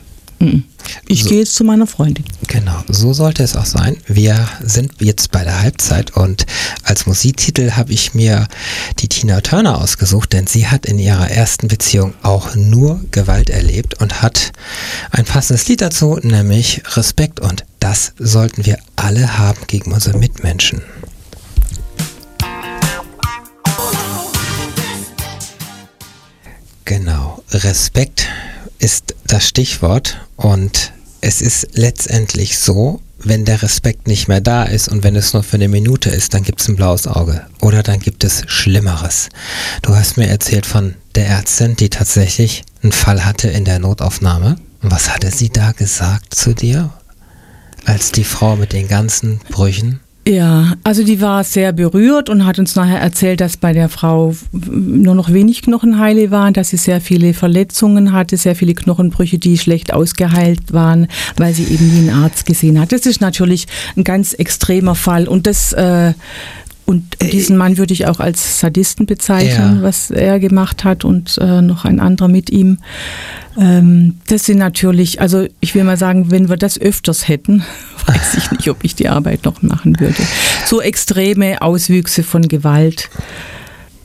ich 1.08 1.23
so, 1.23 1.30
gehe 1.30 1.39
jetzt 1.39 1.56
zu 1.56 1.63
meiner 1.63 1.88
Freundin. 1.88 2.25
Genau, 2.47 2.84
so 2.88 3.13
sollte 3.13 3.43
es 3.43 3.56
auch 3.56 3.65
sein. 3.65 3.97
Wir 4.08 4.47
sind 4.63 4.93
jetzt 4.99 5.32
bei 5.32 5.43
der 5.43 5.62
Halbzeit 5.62 6.15
und 6.15 6.45
als 6.84 7.06
Musiktitel 7.06 7.71
habe 7.71 7.93
ich 7.93 8.13
mir 8.13 8.47
die 8.99 9.08
Tina 9.08 9.41
Turner 9.41 9.80
ausgesucht, 9.82 10.34
denn 10.34 10.47
sie 10.47 10.67
hat 10.67 10.86
in 10.86 10.99
ihrer 10.99 11.30
ersten 11.30 11.67
Beziehung 11.67 12.13
auch 12.21 12.56
nur 12.56 13.01
Gewalt 13.12 13.49
erlebt 13.49 14.01
und 14.01 14.21
hat 14.21 14.51
ein 15.12 15.25
passendes 15.25 15.67
Lied 15.67 15.82
dazu, 15.82 16.19
nämlich 16.21 16.82
Respekt 16.95 17.39
und 17.39 17.65
das 17.80 18.13
sollten 18.17 18.65
wir 18.65 18.78
alle 18.95 19.38
haben 19.38 19.62
gegen 19.67 19.91
unsere 19.91 20.17
Mitmenschen. 20.17 20.82
Respekt 27.63 28.28
ist 28.80 29.15
das 29.26 29.48
Stichwort 29.48 30.20
und 30.36 30.94
es 31.22 31.41
ist 31.41 31.70
letztendlich 31.74 32.60
so, 32.60 33.02
wenn 33.20 33.46
der 33.46 33.62
Respekt 33.63 34.08
nicht 34.08 34.28
mehr 34.28 34.41
da 34.41 34.63
ist 34.63 34.88
und 34.88 35.04
wenn 35.04 35.15
es 35.15 35.34
nur 35.34 35.41
für 35.41 35.56
eine 35.56 35.68
Minute 35.68 36.10
ist, 36.10 36.34
dann 36.34 36.44
gibt 36.44 36.62
es 36.62 36.68
ein 36.68 36.76
blaues 36.76 37.08
Auge. 37.08 37.46
Oder 37.62 37.82
dann 37.82 38.00
gibt 38.00 38.24
es 38.24 38.44
Schlimmeres. 38.46 39.30
Du 39.82 39.96
hast 39.96 40.18
mir 40.18 40.28
erzählt 40.28 40.65
von 40.65 40.96
der 41.15 41.28
Ärztin, 41.28 41.76
die 41.76 41.89
tatsächlich 41.89 42.63
einen 42.84 42.91
Fall 42.91 43.26
hatte 43.26 43.48
in 43.48 43.65
der 43.65 43.80
Notaufnahme. 43.80 44.58
Was 44.82 45.10
hatte 45.10 45.32
sie 45.32 45.50
da 45.50 45.72
gesagt 45.72 46.36
zu 46.36 46.54
dir? 46.54 46.91
Als 47.86 48.12
die 48.12 48.24
Frau 48.24 48.56
mit 48.56 48.74
den 48.74 48.88
ganzen 48.88 49.39
Brüchen? 49.50 50.02
Ja, 50.27 50.73
also 50.83 51.03
die 51.03 51.21
war 51.21 51.43
sehr 51.43 51.71
berührt 51.71 52.31
und 52.31 52.47
hat 52.47 52.57
uns 52.57 52.75
nachher 52.75 52.99
erzählt, 52.99 53.41
dass 53.41 53.57
bei 53.57 53.73
der 53.73 53.89
Frau 53.89 54.35
nur 54.51 55.13
noch 55.13 55.31
wenig 55.31 55.61
Knochenheile 55.61 56.31
waren, 56.31 56.53
dass 56.53 56.69
sie 56.69 56.77
sehr 56.77 56.99
viele 56.99 57.35
Verletzungen 57.35 58.11
hatte, 58.11 58.35
sehr 58.35 58.55
viele 58.55 58.73
Knochenbrüche, 58.73 59.38
die 59.38 59.55
schlecht 59.59 59.93
ausgeheilt 59.93 60.73
waren, 60.73 61.07
weil 61.38 61.53
sie 61.53 61.65
eben 61.65 61.88
nie 61.88 62.09
einen 62.09 62.23
Arzt 62.23 62.47
gesehen 62.47 62.79
hat. 62.79 62.91
Das 62.91 63.05
ist 63.05 63.21
natürlich 63.21 63.67
ein 63.95 64.03
ganz 64.03 64.33
extremer 64.33 64.95
Fall 64.95 65.27
und 65.27 65.45
das 65.45 65.73
äh, 65.73 66.13
und 66.86 67.19
äh, 67.19 67.30
diesen 67.30 67.58
Mann 67.58 67.78
würde 67.78 67.93
ich 67.93 68.06
auch 68.06 68.19
als 68.19 68.60
Sadisten 68.60 69.08
bezeichnen, 69.08 69.78
ja. 69.78 69.82
was 69.82 70.12
er 70.12 70.39
gemacht 70.39 70.84
hat 70.84 71.04
und 71.04 71.38
äh, 71.39 71.62
noch 71.62 71.84
ein 71.84 72.00
anderer 72.00 72.28
mit 72.28 72.52
ihm. 72.52 72.78
Ähm, 73.58 74.19
das 74.28 74.45
sind 74.45 74.60
natürlich, 74.60 75.19
also 75.19 75.48
ich 75.62 75.74
will 75.74 75.84
mal 75.84 75.98
sagen, 75.98 76.30
wenn 76.30 76.48
wir 76.48 76.58
das 76.58 76.80
öfters 76.80 77.28
hätten, 77.28 77.63
weiß 78.06 78.36
ich 78.36 78.52
nicht, 78.52 78.69
ob 78.69 78.84
ich 78.84 78.93
die 78.93 79.10
Arbeit 79.10 79.45
noch 79.45 79.63
machen 79.63 80.00
würde. 80.00 80.21
So 80.67 80.80
extreme 80.80 81.62
Auswüchse 81.62 82.21
von 82.21 82.48
Gewalt 82.48 83.10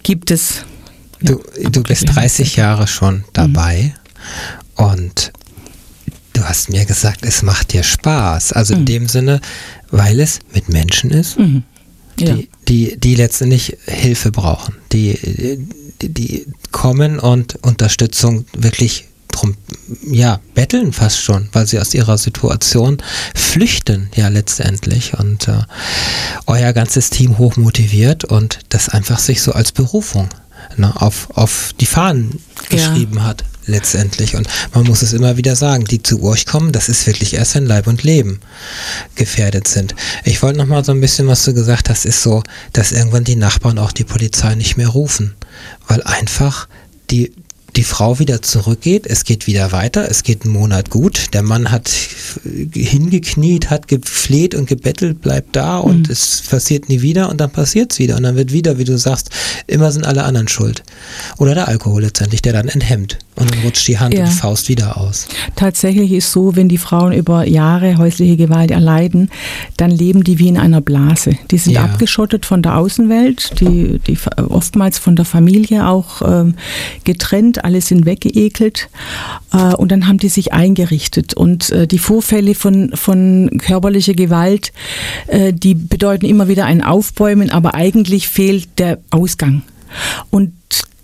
gibt 0.03 0.31
es. 0.31 0.65
Ja, 1.21 1.35
du, 1.35 1.71
du 1.71 1.83
bist 1.83 2.15
30 2.15 2.57
Jahre 2.57 2.87
schon 2.87 3.25
dabei 3.35 3.93
mhm. 4.79 4.85
und 4.87 5.33
du 6.33 6.43
hast 6.45 6.71
mir 6.71 6.87
gesagt, 6.87 7.27
es 7.27 7.43
macht 7.43 7.75
dir 7.75 7.83
Spaß. 7.83 8.55
Also 8.55 8.73
in 8.73 8.81
mhm. 8.81 8.87
dem 8.87 9.09
Sinne, 9.09 9.43
weil 9.91 10.19
es 10.21 10.39
mit 10.55 10.71
Menschen 10.71 11.11
ist. 11.11 11.39
Mhm 11.39 11.65
ja. 12.21 12.35
die, 12.35 12.49
die, 12.69 13.01
die 13.01 13.15
letztendlich 13.15 13.77
Hilfe 13.87 14.31
brauchen, 14.31 14.77
die, 14.93 15.59
die, 16.03 16.09
die 16.09 16.47
kommen 16.71 17.19
und 17.19 17.57
Unterstützung 17.63 18.45
wirklich 18.53 19.07
drum, 19.29 19.57
ja, 20.07 20.41
betteln 20.55 20.93
fast 20.93 21.21
schon, 21.23 21.49
weil 21.53 21.67
sie 21.67 21.79
aus 21.79 21.95
ihrer 21.95 22.19
Situation 22.19 22.99
flüchten, 23.35 24.11
ja, 24.15 24.29
letztendlich. 24.29 25.19
Und 25.19 25.49
äh, 25.49 25.63
euer 26.47 26.73
ganzes 26.73 27.11
Team 27.11 27.39
hoch 27.39 27.57
motiviert 27.57 28.25
und 28.25 28.59
das 28.69 28.89
einfach 28.89 29.19
sich 29.19 29.43
so 29.43 29.53
als 29.53 29.73
Berufung 29.73 30.29
ne, 30.77 30.93
auf, 31.01 31.29
auf 31.35 31.75
die 31.81 31.87
Fahnen 31.87 32.41
geschrieben 32.69 33.17
ja. 33.17 33.25
hat 33.25 33.45
letztendlich. 33.71 34.37
Und 34.37 34.49
man 34.75 34.85
muss 34.85 35.03
es 35.03 35.13
immer 35.13 35.37
wieder 35.37 35.57
sagen, 35.57 35.85
die 35.85 36.03
zu 36.03 36.23
euch 36.23 36.47
kommen, 36.47 36.73
das 36.73 36.89
ist 36.89 37.07
wirklich 37.07 37.35
erst 37.35 37.57
ein 37.57 37.67
Leib 37.67 37.87
und 37.87 38.03
Leben 38.03 38.41
gefährdet 39.15 39.69
sind. 39.69 39.95
Ich 40.25 40.43
wollte 40.43 40.59
noch 40.59 40.67
mal 40.67 40.85
so 40.85 40.93
ein 40.93 41.01
bisschen, 41.01 41.27
was 41.27 41.45
du 41.45 41.55
gesagt 41.55 41.89
hast, 41.89 42.05
ist 42.05 42.23
so, 42.23 42.43
dass 42.73 42.93
irgendwann 42.93 43.25
die 43.25 43.37
Nachbarn 43.37 43.79
auch 43.79 43.93
die 43.93 44.05
Polizei 44.05 44.55
nicht 44.55 44.77
mehr 44.77 44.89
rufen, 44.89 45.35
weil 45.89 46.03
einfach 46.03 46.69
die 47.11 47.33
die 47.77 47.85
Frau 47.85 48.19
wieder 48.19 48.43
zurückgeht, 48.43 49.07
es 49.07 49.25
geht 49.25 49.47
wieder 49.47 49.73
weiter, 49.73 50.11
es 50.11 50.23
geht 50.23 50.45
einen 50.45 50.53
Monat 50.53 50.91
gut, 50.91 51.33
der 51.33 51.43
Mann 51.43 51.71
hat 51.71 51.91
hingekniet, 52.73 53.71
hat 53.71 53.89
gefleht 53.89 54.55
und 54.55 54.67
gebettelt, 54.67 55.21
bleibt 55.21 55.57
da 55.57 55.79
und 55.79 56.09
mhm. 56.09 56.13
es 56.13 56.43
passiert 56.43 56.89
nie 56.89 57.03
wieder 57.03 57.31
und 57.31 57.41
dann 57.41 57.51
passiert 57.51 57.93
es 57.93 57.99
wieder 57.99 58.17
und 58.17 58.25
dann 58.25 58.37
wird 58.37 58.53
wieder, 58.53 58.79
wie 58.79 58.85
du 58.85 58.99
sagst, 58.99 59.31
immer 59.67 59.93
sind 59.93 60.07
alle 60.07 60.25
anderen 60.25 60.49
schuld. 60.49 60.83
Oder 61.39 61.55
der 61.55 61.69
Alkohol 61.69 62.03
letztendlich, 62.03 62.43
der 62.43 62.53
dann 62.53 62.69
enthemmt 62.69 63.19
und 63.41 63.51
dann 63.51 63.61
rutscht 63.63 63.89
die 63.89 63.99
Hand 63.99 64.15
ja. 64.15 64.21
und 64.21 64.31
die 64.31 64.35
Faust 64.35 64.69
wieder 64.69 64.99
aus. 64.99 65.27
Tatsächlich 65.57 66.13
ist 66.13 66.31
so, 66.31 66.57
wenn 66.57 66.69
die 66.69 66.79
Frauen 66.79 67.13
über 67.13 67.47
Jahre 67.47 67.99
häusliche 67.99 68.37
Gewalt 68.37 68.71
erleiden, 68.71 69.31
dann 69.77 69.91
leben 69.91 70.25
die 70.25 70.39
wie 70.39 70.49
in 70.49 70.59
einer 70.59 70.81
Blase. 70.81 71.37
Die 71.51 71.59
sind 71.59 71.73
ja. 71.73 71.85
abgeschottet 71.85 72.47
von 72.47 72.63
der 72.63 72.77
Außenwelt, 72.77 73.61
die, 73.61 73.99
die 74.07 74.19
oftmals 74.49 74.99
von 74.99 75.17
der 75.17 75.25
Familie 75.25 75.89
auch 75.89 76.23
ähm, 76.23 76.55
getrennt 77.05 77.65
alle 77.65 77.81
sind 77.81 78.07
weggeekelt 78.07 78.89
äh, 79.53 79.75
und 79.75 79.91
dann 79.91 80.07
haben 80.07 80.19
die 80.19 80.29
sich 80.29 80.53
eingerichtet. 80.53 81.35
Und 81.35 81.71
äh, 81.71 81.87
die 81.87 81.99
Vorfälle 81.99 82.55
von, 82.55 82.93
von 82.95 83.51
körperlicher 83.59 84.15
Gewalt, 84.15 84.73
äh, 85.27 85.53
die 85.53 85.75
bedeuten 85.75 86.27
immer 86.27 86.49
wieder 86.49 86.67
ein 86.67 86.83
Aufbäumen, 86.83 87.51
aber 87.51 87.75
eigentlich 87.75 88.29
fehlt 88.29 88.69
der 88.79 88.99
Ausgang. 89.11 89.63
Und 90.31 90.53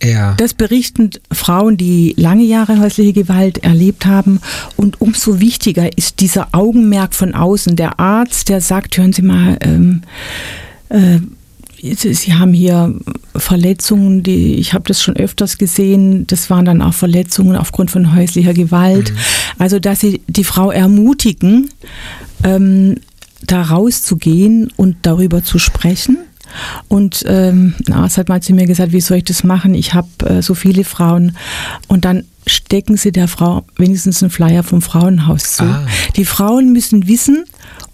ja. 0.03 0.35
Das 0.35 0.55
berichten 0.55 1.11
Frauen, 1.33 1.77
die 1.77 2.15
lange 2.17 2.45
Jahre 2.45 2.81
häusliche 2.81 3.13
Gewalt 3.13 3.59
erlebt 3.59 4.07
haben. 4.07 4.41
Und 4.77 5.01
umso 5.01 5.41
wichtiger 5.41 5.97
ist 5.97 6.21
dieser 6.21 6.49
Augenmerk 6.53 7.15
von 7.15 7.35
außen. 7.35 7.77
Der 7.77 7.99
Arzt, 7.99 8.49
der 8.49 8.61
sagt, 8.61 8.99
hören 8.99 9.13
Sie 9.13 9.23
mal, 9.23 9.57
ähm, 9.61 10.03
äh, 10.89 11.19
Sie 11.95 12.35
haben 12.35 12.53
hier 12.53 12.95
Verletzungen, 13.37 14.23
die 14.23 14.55
ich 14.55 14.73
habe 14.73 14.85
das 14.89 15.03
schon 15.03 15.17
öfters 15.17 15.59
gesehen. 15.59 16.27
Das 16.27 16.49
waren 16.51 16.65
dann 16.65 16.83
auch 16.83 16.95
Verletzungen 16.95 17.55
aufgrund 17.55 17.91
von 17.91 18.15
häuslicher 18.15 18.55
Gewalt. 18.55 19.13
Mhm. 19.13 19.17
Also 19.59 19.79
dass 19.79 20.01
sie 20.01 20.23
die 20.27 20.45
Frau 20.45 20.71
ermutigen, 20.71 21.69
ähm, 22.43 22.97
da 23.43 23.63
rauszugehen 23.63 24.73
und 24.77 24.97
darüber 25.03 25.45
zu 25.45 25.59
sprechen. 25.59 26.19
Und 26.88 27.25
ähm, 27.27 27.75
ein 27.87 27.92
Arzt 27.92 28.19
hat 28.19 28.29
mal 28.29 28.42
zu 28.42 28.53
mir 28.53 28.66
gesagt, 28.66 28.92
wie 28.92 29.01
soll 29.01 29.19
ich 29.19 29.25
das 29.25 29.45
machen? 29.45 29.75
Ich 29.75 29.95
habe 29.95 30.09
äh, 30.25 30.42
so 30.42 30.55
viele 30.55 30.85
Frauen. 30.85 31.37
Und 31.88 32.05
dann 32.05 32.25
stecken 32.47 32.97
sie 32.97 33.12
der 33.12 33.29
Frau 33.29 33.64
wenigstens 33.77 34.23
einen 34.23 34.31
Flyer 34.31 34.62
vom 34.62 34.83
Frauenhaus 34.83 35.57
zu. 35.57 35.64
Ah. 35.64 35.87
Die 36.14 36.25
Frauen 36.25 36.73
müssen 36.73 37.09
wissen, 37.09 37.45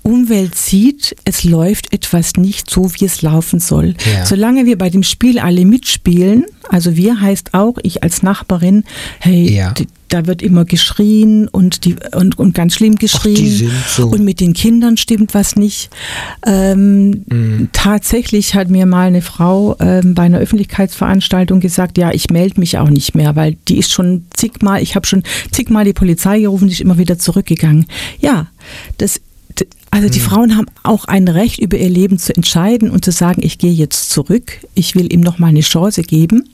Umwelt 0.02 0.56
sieht, 0.56 1.14
es 1.24 1.44
läuft 1.44 1.92
etwas 1.92 2.34
nicht 2.36 2.68
so, 2.68 2.92
wie 2.94 3.04
es 3.04 3.22
laufen 3.22 3.60
soll. 3.60 3.94
Ja. 4.12 4.26
Solange 4.26 4.66
wir 4.66 4.76
bei 4.76 4.90
dem 4.90 5.04
Spiel 5.04 5.38
alle 5.38 5.64
mitspielen, 5.64 6.44
also 6.68 6.96
wir 6.96 7.20
heißt 7.20 7.54
auch, 7.54 7.78
ich 7.82 8.02
als 8.02 8.22
Nachbarin, 8.22 8.82
hey, 9.20 9.52
ja. 9.52 9.70
die, 9.72 9.86
da 10.08 10.26
wird 10.26 10.42
immer 10.42 10.64
geschrien 10.64 11.46
und, 11.46 11.84
die, 11.84 11.94
und, 12.16 12.36
und 12.36 12.54
ganz 12.54 12.74
schlimm 12.74 12.96
geschrien. 12.96 13.70
Ach, 13.72 13.88
so. 13.88 14.08
Und 14.08 14.24
mit 14.24 14.40
den 14.40 14.54
Kindern 14.54 14.96
stimmt 14.96 15.34
was 15.34 15.54
nicht. 15.54 15.90
Ähm, 16.44 17.24
mhm. 17.28 17.68
Tatsächlich 17.72 18.56
hat 18.56 18.70
mir 18.70 18.86
mal 18.86 19.06
eine 19.06 19.22
Frau 19.22 19.76
ähm, 19.78 20.14
bei 20.14 20.24
einer 20.24 20.38
Öffentlichkeitsveranstaltung 20.38 21.60
gesagt, 21.60 21.96
ja, 21.96 22.10
ich 22.10 22.28
melde 22.30 22.58
mich 22.58 22.76
auch 22.78 22.90
nicht 22.90 23.14
mehr, 23.14 23.36
weil 23.36 23.56
die 23.68 23.78
ist 23.78 23.92
schon 23.92 24.26
zigmal, 24.34 24.82
ich 24.82 24.96
habe 24.96 25.06
schon 25.06 25.22
zigmal 25.52 25.84
die 25.84 25.92
Polizei 25.92 26.40
gerufen, 26.40 26.66
die 26.66 26.74
ist 26.74 26.80
immer 26.80 26.98
wieder 26.98 27.18
zurückgegangen. 27.18 27.86
Ja, 28.18 28.48
das 28.98 29.20
also 29.92 30.08
die 30.08 30.20
mhm. 30.20 30.24
Frauen 30.24 30.56
haben 30.56 30.66
auch 30.82 31.04
ein 31.04 31.28
Recht, 31.28 31.60
über 31.60 31.76
ihr 31.76 31.90
Leben 31.90 32.18
zu 32.18 32.34
entscheiden 32.34 32.90
und 32.90 33.04
zu 33.04 33.12
sagen, 33.12 33.42
ich 33.44 33.58
gehe 33.58 33.72
jetzt 33.72 34.08
zurück, 34.10 34.58
ich 34.74 34.94
will 34.94 35.12
ihm 35.12 35.20
noch 35.20 35.38
mal 35.38 35.48
eine 35.48 35.60
Chance 35.60 36.02
geben. 36.02 36.48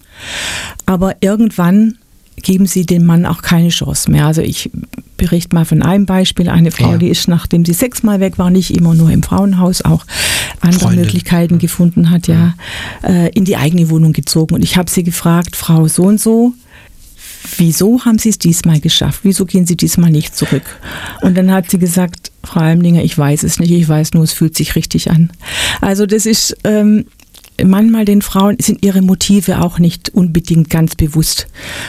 Aber 0.87 1.15
irgendwann 1.21 1.95
geben 2.43 2.67
sie 2.67 2.85
dem 2.85 3.07
Mann 3.07 3.27
auch 3.27 3.43
keine 3.43 3.69
Chance 3.69 4.11
mehr. 4.11 4.27
Also 4.27 4.43
ich 4.43 4.71
berichte 5.17 5.55
mal 5.55 5.65
von 5.65 5.83
einem 5.83 6.05
Beispiel. 6.05 6.49
Eine 6.49 6.73
Frau, 6.73 6.93
ja. 6.93 6.99
die 6.99 7.09
ist, 7.09 7.29
nachdem 7.29 7.65
sie 7.65 7.75
sechsmal 7.75 8.19
weg 8.19 8.39
war, 8.39 8.51
nicht 8.51 8.75
immer 8.75 8.95
nur 8.95 9.11
im 9.11 9.23
Frauenhaus, 9.23 9.83
auch 9.83 10.05
andere 10.61 10.81
Freundin. 10.81 11.05
Möglichkeiten 11.05 11.59
gefunden 11.61 12.11
hat, 12.11 12.27
ja, 12.27 12.55
ja, 13.05 13.09
äh, 13.09 13.29
in 13.35 13.45
die 13.45 13.57
eigene 13.57 13.89
Wohnung 13.89 14.13
gezogen. 14.13 14.57
Und 14.57 14.65
ich 14.65 14.77
habe 14.77 14.91
sie 14.91 15.05
gefragt, 15.05 15.55
Frau 15.55 15.87
so 15.87 16.03
und 16.03 16.21
so, 16.21 16.55
wieso 17.57 18.05
haben 18.05 18.19
Sie 18.19 18.29
es 18.29 18.39
diesmal 18.39 18.81
geschafft? 18.81 19.21
Wieso 19.23 19.45
gehen 19.47 19.67
Sie 19.67 19.77
diesmal 19.77 20.11
nicht 20.11 20.37
zurück? 20.37 20.63
Und 21.23 21.37
dann 21.37 21.51
hat 21.51 21.71
sie 21.71 21.79
gesagt, 21.79 22.31
Frau 22.45 22.61
Almlinger, 22.61 23.03
ich 23.03 23.17
weiß 23.17 23.43
es 23.43 23.59
nicht, 23.59 23.71
ich 23.71 23.89
weiß 23.89 24.15
nur, 24.15 24.25
es 24.25 24.33
fühlt 24.33 24.57
sich 24.57 24.77
richtig 24.77 25.11
an. 25.11 25.31
Also 25.81 26.07
das 26.07 26.27
ist, 26.27 26.57
ähm, 26.65 27.07
manchmal 27.65 28.05
den 28.05 28.23
Frauen 28.23 28.57
sind 28.61 28.85
ihre 28.85 29.03
Motive 29.03 29.61
auch 29.61 29.79
nicht 29.79 30.11
unbedingt 30.11 30.71
ganz 30.71 30.95
bewusst. 30.95 31.49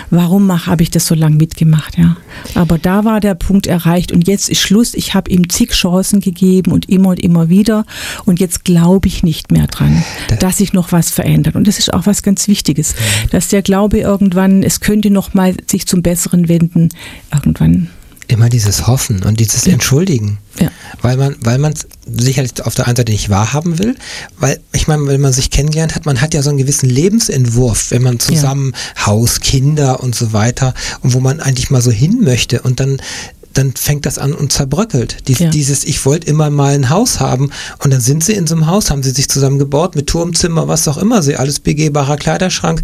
Warum 0.10 0.66
habe 0.66 0.84
ich 0.84 0.90
das 0.90 1.06
so 1.06 1.16
lange 1.16 1.36
mitgemacht, 1.36 1.98
ja? 1.98 2.18
Aber 2.56 2.78
da 2.78 3.06
war 3.06 3.20
der 3.20 3.36
Punkt 3.36 3.68
erreicht 3.68 4.12
und 4.12 4.28
jetzt 4.28 4.50
ist 4.50 4.62
Schluss. 4.62 4.94
Ich 4.94 5.14
habe 5.14 5.30
ihm 5.30 5.50
zig 5.50 5.72
Chancen 5.72 6.20
gegeben 6.20 6.72
und 6.72 6.90
immer 6.90 7.10
und 7.10 7.20
immer 7.20 7.50
wieder 7.50 7.86
und 8.26 8.40
jetzt 8.40 8.66
glaube 8.66 9.08
ich 9.08 9.24
nicht 9.24 9.52
mehr 9.52 9.68
dran, 9.68 10.04
dass 10.40 10.58
sich 10.58 10.74
noch 10.74 10.92
was 10.92 11.12
verändert. 11.12 11.56
Und 11.56 11.68
das 11.68 11.80
ist 11.80 11.94
auch 11.94 12.06
was 12.06 12.24
ganz 12.24 12.48
Wichtiges, 12.48 12.96
dass 13.32 13.50
der 13.50 13.62
Glaube 13.62 14.00
irgendwann, 14.00 14.64
es 14.64 14.80
könnte 14.80 15.10
noch 15.10 15.34
mal 15.34 15.56
sich 15.68 15.86
zum 15.86 16.02
Besseren 16.02 16.50
wenden, 16.50 16.90
irgendwann 17.34 17.90
immer 18.30 18.50
dieses 18.50 18.88
Hoffen 18.88 19.24
und 19.24 19.40
dieses. 19.40 19.68
Entschuldigen. 19.68 20.38
Ja. 20.60 20.72
Weil 21.02 21.18
man, 21.18 21.36
weil 21.42 21.58
man 21.58 21.74
es 21.74 21.88
sicherlich 22.06 22.64
auf 22.64 22.76
der 22.76 22.88
einen 22.88 22.96
Seite 22.96 23.12
nicht 23.12 23.30
wahrhaben 23.30 23.80
will, 23.80 23.96
weil 24.40 24.60
ich 24.72 24.88
meine, 24.88 25.08
wenn 25.08 25.22
man 25.22 25.34
sich 25.34 25.52
kennengelernt 25.52 25.96
hat, 25.96 26.06
man 26.06 26.22
hat 26.22 26.34
ja 26.34 26.42
so 26.42 26.50
einen 26.50 26.58
gewissen 26.58 26.90
Lebensentwurf, 26.90 27.92
wenn 27.92 28.04
man 28.04 28.20
zusammen 28.20 28.74
ja. 28.74 29.08
Haus, 29.08 29.42
Kinder 29.42 30.02
und 30.02 30.16
so 30.16 30.32
weiter 30.32 30.74
und 31.02 31.14
wo 31.14 31.20
man 31.20 31.40
eigentlich 31.40 31.70
mal 31.70 31.82
so 31.82 31.92
hin 31.92 32.22
möchte 32.22 32.62
und 32.62 32.80
dann 32.80 33.02
dann 33.54 33.74
fängt 33.76 34.06
das 34.06 34.20
an 34.20 34.34
und 34.34 34.54
zerbröckelt. 34.54 35.28
Dies, 35.28 35.40
ja. 35.40 35.50
Dieses, 35.50 35.84
ich 35.84 36.06
wollte 36.06 36.28
immer 36.28 36.52
mal 36.52 36.76
ein 36.76 36.90
Haus 36.90 37.20
haben 37.20 37.50
und 37.84 37.92
dann 37.92 38.00
sind 38.00 38.24
sie 38.24 38.34
in 38.34 38.46
so 38.46 38.56
einem 38.56 38.68
Haus, 38.68 38.92
haben 38.92 39.02
sie 39.02 39.10
sich 39.10 39.28
zusammen 39.28 39.58
gebaut 39.58 39.96
mit 39.96 40.06
Turmzimmer, 40.08 40.68
was 40.68 40.88
auch 40.88 40.98
immer, 40.98 41.24
sie 41.24 41.36
alles 41.36 41.60
begehbarer 41.60 42.16
Kleiderschrank. 42.18 42.84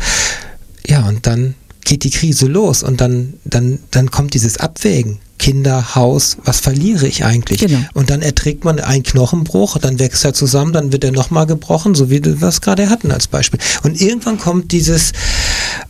Ja, 0.87 1.07
und 1.07 1.27
dann 1.27 1.53
geht 1.83 2.03
die 2.03 2.09
Krise 2.09 2.47
los 2.47 2.81
und 2.81 2.99
dann, 2.99 3.35
dann, 3.45 3.77
dann 3.91 4.09
kommt 4.09 4.33
dieses 4.33 4.57
Abwägen 4.57 5.19
Kinder, 5.37 5.95
Haus, 5.95 6.37
was 6.43 6.59
verliere 6.59 7.07
ich 7.07 7.25
eigentlich? 7.25 7.59
Genau. 7.59 7.79
Und 7.93 8.09
dann 8.09 8.21
erträgt 8.21 8.63
man 8.63 8.79
einen 8.79 9.03
Knochenbruch, 9.03 9.77
dann 9.77 9.99
wächst 9.99 10.23
er 10.23 10.33
zusammen, 10.33 10.73
dann 10.73 10.91
wird 10.91 11.03
er 11.03 11.11
nochmal 11.11 11.45
gebrochen, 11.45 11.93
so 11.93 12.09
wie 12.09 12.23
wir 12.23 12.35
das 12.35 12.61
gerade 12.61 12.89
hatten 12.89 13.11
als 13.11 13.27
Beispiel. 13.27 13.59
Und 13.83 13.99
irgendwann 13.99 14.39
kommt 14.39 14.71
dieses, 14.71 15.11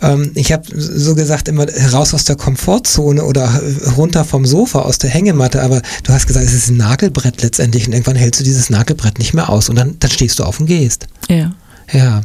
ähm, 0.02 0.32
ich 0.36 0.52
habe 0.52 0.64
so 0.76 1.16
gesagt, 1.16 1.48
immer 1.48 1.66
raus 1.94 2.14
aus 2.14 2.24
der 2.24 2.36
Komfortzone 2.36 3.24
oder 3.24 3.62
runter 3.96 4.26
vom 4.26 4.46
Sofa, 4.46 4.82
aus 4.82 4.98
der 4.98 5.10
Hängematte, 5.10 5.62
aber 5.62 5.82
du 6.04 6.14
hast 6.14 6.28
gesagt, 6.28 6.46
es 6.46 6.54
ist 6.54 6.70
ein 6.70 6.78
Nagelbrett 6.78 7.42
letztendlich 7.42 7.88
und 7.88 7.94
irgendwann 7.94 8.16
hältst 8.16 8.42
du 8.42 8.44
dieses 8.44 8.70
Nagelbrett 8.70 9.20
nicht 9.20 9.34
mehr 9.34 9.50
aus 9.50 9.70
und 9.70 9.76
dann, 9.76 9.98
dann 10.00 10.12
stehst 10.12 10.40
du 10.40 10.44
auf 10.44 10.60
und 10.60 10.66
gehst. 10.66 11.08
Ja. 11.30 11.52
Ja. 11.92 12.22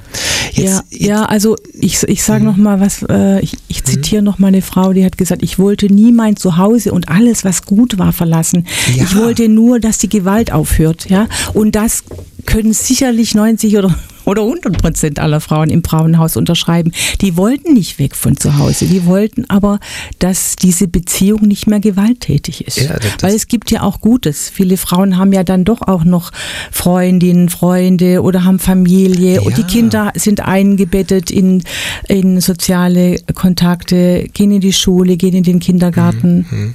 Jetzt, 0.53 0.85
ja, 0.91 1.07
ja, 1.07 1.25
also 1.27 1.57
ich, 1.75 2.03
ich 2.05 2.23
sage 2.23 2.41
mhm. 2.41 2.47
noch 2.47 2.57
mal 2.57 2.81
was, 2.81 3.05
äh, 3.09 3.41
ich, 3.41 3.57
ich 3.69 3.85
zitiere 3.85 4.23
mhm. 4.23 4.27
noch 4.27 4.39
mal 4.39 4.49
eine 4.49 4.63
Frau, 4.63 4.93
die 4.93 5.05
hat 5.05 5.17
gesagt, 5.17 5.43
ich 5.43 5.59
wollte 5.59 5.87
nie 5.87 6.13
mein 6.13 6.37
Zuhause 6.37 6.93
und 6.93 7.09
alles, 7.09 7.45
was 7.45 7.63
gut 7.63 7.99
war, 7.99 8.13
verlassen. 8.13 8.67
Ja. 8.95 9.05
Ich 9.05 9.17
wollte 9.17 9.49
nur, 9.49 9.81
dass 9.81 9.99
die 9.99 10.09
Gewalt 10.09 10.53
aufhört. 10.53 11.09
Ja? 11.09 11.29
Und 11.55 11.77
das 11.77 12.05
können 12.47 12.73
sicherlich 12.73 13.35
90 13.35 13.77
oder 13.77 13.95
oder 14.31 14.43
100 14.43 14.78
Prozent 14.78 15.18
aller 15.18 15.41
Frauen 15.41 15.70
im 15.70 15.83
Frauenhaus 15.83 16.37
unterschreiben. 16.37 16.93
Die 17.20 17.37
wollten 17.37 17.74
nicht 17.74 17.99
weg 17.99 18.14
von 18.14 18.37
zu 18.37 18.59
Hause. 18.59 18.87
Die 18.87 19.05
wollten 19.05 19.45
aber, 19.51 19.81
dass 20.20 20.57
diese 20.57 20.89
Beziehung 20.89 21.43
nicht 21.43 21.66
mehr 21.66 21.81
gewalttätig 21.81 22.66
ist. 22.66 22.81
Ja, 22.81 22.97
Weil 23.20 23.35
es 23.35 23.49
gibt 23.49 23.70
ja 23.70 23.83
auch 23.83 24.01
Gutes. 24.01 24.49
Viele 24.49 24.76
Frauen 24.76 25.16
haben 25.16 25.33
ja 25.33 25.43
dann 25.43 25.64
doch 25.64 25.83
auch 25.83 26.05
noch 26.05 26.31
Freundinnen, 26.70 27.49
Freunde 27.49 28.22
oder 28.22 28.45
haben 28.45 28.59
Familie 28.59 29.37
ja. 29.37 29.41
und 29.43 29.57
die 29.57 29.64
Kinder 29.64 30.12
sind 30.14 30.41
eingebettet 30.41 31.31
in, 31.31 31.62
in 32.09 32.41
soziale 32.41 33.18
Kontakte, 33.35 34.26
gehen 34.33 34.53
in 34.53 34.61
die 34.61 34.72
Schule, 34.72 35.16
gehen 35.16 35.35
in 35.35 35.43
den 35.43 35.59
Kindergarten. 35.59 36.47
Mhm. 36.51 36.74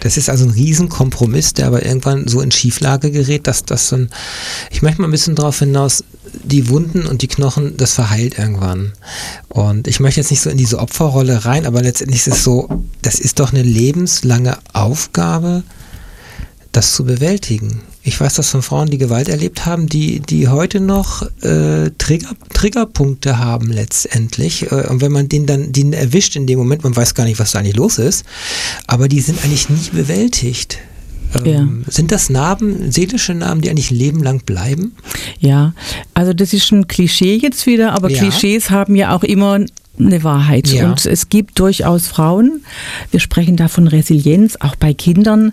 Das 0.00 0.16
ist 0.16 0.28
also 0.28 0.44
ein 0.44 0.50
Riesenkompromiss, 0.50 1.54
der 1.54 1.66
aber 1.66 1.84
irgendwann 1.84 2.28
so 2.28 2.40
in 2.40 2.50
Schieflage 2.50 3.10
gerät, 3.10 3.46
dass 3.46 3.64
das 3.64 3.88
dann, 3.88 4.10
ich 4.70 4.82
möchte 4.82 5.00
mal 5.00 5.08
ein 5.08 5.12
bisschen 5.12 5.34
darauf 5.34 5.58
hinaus, 5.58 6.04
die 6.44 6.68
Wunden 6.68 7.06
und 7.06 7.22
die 7.22 7.28
Knochen, 7.28 7.76
das 7.76 7.94
verheilt 7.94 8.38
irgendwann. 8.38 8.92
Und 9.48 9.88
ich 9.88 10.00
möchte 10.00 10.20
jetzt 10.20 10.30
nicht 10.30 10.42
so 10.42 10.50
in 10.50 10.58
diese 10.58 10.78
Opferrolle 10.78 11.44
rein, 11.44 11.66
aber 11.66 11.82
letztendlich 11.82 12.26
ist 12.26 12.34
es 12.34 12.44
so, 12.44 12.68
das 13.02 13.18
ist 13.18 13.40
doch 13.40 13.52
eine 13.52 13.62
lebenslange 13.62 14.58
Aufgabe, 14.72 15.62
das 16.72 16.92
zu 16.92 17.04
bewältigen. 17.04 17.80
Ich 18.08 18.18
weiß 18.18 18.34
das 18.34 18.48
von 18.48 18.62
Frauen, 18.62 18.88
die 18.88 18.96
Gewalt 18.96 19.28
erlebt 19.28 19.66
haben, 19.66 19.86
die, 19.86 20.20
die 20.20 20.48
heute 20.48 20.80
noch 20.80 21.22
äh, 21.42 21.90
Trigger, 21.98 22.30
Triggerpunkte 22.54 23.38
haben 23.38 23.70
letztendlich. 23.70 24.72
Äh, 24.72 24.86
und 24.88 25.02
wenn 25.02 25.12
man 25.12 25.28
den 25.28 25.44
dann 25.44 25.72
den 25.72 25.92
erwischt 25.92 26.34
in 26.34 26.46
dem 26.46 26.58
Moment, 26.58 26.84
man 26.84 26.96
weiß 26.96 27.14
gar 27.14 27.24
nicht, 27.24 27.38
was 27.38 27.50
da 27.50 27.58
eigentlich 27.58 27.76
los 27.76 27.98
ist, 27.98 28.24
aber 28.86 29.08
die 29.08 29.20
sind 29.20 29.44
eigentlich 29.44 29.68
nie 29.68 29.90
bewältigt. 29.92 30.78
Ähm, 31.44 31.84
ja. 31.84 31.92
Sind 31.92 32.10
das 32.10 32.30
Narben, 32.30 32.90
seelische 32.90 33.34
Narben, 33.34 33.60
die 33.60 33.68
eigentlich 33.68 33.90
lebenlang 33.90 34.40
bleiben? 34.40 34.96
Ja, 35.38 35.74
also 36.14 36.32
das 36.32 36.54
ist 36.54 36.72
ein 36.72 36.88
Klischee 36.88 37.36
jetzt 37.36 37.66
wieder, 37.66 37.92
aber 37.92 38.08
ja. 38.08 38.18
Klischees 38.18 38.70
haben 38.70 38.96
ja 38.96 39.14
auch 39.14 39.22
immer 39.22 39.60
eine 40.00 40.24
Wahrheit. 40.24 40.68
Ja. 40.68 40.90
Und 40.90 41.06
es 41.06 41.28
gibt 41.28 41.58
durchaus 41.58 42.06
Frauen, 42.06 42.62
wir 43.10 43.20
sprechen 43.20 43.56
da 43.56 43.68
von 43.68 43.88
Resilienz, 43.88 44.56
auch 44.60 44.76
bei 44.76 44.94
Kindern, 44.94 45.52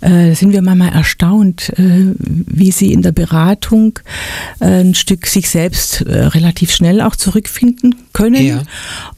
äh, 0.00 0.34
sind 0.34 0.52
wir 0.52 0.62
manchmal 0.62 0.92
erstaunt, 0.92 1.70
äh, 1.78 2.14
wie 2.18 2.70
sie 2.70 2.92
in 2.92 3.02
der 3.02 3.12
Beratung 3.12 3.98
äh, 4.60 4.80
ein 4.80 4.94
Stück 4.94 5.26
sich 5.26 5.48
selbst 5.48 6.02
äh, 6.02 6.26
relativ 6.26 6.72
schnell 6.72 7.00
auch 7.00 7.16
zurückfinden 7.16 7.94
können 8.12 8.46
ja. 8.46 8.62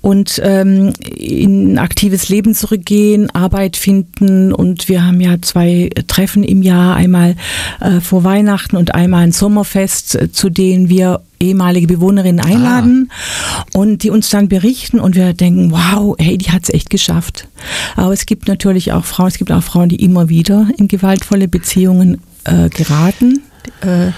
und 0.00 0.40
ähm, 0.42 0.92
in 1.16 1.74
ein 1.74 1.78
aktives 1.78 2.28
Leben 2.28 2.54
zurückgehen, 2.54 3.30
Arbeit 3.30 3.76
finden. 3.76 4.52
Und 4.52 4.88
wir 4.88 5.04
haben 5.04 5.20
ja 5.20 5.40
zwei 5.42 5.90
Treffen 6.06 6.42
im 6.42 6.62
Jahr, 6.62 6.96
einmal 6.96 7.36
äh, 7.80 8.00
vor 8.00 8.24
Weihnachten 8.24 8.76
und 8.76 8.94
einmal 8.94 9.24
ein 9.24 9.32
Sommerfest, 9.32 10.14
äh, 10.14 10.32
zu 10.32 10.50
denen 10.50 10.88
wir 10.88 11.20
ehemalige 11.40 11.86
Bewohnerinnen 11.86 12.44
einladen 12.44 13.10
ah. 13.10 13.64
und 13.74 14.02
die 14.02 14.10
uns 14.10 14.30
dann 14.30 14.48
berichten 14.48 15.00
und 15.00 15.14
wir 15.14 15.32
denken, 15.32 15.70
wow, 15.70 16.14
hey, 16.18 16.38
die 16.38 16.50
hat 16.50 16.64
es 16.64 16.70
echt 16.70 16.90
geschafft. 16.90 17.48
Aber 17.96 18.12
es 18.12 18.26
gibt 18.26 18.48
natürlich 18.48 18.92
auch 18.92 19.04
Frauen, 19.04 19.28
es 19.28 19.38
gibt 19.38 19.52
auch 19.52 19.62
Frauen, 19.62 19.88
die 19.88 20.02
immer 20.02 20.28
wieder 20.28 20.68
in 20.78 20.88
gewaltvolle 20.88 21.48
Beziehungen 21.48 22.20
äh, 22.44 22.68
geraten. 22.68 23.42
Äh, 23.80 24.12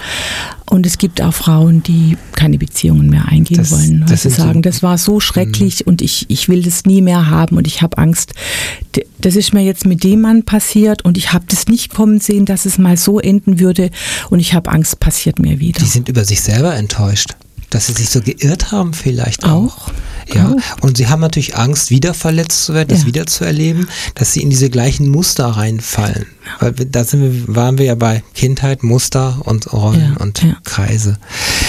und 0.71 0.85
es 0.85 0.99
gibt 0.99 1.23
auch 1.23 1.33
Frauen, 1.33 1.83
die 1.83 2.17
keine 2.33 2.59
Beziehungen 2.59 3.09
mehr 3.09 3.27
eingehen 3.27 3.59
das, 3.59 3.71
wollen. 3.71 4.05
Weil 4.07 4.17
sie 4.17 4.31
sagen, 4.31 4.55
so, 4.55 4.61
das 4.61 4.83
war 4.83 4.99
so 4.99 5.19
schrecklich 5.19 5.81
mh. 5.81 5.91
und 5.91 6.03
ich, 6.03 6.27
ich 6.29 6.49
will 6.49 6.63
das 6.63 6.85
nie 6.85 7.01
mehr 7.01 7.31
haben 7.31 7.57
und 7.57 7.67
ich 7.67 7.81
habe 7.81 7.97
Angst. 7.99 8.35
Das 9.21 9.35
ist 9.35 9.55
mir 9.55 9.63
jetzt 9.63 9.87
mit 9.87 10.05
dem 10.05 10.21
Mann 10.21 10.45
passiert 10.45 11.05
und 11.05 11.17
ich 11.17 11.33
habe 11.33 11.47
das 11.49 11.69
nicht 11.69 11.95
kommen 11.95 12.21
sehen, 12.21 12.45
dass 12.45 12.67
es 12.67 12.79
mal 12.79 12.97
so 12.97 13.19
enden 13.19 13.61
würde 13.61 13.91
und 14.31 14.41
ich 14.41 14.55
habe 14.55 14.71
Angst, 14.71 15.01
passiert 15.01 15.39
mir 15.39 15.59
wieder. 15.59 15.81
Die 15.81 15.87
sind 15.87 16.09
über 16.09 16.25
sich 16.25 16.41
selber 16.41 16.75
enttäuscht 16.75 17.35
dass 17.71 17.87
sie 17.87 17.93
sich 17.93 18.09
so 18.11 18.21
geirrt 18.21 18.73
haben 18.73 18.95
vielleicht 18.95 19.45
auch. 19.45 19.89
auch. 19.89 19.93
Ja, 20.35 20.51
auch. 20.51 20.83
und 20.83 20.97
sie 20.97 21.09
haben 21.09 21.21
natürlich 21.21 21.57
Angst, 21.57 21.91
wieder 21.91 22.15
verletzt 22.15 22.65
zu 22.65 22.75
werden, 22.75 22.91
ja. 22.91 22.97
das 22.97 23.07
wieder 23.07 23.27
zu 23.27 23.45
erleben, 23.45 23.89
dass 24.15 24.33
sie 24.33 24.43
in 24.43 24.51
diese 24.51 24.71
gleichen 24.71 25.09
Muster 25.09 25.47
reinfallen. 25.47 26.27
Weil 26.61 26.73
da 26.73 27.05
sind 27.05 27.23
wir, 27.23 27.57
waren 27.57 27.79
wir 27.79 27.87
ja 27.87 27.95
bei 27.95 28.23
Kindheit, 28.35 28.83
Muster 28.83 29.41
und 29.45 29.73
Rollen 29.73 30.15
ja, 30.17 30.23
und 30.23 30.43
ja. 30.43 30.57
Kreise. 30.65 31.19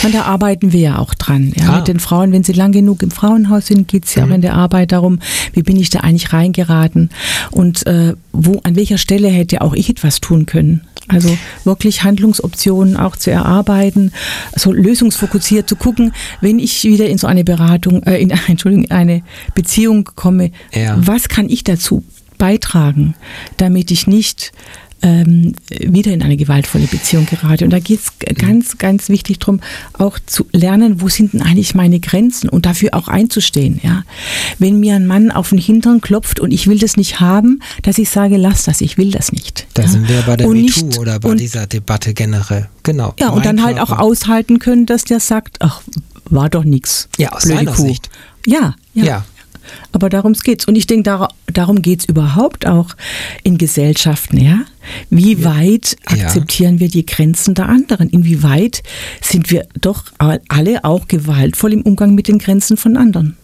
Und 0.03 0.13
da 0.13 0.23
arbeiten 0.23 0.71
wir 0.71 0.79
ja 0.79 0.97
auch 0.99 1.13
dran. 1.13 1.53
Ja, 1.55 1.69
ah. 1.69 1.77
Mit 1.77 1.87
den 1.87 1.99
Frauen, 1.99 2.31
wenn 2.31 2.43
sie 2.43 2.53
lang 2.53 2.71
genug 2.71 3.03
im 3.03 3.11
Frauenhaus 3.11 3.67
sind, 3.67 3.87
geht 3.87 4.05
es 4.05 4.15
ja 4.15 4.25
mhm. 4.25 4.31
auch 4.31 4.35
in 4.35 4.41
der 4.41 4.53
Arbeit 4.55 4.91
darum, 4.91 5.19
wie 5.53 5.63
bin 5.63 5.75
ich 5.77 5.89
da 5.89 5.99
eigentlich 5.99 6.31
reingeraten 6.33 7.09
und 7.51 7.85
äh, 7.87 8.13
wo, 8.31 8.59
an 8.63 8.75
welcher 8.75 8.97
Stelle 8.97 9.29
hätte 9.29 9.61
auch 9.61 9.73
ich 9.73 9.89
etwas 9.89 10.21
tun 10.21 10.45
können. 10.45 10.81
Also 11.09 11.37
wirklich 11.63 12.03
Handlungsoptionen 12.03 12.95
auch 12.95 13.15
zu 13.15 13.31
erarbeiten, 13.31 14.11
also 14.53 14.71
lösungsfokussiert 14.71 15.67
zu 15.67 15.75
gucken, 15.75 16.13
wenn 16.39 16.59
ich 16.59 16.83
wieder 16.83 17.07
in 17.07 17.17
so 17.17 17.27
eine 17.27 17.43
Beratung, 17.43 18.03
äh, 18.03 18.21
in 18.21 18.29
Entschuldigung, 18.47 18.89
eine 18.91 19.23
Beziehung 19.55 20.09
komme, 20.15 20.51
ja. 20.73 20.95
was 20.99 21.27
kann 21.27 21.49
ich 21.49 21.63
dazu 21.63 22.03
beitragen, 22.37 23.15
damit 23.57 23.91
ich 23.91 24.07
nicht 24.07 24.53
ähm, 25.01 25.53
wieder 25.69 26.11
in 26.11 26.21
eine 26.21 26.37
gewaltvolle 26.37 26.87
Beziehung 26.87 27.25
gerate. 27.25 27.65
Und 27.65 27.71
da 27.71 27.79
geht 27.79 27.99
es 27.99 28.35
ganz, 28.35 28.77
ganz 28.77 29.09
wichtig 29.09 29.39
darum, 29.39 29.61
auch 29.93 30.19
zu 30.25 30.45
lernen, 30.51 31.01
wo 31.01 31.09
sind 31.09 31.33
denn 31.33 31.41
eigentlich 31.41 31.75
meine 31.75 31.99
Grenzen 31.99 32.49
und 32.49 32.65
dafür 32.65 32.93
auch 32.93 33.07
einzustehen. 33.07 33.79
Ja? 33.83 34.03
Wenn 34.57 34.79
mir 34.79 34.95
ein 34.95 35.07
Mann 35.07 35.31
auf 35.31 35.49
den 35.49 35.57
Hintern 35.57 36.01
klopft 36.01 36.39
und 36.39 36.51
ich 36.51 36.67
will 36.67 36.79
das 36.79 36.97
nicht 36.97 37.19
haben, 37.19 37.61
dass 37.83 37.97
ich 37.97 38.09
sage, 38.09 38.37
lass 38.37 38.63
das, 38.63 38.81
ich 38.81 38.97
will 38.97 39.11
das 39.11 39.31
nicht. 39.31 39.67
Da 39.73 39.83
ja? 39.83 39.87
sind 39.87 40.09
wir 40.09 40.21
bei 40.23 40.37
der 40.37 40.47
und 40.47 40.61
MeToo 40.61 40.85
nicht, 40.85 40.99
oder 40.99 41.19
bei 41.19 41.29
und, 41.29 41.39
dieser 41.39 41.67
Debatte 41.67 42.13
generell. 42.13 42.67
Genau. 42.83 43.13
Ja, 43.19 43.29
und 43.29 43.45
dann 43.45 43.57
Körper. 43.57 43.79
halt 43.79 43.79
auch 43.79 43.97
aushalten 43.97 44.59
können, 44.59 44.85
dass 44.85 45.03
der 45.03 45.19
sagt, 45.19 45.57
ach, 45.59 45.81
war 46.29 46.49
doch 46.49 46.63
nichts. 46.63 47.09
Ja, 47.17 47.31
aus 47.31 47.43
seiner 47.43 47.73
Kuh. 47.73 47.83
Sicht. 47.87 48.09
Ja, 48.45 48.75
ja. 48.93 49.03
ja. 49.03 49.25
Aber 49.91 50.09
darum 50.09 50.33
geht's. 50.33 50.65
Und 50.65 50.75
ich 50.75 50.87
denke, 50.87 51.03
dar 51.03 51.29
darum 51.47 51.81
geht's 51.81 52.05
überhaupt 52.05 52.67
auch 52.67 52.95
in 53.43 53.57
Gesellschaften, 53.57 54.37
ja? 54.37 54.61
Wie 55.09 55.43
weit 55.43 55.97
akzeptieren 56.05 56.75
ja. 56.75 56.79
wir 56.81 56.89
die 56.89 57.05
Grenzen 57.05 57.53
der 57.55 57.69
anderen? 57.69 58.09
Inwieweit 58.09 58.83
sind 59.21 59.51
wir 59.51 59.67
doch 59.79 60.05
alle 60.17 60.83
auch 60.83 61.07
gewaltvoll 61.07 61.73
im 61.73 61.81
Umgang 61.81 62.15
mit 62.15 62.27
den 62.27 62.39
Grenzen 62.39 62.77
von 62.77 62.97
anderen? 62.97 63.37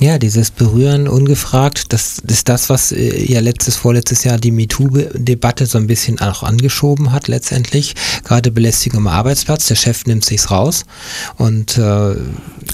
Ja, 0.00 0.18
dieses 0.18 0.52
Berühren 0.52 1.08
ungefragt, 1.08 1.92
das 1.92 2.20
ist 2.20 2.48
das, 2.48 2.70
was 2.70 2.92
äh, 2.92 3.24
ja 3.24 3.40
letztes, 3.40 3.74
vorletztes 3.74 4.22
Jahr 4.22 4.38
die 4.38 4.52
MeToo-Debatte 4.52 5.66
so 5.66 5.76
ein 5.76 5.88
bisschen 5.88 6.20
auch 6.20 6.44
angeschoben 6.44 7.10
hat 7.10 7.26
letztendlich. 7.26 7.94
Gerade 8.22 8.52
Belästigung 8.52 8.98
am 9.00 9.06
Arbeitsplatz, 9.08 9.66
der 9.66 9.74
Chef 9.74 10.06
nimmt 10.06 10.24
sich's 10.24 10.52
raus 10.52 10.84
und 11.36 11.78
äh, 11.78 12.14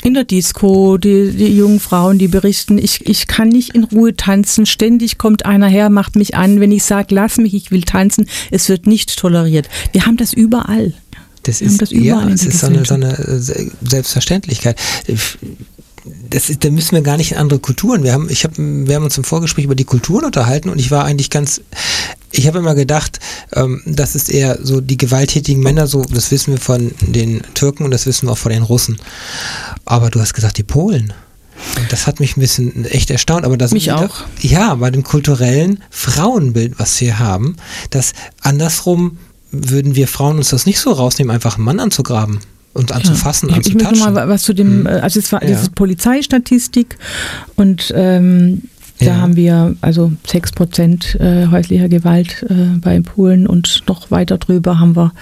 in 0.03 0.13
der 0.13 0.25
Disco, 0.25 0.99
die, 0.99 1.31
die 1.31 1.57
jungen 1.57 1.81
Frauen, 1.81 2.19
die 2.19 2.29
berichten, 2.29 2.77
ich, 2.77 3.07
ich 3.07 3.27
kann 3.27 3.49
nicht 3.49 3.75
in 3.75 3.85
Ruhe 3.85 4.15
tanzen, 4.15 4.67
ständig 4.67 5.17
kommt 5.17 5.47
einer 5.47 5.69
her, 5.69 5.89
macht 5.89 6.17
mich 6.17 6.35
an, 6.35 6.61
wenn 6.61 6.73
ich 6.73 6.85
sage, 6.85 7.15
lass 7.15 7.39
mich, 7.39 7.55
ich 7.55 7.71
will 7.71 7.85
tanzen, 7.85 8.29
es 8.51 8.69
wird 8.69 8.87
nicht 8.87 9.17
toleriert. 9.17 9.69
Wir 9.93 10.05
haben 10.05 10.19
das 10.19 10.35
überall. 10.35 10.93
Das 11.45 11.61
ist, 11.61 11.83
das 11.83 11.91
ja, 11.91 12.27
es 12.29 12.45
ist 12.45 12.61
so 12.61 12.67
eine, 12.67 12.85
so 12.87 12.95
eine 12.95 13.17
Selbstverständlichkeit 13.83 14.79
das 16.31 16.51
ist, 16.51 16.65
da 16.65 16.71
müssen 16.71 16.93
wir 16.93 17.03
gar 17.03 17.17
nicht 17.17 17.33
in 17.33 17.39
andere 17.39 17.59
Kulturen. 17.59 18.03
Wir 18.03 18.13
haben, 18.13 18.29
ich 18.29 18.45
hab, 18.45 18.53
wir 18.57 18.95
haben 18.95 19.05
uns 19.05 19.17
im 19.17 19.25
Vorgespräch 19.25 19.65
über 19.65 19.75
die 19.75 19.85
Kulturen 19.85 20.25
unterhalten 20.25 20.69
und 20.69 20.79
ich 20.79 20.91
war 20.91 21.05
eigentlich 21.05 21.31
ganz, 21.31 21.63
ich 22.31 22.47
habe 22.47 22.59
immer 22.59 22.75
gedacht, 22.75 23.21
ähm, 23.55 23.83
das 23.87 24.15
ist 24.15 24.31
eher 24.31 24.59
so 24.63 24.81
die 24.81 24.99
gewalttätigen 24.99 25.63
Männer, 25.63 25.87
so, 25.87 26.03
das 26.03 26.31
wissen 26.31 26.53
wir 26.53 26.61
von 26.61 26.93
den 27.01 27.43
Türken 27.55 27.85
und 27.85 27.91
das 27.91 28.07
wissen 28.07 28.27
wir 28.27 28.33
auch 28.33 28.39
von 28.39 28.53
den 28.53 28.63
Russen. 28.63 28.99
Aber 29.87 30.11
du 30.11 30.21
hast 30.21 30.35
gesagt, 30.35 30.59
die 30.59 30.63
Polen. 30.63 31.13
Und 31.79 31.93
das 31.93 32.07
hat 32.07 32.21
mich 32.21 32.37
ein 32.37 32.41
bisschen 32.41 32.85
echt 32.85 33.11
erstaunt. 33.11 33.45
Aber 33.45 33.57
das 33.57 33.71
mich 33.71 33.93
auch. 33.93 34.25
ja, 34.41 34.75
bei 34.75 34.91
dem 34.91 35.05
kulturellen 35.05 35.83
Frauenbild, 35.89 36.79
was 36.79 37.01
wir 37.01 37.19
haben, 37.19 37.57
dass 37.91 38.13
andersrum 38.41 39.19
würden 39.53 39.95
wir 39.95 40.09
Frauen 40.09 40.37
uns 40.37 40.51
das 40.51 40.67
nicht 40.67 40.81
so 40.81 40.91
rausnehmen, 40.91 41.31
einfach 41.31 41.57
einen 41.57 41.65
Mann 41.65 41.81
anzugraben 41.81 42.41
und 42.75 42.93
anzufassen, 42.93 43.49
ja. 43.49 43.57
Ich, 43.59 43.69
ich 43.69 43.75
möchte 43.75 43.97
mal 43.99 44.29
was 44.29 44.43
zu 44.43 44.53
dem, 44.53 44.81
hm. 44.81 44.87
Äh, 44.87 44.91
also 45.01 45.19
es 45.21 45.33
war 45.33 45.43
ja. 45.43 45.49
diese 45.49 45.71
Polizeistatistik 45.71 46.99
und 47.57 47.93
ähm, 47.97 48.63
Da 48.99 49.07
ja. 49.07 49.17
haben 49.17 49.37
wir 49.37 49.75
also 49.81 50.13
6 50.27 50.53
Prozent 50.53 51.17
äh, 51.21 51.49
häuslicher 51.49 51.89
Gewalt 51.89 52.45
äh, 52.49 52.79
bei 52.79 53.01
Polen 53.01 53.47
und 53.47 53.83
noch 53.89 54.11
weiter 54.11 54.39
drüber 54.39 54.79
haben 54.79 54.95
wir 54.95 55.13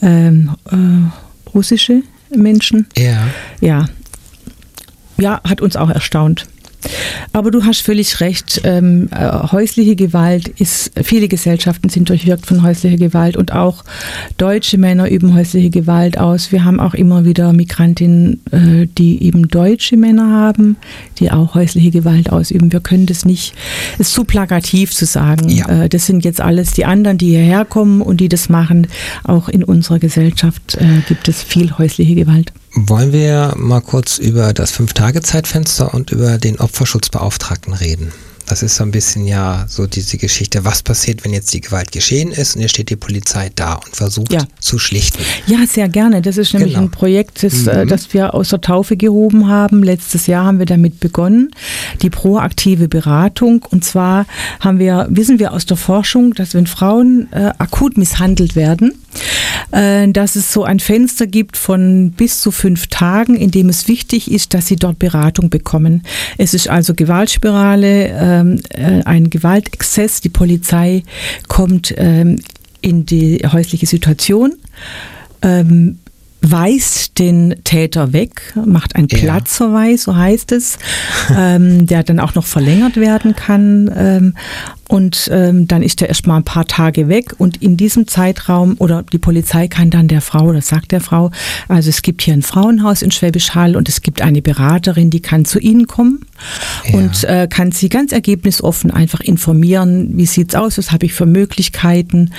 ähm, 0.00 0.50
äh, 0.70 1.50
russische 1.54 2.02
Menschen. 2.34 2.86
Ja. 2.96 3.26
Ja. 3.60 3.88
Ja, 5.18 5.40
hat 5.44 5.60
uns 5.60 5.76
auch 5.76 5.90
erstaunt. 5.90 6.46
Aber 7.32 7.50
du 7.50 7.64
hast 7.64 7.82
völlig 7.82 8.20
recht. 8.20 8.60
Ähm, 8.64 9.08
äh, 9.12 9.30
häusliche 9.52 9.96
Gewalt 9.96 10.48
ist, 10.48 10.92
viele 11.02 11.28
Gesellschaften 11.28 11.88
sind 11.88 12.08
durchwirkt 12.08 12.46
von 12.46 12.62
häuslicher 12.62 12.96
Gewalt 12.96 13.36
und 13.36 13.52
auch 13.52 13.84
deutsche 14.36 14.78
Männer 14.78 15.10
üben 15.10 15.34
häusliche 15.34 15.70
Gewalt 15.70 16.18
aus. 16.18 16.52
Wir 16.52 16.64
haben 16.64 16.80
auch 16.80 16.94
immer 16.94 17.24
wieder 17.24 17.52
Migrantinnen, 17.52 18.40
äh, 18.50 18.86
die 18.86 19.22
eben 19.22 19.48
deutsche 19.48 19.96
Männer 19.96 20.30
haben, 20.30 20.76
die 21.18 21.30
auch 21.30 21.54
häusliche 21.54 21.90
Gewalt 21.90 22.30
ausüben. 22.30 22.72
Wir 22.72 22.80
können 22.80 23.06
das 23.06 23.24
nicht, 23.24 23.54
es 23.94 24.08
ist 24.08 24.14
zu 24.14 24.24
plakativ 24.24 24.94
zu 24.94 25.06
sagen. 25.06 25.48
Ja. 25.48 25.84
Äh, 25.84 25.88
das 25.88 26.06
sind 26.06 26.24
jetzt 26.24 26.40
alles 26.40 26.72
die 26.72 26.84
anderen, 26.84 27.18
die 27.18 27.30
hierher 27.30 27.64
kommen 27.64 28.02
und 28.02 28.20
die 28.20 28.28
das 28.28 28.48
machen. 28.48 28.86
Auch 29.24 29.48
in 29.48 29.64
unserer 29.64 29.98
Gesellschaft 29.98 30.76
äh, 30.76 31.00
gibt 31.08 31.28
es 31.28 31.42
viel 31.42 31.76
häusliche 31.78 32.14
Gewalt. 32.14 32.52
Wollen 32.72 33.12
wir 33.12 33.54
mal 33.56 33.80
kurz 33.80 34.18
über 34.18 34.52
das 34.52 34.70
Fünf-Tage-Zeitfenster 34.70 35.92
und 35.92 36.12
über 36.12 36.38
den 36.38 36.60
Opferschutzbeauftragten 36.60 37.74
reden? 37.74 38.12
Das 38.50 38.64
ist 38.64 38.76
so 38.76 38.82
ein 38.82 38.90
bisschen 38.90 39.26
ja 39.26 39.64
so 39.68 39.86
diese 39.86 40.18
Geschichte, 40.18 40.64
was 40.64 40.82
passiert, 40.82 41.24
wenn 41.24 41.32
jetzt 41.32 41.54
die 41.54 41.60
Gewalt 41.60 41.92
geschehen 41.92 42.32
ist 42.32 42.56
und 42.56 42.62
jetzt 42.62 42.72
steht 42.72 42.90
die 42.90 42.96
Polizei 42.96 43.50
da 43.54 43.74
und 43.74 43.94
versucht 43.94 44.32
ja. 44.32 44.40
zu 44.58 44.80
schlichten. 44.80 45.20
Ja, 45.46 45.58
sehr 45.68 45.88
gerne. 45.88 46.20
Das 46.20 46.36
ist 46.36 46.52
nämlich 46.52 46.74
genau. 46.74 46.86
ein 46.86 46.90
Projekt, 46.90 47.44
das, 47.44 47.68
äh, 47.68 47.84
mhm. 47.84 47.88
das 47.88 48.12
wir 48.12 48.34
aus 48.34 48.48
der 48.48 48.60
Taufe 48.60 48.96
gehoben 48.96 49.46
haben. 49.46 49.84
Letztes 49.84 50.26
Jahr 50.26 50.46
haben 50.46 50.58
wir 50.58 50.66
damit 50.66 50.98
begonnen, 50.98 51.52
die 52.02 52.10
proaktive 52.10 52.88
Beratung. 52.88 53.64
Und 53.70 53.84
zwar 53.84 54.26
haben 54.58 54.80
wir, 54.80 55.06
wissen 55.10 55.38
wir 55.38 55.52
aus 55.52 55.64
der 55.66 55.76
Forschung, 55.76 56.34
dass 56.34 56.52
wenn 56.52 56.66
Frauen 56.66 57.28
äh, 57.32 57.52
akut 57.58 57.96
misshandelt 57.98 58.56
werden, 58.56 58.94
dass 59.72 60.34
es 60.34 60.52
so 60.52 60.64
ein 60.64 60.80
Fenster 60.80 61.26
gibt 61.28 61.56
von 61.56 62.10
bis 62.10 62.40
zu 62.40 62.50
fünf 62.50 62.88
Tagen, 62.88 63.36
in 63.36 63.50
dem 63.52 63.68
es 63.68 63.86
wichtig 63.86 64.30
ist, 64.30 64.52
dass 64.52 64.66
sie 64.66 64.76
dort 64.76 64.98
Beratung 64.98 65.48
bekommen. 65.48 66.02
Es 66.38 66.54
ist 66.54 66.68
also 66.68 66.94
Gewaltspirale, 66.94 68.08
ähm, 68.08 68.60
äh, 68.70 69.02
ein 69.04 69.30
Gewaltexzess. 69.30 70.20
Die 70.20 70.28
Polizei 70.28 71.02
kommt 71.48 71.94
ähm, 71.96 72.40
in 72.80 73.06
die 73.06 73.46
häusliche 73.50 73.86
Situation. 73.86 74.54
Ähm, 75.42 75.98
weist 76.42 77.18
den 77.18 77.56
Täter 77.64 78.12
weg, 78.12 78.54
macht 78.54 78.96
einen 78.96 79.08
ja. 79.10 79.18
Platzverweis, 79.18 80.04
so 80.04 80.16
heißt 80.16 80.52
es, 80.52 80.78
ähm, 81.36 81.86
der 81.86 82.02
dann 82.02 82.18
auch 82.18 82.34
noch 82.34 82.46
verlängert 82.46 82.96
werden 82.96 83.36
kann. 83.36 83.90
Ähm, 83.94 84.34
und 84.90 85.30
ähm, 85.32 85.68
dann 85.68 85.84
ist 85.84 86.02
er 86.02 86.08
erst 86.08 86.26
mal 86.26 86.38
ein 86.38 86.42
paar 86.42 86.64
Tage 86.64 87.06
weg 87.06 87.34
und 87.38 87.62
in 87.62 87.76
diesem 87.76 88.08
Zeitraum 88.08 88.74
oder 88.78 89.04
die 89.04 89.18
Polizei 89.18 89.68
kann 89.68 89.88
dann 89.88 90.08
der 90.08 90.20
Frau, 90.20 90.52
das 90.52 90.66
sagt 90.66 90.90
der 90.90 91.00
Frau, 91.00 91.30
also 91.68 91.88
es 91.88 92.02
gibt 92.02 92.22
hier 92.22 92.34
ein 92.34 92.42
Frauenhaus 92.42 93.02
in 93.02 93.12
Schwäbisch 93.12 93.54
Hall 93.54 93.76
und 93.76 93.88
es 93.88 94.02
gibt 94.02 94.20
eine 94.20 94.42
Beraterin, 94.42 95.10
die 95.10 95.20
kann 95.20 95.44
zu 95.44 95.60
Ihnen 95.60 95.86
kommen 95.86 96.26
ja. 96.88 96.98
und 96.98 97.22
äh, 97.22 97.46
kann 97.48 97.70
Sie 97.70 97.88
ganz 97.88 98.10
ergebnisoffen 98.10 98.90
einfach 98.90 99.20
informieren, 99.20 100.16
wie 100.16 100.26
sieht's 100.26 100.56
aus, 100.56 100.76
was 100.76 100.90
habe 100.90 101.06
ich 101.06 101.12
für 101.12 101.26
Möglichkeiten 101.26 102.32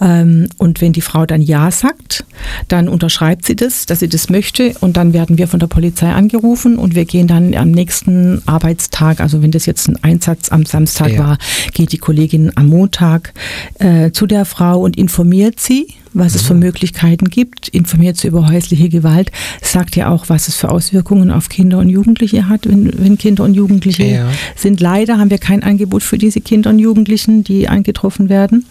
ähm, 0.00 0.48
und 0.58 0.80
wenn 0.80 0.92
die 0.92 1.02
Frau 1.02 1.24
dann 1.24 1.40
Ja 1.40 1.70
sagt, 1.70 2.24
dann 2.66 2.88
unterschreibt 2.88 3.46
sie 3.46 3.54
das, 3.54 3.86
dass 3.86 4.00
sie 4.00 4.08
das 4.08 4.28
möchte 4.28 4.74
und 4.80 4.96
dann 4.96 5.12
werden 5.12 5.38
wir 5.38 5.46
von 5.46 5.60
der 5.60 5.68
Polizei 5.68 6.10
angerufen 6.10 6.78
und 6.78 6.96
wir 6.96 7.04
gehen 7.04 7.28
dann 7.28 7.54
am 7.54 7.70
nächsten 7.70 8.42
Arbeitstag, 8.46 9.20
also 9.20 9.40
wenn 9.40 9.52
das 9.52 9.66
jetzt 9.66 9.88
ein 9.88 10.02
Einsatz 10.02 10.50
am 10.50 10.66
Samstag 10.66 11.12
ja. 11.12 11.18
war, 11.18 11.38
geht 11.72 11.91
die 11.92 11.98
Kollegin 11.98 12.52
am 12.56 12.68
Montag 12.68 13.32
äh, 13.78 14.10
zu 14.10 14.26
der 14.26 14.44
Frau 14.44 14.80
und 14.80 14.96
informiert 14.96 15.60
sie, 15.60 15.88
was 16.14 16.34
es 16.34 16.42
für 16.42 16.54
mhm. 16.54 16.60
Möglichkeiten 16.60 17.26
gibt, 17.26 17.68
informiert 17.68 18.16
sie 18.16 18.28
über 18.28 18.48
häusliche 18.48 18.88
Gewalt, 18.88 19.30
sagt 19.60 19.96
ja 19.96 20.10
auch, 20.10 20.28
was 20.28 20.48
es 20.48 20.56
für 20.56 20.70
Auswirkungen 20.70 21.30
auf 21.30 21.48
Kinder 21.48 21.78
und 21.78 21.88
Jugendliche 21.88 22.48
hat, 22.48 22.68
wenn, 22.68 22.92
wenn 22.98 23.18
Kinder 23.18 23.44
und 23.44 23.54
Jugendliche 23.54 24.04
ja. 24.04 24.28
sind. 24.56 24.80
Leider 24.80 25.18
haben 25.18 25.30
wir 25.30 25.38
kein 25.38 25.62
Angebot 25.62 26.02
für 26.02 26.18
diese 26.18 26.40
Kinder 26.40 26.70
und 26.70 26.78
Jugendlichen, 26.78 27.44
die 27.44 27.68
angetroffen 27.68 28.28
werden. 28.28 28.66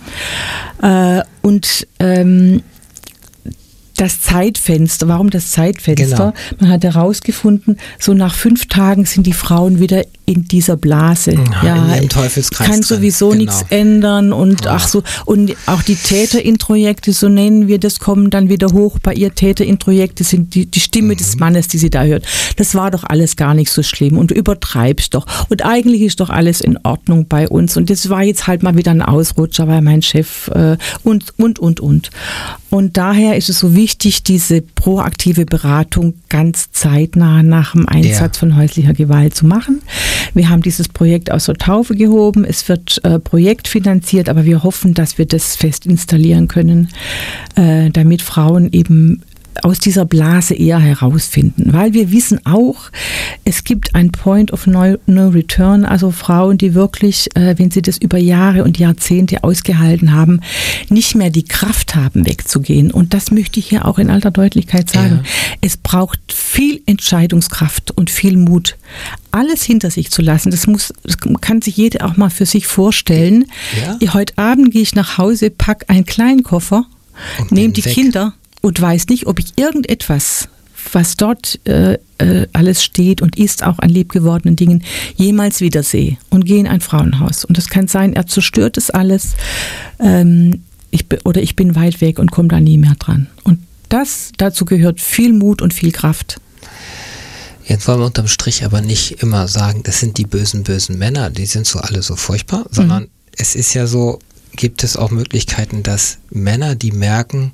Äh, 0.81 1.21
und 1.41 1.87
ähm, 1.99 2.61
das 4.01 4.19
Zeitfenster. 4.19 5.07
Warum 5.07 5.29
das 5.29 5.51
Zeitfenster? 5.51 6.33
Genau. 6.33 6.57
Man 6.59 6.71
hat 6.71 6.83
herausgefunden, 6.83 7.77
so 7.99 8.15
nach 8.15 8.33
fünf 8.33 8.67
Tagen 8.67 9.05
sind 9.05 9.27
die 9.27 9.33
Frauen 9.33 9.79
wieder 9.79 10.03
in 10.31 10.45
dieser 10.45 10.77
Blase. 10.77 11.35
Ja, 11.63 11.93
ja 11.95 12.01
Teufelskreis 12.07 12.67
kann 12.67 12.83
sowieso 12.83 13.29
genau. 13.29 13.41
nichts 13.41 13.65
ändern 13.69 14.33
und 14.33 14.65
ja. 14.65 14.71
ach 14.75 14.87
so 14.87 15.03
und 15.25 15.55
auch 15.65 15.81
die 15.81 15.95
Täterintrojekte, 15.95 17.13
so 17.13 17.29
nennen 17.29 17.67
wir 17.67 17.79
das, 17.79 17.99
kommen 17.99 18.29
dann 18.29 18.49
wieder 18.49 18.67
hoch. 18.67 18.97
Bei 19.01 19.13
ihr 19.13 19.33
Täterintrojekte 19.35 20.23
sind 20.23 20.55
die, 20.55 20.65
die 20.65 20.79
Stimme 20.79 21.13
mhm. 21.13 21.17
des 21.17 21.37
Mannes, 21.37 21.67
die 21.67 21.77
sie 21.77 21.89
da 21.89 22.03
hört. 22.03 22.25
Das 22.55 22.75
war 22.75 22.91
doch 22.91 23.03
alles 23.03 23.35
gar 23.35 23.53
nicht 23.53 23.71
so 23.71 23.83
schlimm 23.83 24.17
und 24.17 24.31
du 24.31 24.35
übertreibst 24.35 25.13
doch. 25.13 25.25
Und 25.49 25.65
eigentlich 25.65 26.01
ist 26.01 26.19
doch 26.19 26.29
alles 26.29 26.61
in 26.61 26.77
Ordnung 26.83 27.27
bei 27.27 27.47
uns. 27.47 27.77
Und 27.77 27.89
das 27.89 28.09
war 28.09 28.23
jetzt 28.23 28.47
halt 28.47 28.63
mal 28.63 28.77
wieder 28.77 28.91
ein 28.91 29.01
Ausrutscher, 29.01 29.67
weil 29.67 29.81
mein 29.81 30.01
Chef 30.01 30.47
äh, 30.49 30.77
und 31.03 31.33
und 31.37 31.59
und 31.59 31.79
und. 31.79 32.09
Und 32.69 32.95
daher 32.97 33.35
ist 33.35 33.49
es 33.49 33.59
so 33.59 33.75
wichtig, 33.75 34.23
diese 34.23 34.61
proaktive 34.61 35.45
Beratung 35.45 36.13
ganz 36.31 36.71
zeitnah 36.71 37.43
nach 37.43 37.73
dem 37.73 37.87
Einsatz 37.87 38.37
ja. 38.37 38.39
von 38.39 38.55
häuslicher 38.55 38.93
Gewalt 38.93 39.35
zu 39.35 39.45
machen. 39.45 39.81
Wir 40.33 40.49
haben 40.49 40.61
dieses 40.61 40.87
Projekt 40.87 41.29
aus 41.29 41.45
der 41.45 41.55
Taufe 41.55 41.93
gehoben. 41.93 42.45
Es 42.45 42.69
wird 42.69 43.03
äh, 43.03 43.19
projektfinanziert, 43.19 44.29
aber 44.29 44.45
wir 44.45 44.63
hoffen, 44.63 44.93
dass 44.93 45.17
wir 45.17 45.25
das 45.25 45.57
fest 45.57 45.85
installieren 45.85 46.47
können, 46.47 46.87
äh, 47.55 47.89
damit 47.89 48.21
Frauen 48.21 48.69
eben 48.71 49.21
aus 49.63 49.79
dieser 49.79 50.05
Blase 50.05 50.53
eher 50.53 50.79
herausfinden, 50.79 51.73
weil 51.73 51.93
wir 51.93 52.11
wissen 52.11 52.45
auch, 52.45 52.89
es 53.43 53.63
gibt 53.63 53.95
ein 53.95 54.11
Point 54.11 54.51
of 54.53 54.67
No, 54.67 54.95
no 55.05 55.29
Return, 55.29 55.85
also 55.85 56.11
Frauen, 56.11 56.57
die 56.57 56.73
wirklich, 56.73 57.35
äh, 57.35 57.57
wenn 57.57 57.71
sie 57.71 57.81
das 57.81 57.97
über 57.97 58.17
Jahre 58.17 58.63
und 58.63 58.79
Jahrzehnte 58.79 59.43
ausgehalten 59.43 60.13
haben, 60.13 60.41
nicht 60.89 61.15
mehr 61.15 61.29
die 61.29 61.43
Kraft 61.43 61.95
haben, 61.95 62.25
wegzugehen. 62.25 62.91
Und 62.91 63.13
das 63.13 63.31
möchte 63.31 63.59
ich 63.59 63.67
hier 63.67 63.85
auch 63.85 63.99
in 63.99 64.09
alter 64.09 64.31
Deutlichkeit 64.31 64.89
sagen. 64.89 65.21
Ja. 65.23 65.29
Es 65.61 65.77
braucht 65.77 66.19
viel 66.31 66.81
Entscheidungskraft 66.85 67.91
und 67.91 68.09
viel 68.09 68.37
Mut, 68.37 68.77
alles 69.31 69.63
hinter 69.63 69.91
sich 69.91 70.11
zu 70.11 70.21
lassen. 70.21 70.51
Das 70.51 70.67
muss, 70.67 70.93
das 71.03 71.17
kann 71.41 71.61
sich 71.61 71.77
jeder 71.77 72.05
auch 72.05 72.17
mal 72.17 72.29
für 72.29 72.45
sich 72.45 72.67
vorstellen. 72.67 73.45
Ja. 73.99 74.13
Heute 74.13 74.37
Abend 74.37 74.71
gehe 74.71 74.81
ich 74.81 74.95
nach 74.95 75.17
Hause, 75.17 75.49
pack 75.49 75.85
einen 75.87 76.05
kleinen 76.05 76.43
Koffer, 76.43 76.85
nehme 77.49 77.73
die 77.73 77.85
weg. 77.85 77.93
Kinder 77.93 78.33
und 78.61 78.79
weiß 78.79 79.07
nicht, 79.07 79.27
ob 79.27 79.39
ich 79.39 79.57
irgendetwas, 79.57 80.47
was 80.93 81.17
dort 81.17 81.59
äh, 81.67 81.97
äh, 82.17 82.47
alles 82.53 82.83
steht 82.83 83.21
und 83.21 83.37
ist, 83.37 83.63
auch 83.63 83.79
an 83.79 83.89
liebgewordenen 83.89 84.55
Dingen, 84.55 84.83
jemals 85.15 85.61
wiedersehe 85.61 86.17
und 86.29 86.45
gehe 86.45 86.59
in 86.59 86.67
ein 86.67 86.81
Frauenhaus. 86.81 87.45
Und 87.45 87.57
das 87.57 87.69
kann 87.69 87.87
sein, 87.87 88.13
er 88.13 88.27
zerstört 88.27 88.77
es 88.77 88.89
alles 88.89 89.33
ähm, 89.99 90.61
ich, 90.91 91.05
oder 91.23 91.41
ich 91.41 91.55
bin 91.55 91.75
weit 91.75 92.01
weg 92.01 92.19
und 92.19 92.31
komme 92.31 92.49
da 92.49 92.59
nie 92.59 92.77
mehr 92.77 92.95
dran. 92.99 93.27
Und 93.43 93.59
das, 93.89 94.31
dazu 94.37 94.65
gehört 94.65 95.01
viel 95.01 95.33
Mut 95.33 95.61
und 95.61 95.73
viel 95.73 95.91
Kraft. 95.91 96.39
Jetzt 97.65 97.87
wollen 97.87 97.99
wir 97.99 98.05
unterm 98.05 98.27
Strich 98.27 98.65
aber 98.65 98.81
nicht 98.81 99.23
immer 99.23 99.47
sagen, 99.47 99.83
das 99.83 99.99
sind 99.99 100.17
die 100.17 100.25
bösen, 100.25 100.63
bösen 100.63 100.97
Männer, 100.97 101.29
die 101.29 101.45
sind 101.45 101.65
so 101.65 101.79
alle 101.79 102.01
so 102.01 102.15
furchtbar, 102.15 102.65
sondern 102.69 103.03
mhm. 103.03 103.09
es 103.37 103.55
ist 103.55 103.73
ja 103.73 103.87
so, 103.87 104.19
gibt 104.55 104.83
es 104.83 104.97
auch 104.97 105.11
Möglichkeiten, 105.11 105.83
dass 105.83 106.17
Männer, 106.29 106.75
die 106.75 106.91
merken, 106.91 107.53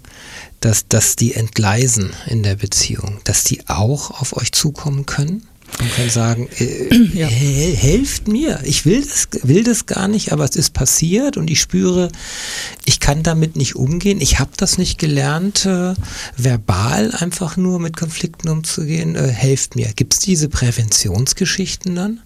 dass, 0.59 0.87
dass 0.87 1.15
die 1.15 1.33
entgleisen 1.33 2.11
in 2.27 2.43
der 2.43 2.55
Beziehung, 2.55 3.19
dass 3.23 3.43
die 3.43 3.67
auch 3.67 4.21
auf 4.21 4.35
euch 4.35 4.51
zukommen 4.51 5.05
können? 5.05 5.47
und 5.79 5.91
können 5.93 6.09
sagen, 6.09 6.49
äh, 6.57 6.95
ja. 7.13 7.27
helft 7.27 8.27
mir, 8.27 8.59
ich 8.63 8.85
will 8.85 9.03
das, 9.03 9.27
will 9.43 9.63
das 9.63 9.85
gar 9.85 10.07
nicht, 10.07 10.31
aber 10.31 10.43
es 10.43 10.55
ist 10.55 10.73
passiert 10.73 11.37
und 11.37 11.49
ich 11.49 11.59
spüre, 11.59 12.09
ich 12.85 12.99
kann 12.99 13.21
damit 13.21 13.55
nicht 13.55 13.75
umgehen, 13.75 14.19
ich 14.21 14.39
habe 14.39 14.51
das 14.57 14.77
nicht 14.77 14.97
gelernt, 14.97 15.65
äh, 15.65 15.93
verbal 16.35 17.11
einfach 17.11 17.57
nur 17.57 17.79
mit 17.79 17.95
Konflikten 17.95 18.49
umzugehen, 18.49 19.15
äh, 19.15 19.27
helft 19.27 19.75
mir. 19.75 19.91
Gibt 19.95 20.13
es 20.13 20.19
diese 20.19 20.49
Präventionsgeschichten 20.49 21.95
dann? 21.95 22.21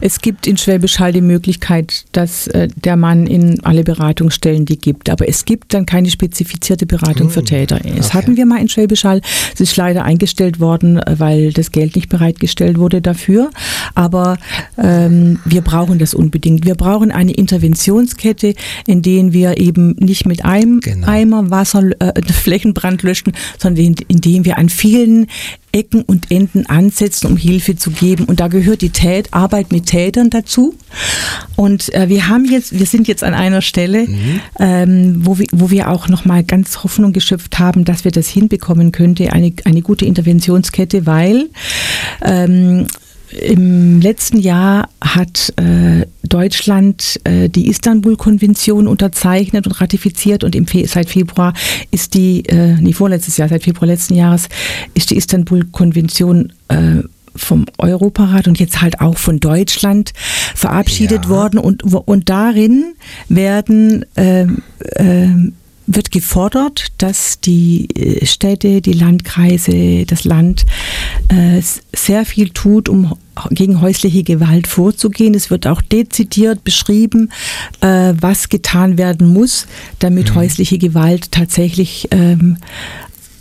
Es 0.00 0.20
gibt 0.20 0.46
in 0.46 0.56
Schwäbisch 0.56 0.98
Hall 0.98 1.12
die 1.12 1.20
Möglichkeit, 1.20 2.04
dass 2.12 2.46
äh, 2.48 2.68
der 2.74 2.96
Mann 2.96 3.26
in 3.26 3.64
alle 3.64 3.84
Beratungsstellen 3.84 4.64
die 4.64 4.78
gibt. 4.78 5.10
Aber 5.10 5.28
es 5.28 5.44
gibt 5.44 5.74
dann 5.74 5.86
keine 5.86 6.10
spezifizierte 6.10 6.86
Beratung 6.86 7.26
hm. 7.26 7.30
für 7.30 7.44
Täter. 7.44 7.78
Das 7.78 8.08
okay. 8.08 8.18
hatten 8.18 8.36
wir 8.36 8.46
mal 8.46 8.60
in 8.60 8.68
Schwäbisch 8.68 9.04
Hall. 9.04 9.20
Es 9.54 9.60
ist 9.60 9.76
leider 9.76 10.04
eingestellt 10.04 10.60
worden, 10.60 10.98
äh, 10.98 11.18
weil 11.18 11.52
das 11.52 11.72
Geld 11.72 11.96
nicht 11.96 12.08
bereitgestellt 12.08 12.78
wurde 12.78 13.00
dafür. 13.00 13.50
Aber 13.94 14.38
ähm, 14.78 15.38
wir 15.44 15.62
brauchen 15.62 15.98
das 15.98 16.14
unbedingt. 16.14 16.64
Wir 16.64 16.74
brauchen 16.74 17.10
eine 17.10 17.32
Interventionskette, 17.32 18.54
in 18.86 19.02
denen 19.02 19.32
wir 19.32 19.58
eben 19.58 19.96
nicht 19.98 20.26
mit 20.26 20.44
einem 20.44 20.80
genau. 20.80 21.06
Eimer 21.06 21.50
Wasser 21.50 21.90
äh, 21.98 22.12
Flächenbrand 22.32 23.02
löschen, 23.02 23.32
sondern 23.58 23.84
in, 23.84 23.96
in 24.08 24.20
dem 24.20 24.44
wir 24.44 24.58
an 24.58 24.68
vielen 24.68 25.26
Ecken 25.76 26.02
und 26.02 26.30
Enden 26.30 26.66
ansetzen, 26.66 27.26
um 27.26 27.36
Hilfe 27.36 27.76
zu 27.76 27.90
geben. 27.90 28.24
Und 28.24 28.40
da 28.40 28.48
gehört 28.48 28.80
die 28.80 28.90
Tät 28.90 29.34
Arbeit 29.34 29.72
mit 29.72 29.86
Tätern 29.86 30.30
dazu. 30.30 30.74
Und 31.54 31.92
äh, 31.94 32.08
wir 32.08 32.28
haben 32.28 32.46
jetzt, 32.46 32.78
wir 32.78 32.86
sind 32.86 33.06
jetzt 33.06 33.22
an 33.22 33.34
einer 33.34 33.60
Stelle, 33.60 34.06
mhm. 34.06 34.40
ähm, 34.58 35.16
wo, 35.26 35.38
wir, 35.38 35.46
wo 35.52 35.70
wir 35.70 35.90
auch 35.90 36.08
nochmal 36.08 36.44
ganz 36.44 36.82
Hoffnung 36.82 37.12
geschöpft 37.12 37.58
haben, 37.58 37.84
dass 37.84 38.04
wir 38.04 38.10
das 38.10 38.28
hinbekommen 38.28 38.90
könnte, 38.90 39.32
eine, 39.32 39.52
eine 39.64 39.82
gute 39.82 40.06
Interventionskette, 40.06 41.04
weil 41.04 41.50
ähm, 42.22 42.86
im 43.30 44.00
letzten 44.00 44.38
Jahr 44.38 44.88
hat 45.00 45.52
äh, 45.56 46.06
Deutschland 46.22 47.20
äh, 47.24 47.48
die 47.48 47.68
Istanbul-Konvention 47.68 48.86
unterzeichnet 48.86 49.66
und 49.66 49.80
ratifiziert 49.80 50.44
und 50.44 50.54
im 50.54 50.66
Fe 50.66 50.86
seit 50.86 51.10
Februar 51.10 51.52
ist 51.90 52.14
die, 52.14 52.44
äh, 52.46 52.74
nee, 52.80 52.92
vorletztes 52.92 53.36
Jahr, 53.36 53.48
seit 53.48 53.64
Februar 53.64 53.86
letzten 53.86 54.14
Jahres, 54.14 54.48
ist 54.94 55.10
die 55.10 55.16
Istanbul-Konvention 55.16 56.52
äh, 56.68 57.02
vom 57.34 57.66
Europarat 57.78 58.48
und 58.48 58.58
jetzt 58.58 58.80
halt 58.80 59.00
auch 59.00 59.18
von 59.18 59.40
Deutschland 59.40 60.12
verabschiedet 60.54 61.24
ja. 61.24 61.30
worden 61.30 61.58
und, 61.58 61.82
und 61.82 62.28
darin 62.28 62.94
werden 63.28 64.04
äh, 64.16 64.46
äh, 64.94 65.28
wird 65.86 66.10
gefordert, 66.10 66.88
dass 66.98 67.40
die 67.40 67.88
äh, 67.94 68.26
Städte, 68.26 68.80
die 68.80 68.92
Landkreise, 68.92 70.04
das 70.04 70.24
Land 70.24 70.66
äh, 71.28 71.60
sehr 71.94 72.24
viel 72.24 72.50
tut, 72.50 72.88
um 72.88 73.16
gegen 73.50 73.80
häusliche 73.80 74.22
Gewalt 74.22 74.66
vorzugehen. 74.66 75.34
Es 75.34 75.50
wird 75.50 75.66
auch 75.66 75.82
dezidiert 75.82 76.64
beschrieben, 76.64 77.30
äh, 77.80 78.14
was 78.18 78.48
getan 78.48 78.98
werden 78.98 79.28
muss, 79.28 79.66
damit 79.98 80.30
mhm. 80.30 80.36
häusliche 80.36 80.78
Gewalt 80.78 81.32
tatsächlich 81.32 82.08
ähm, 82.12 82.56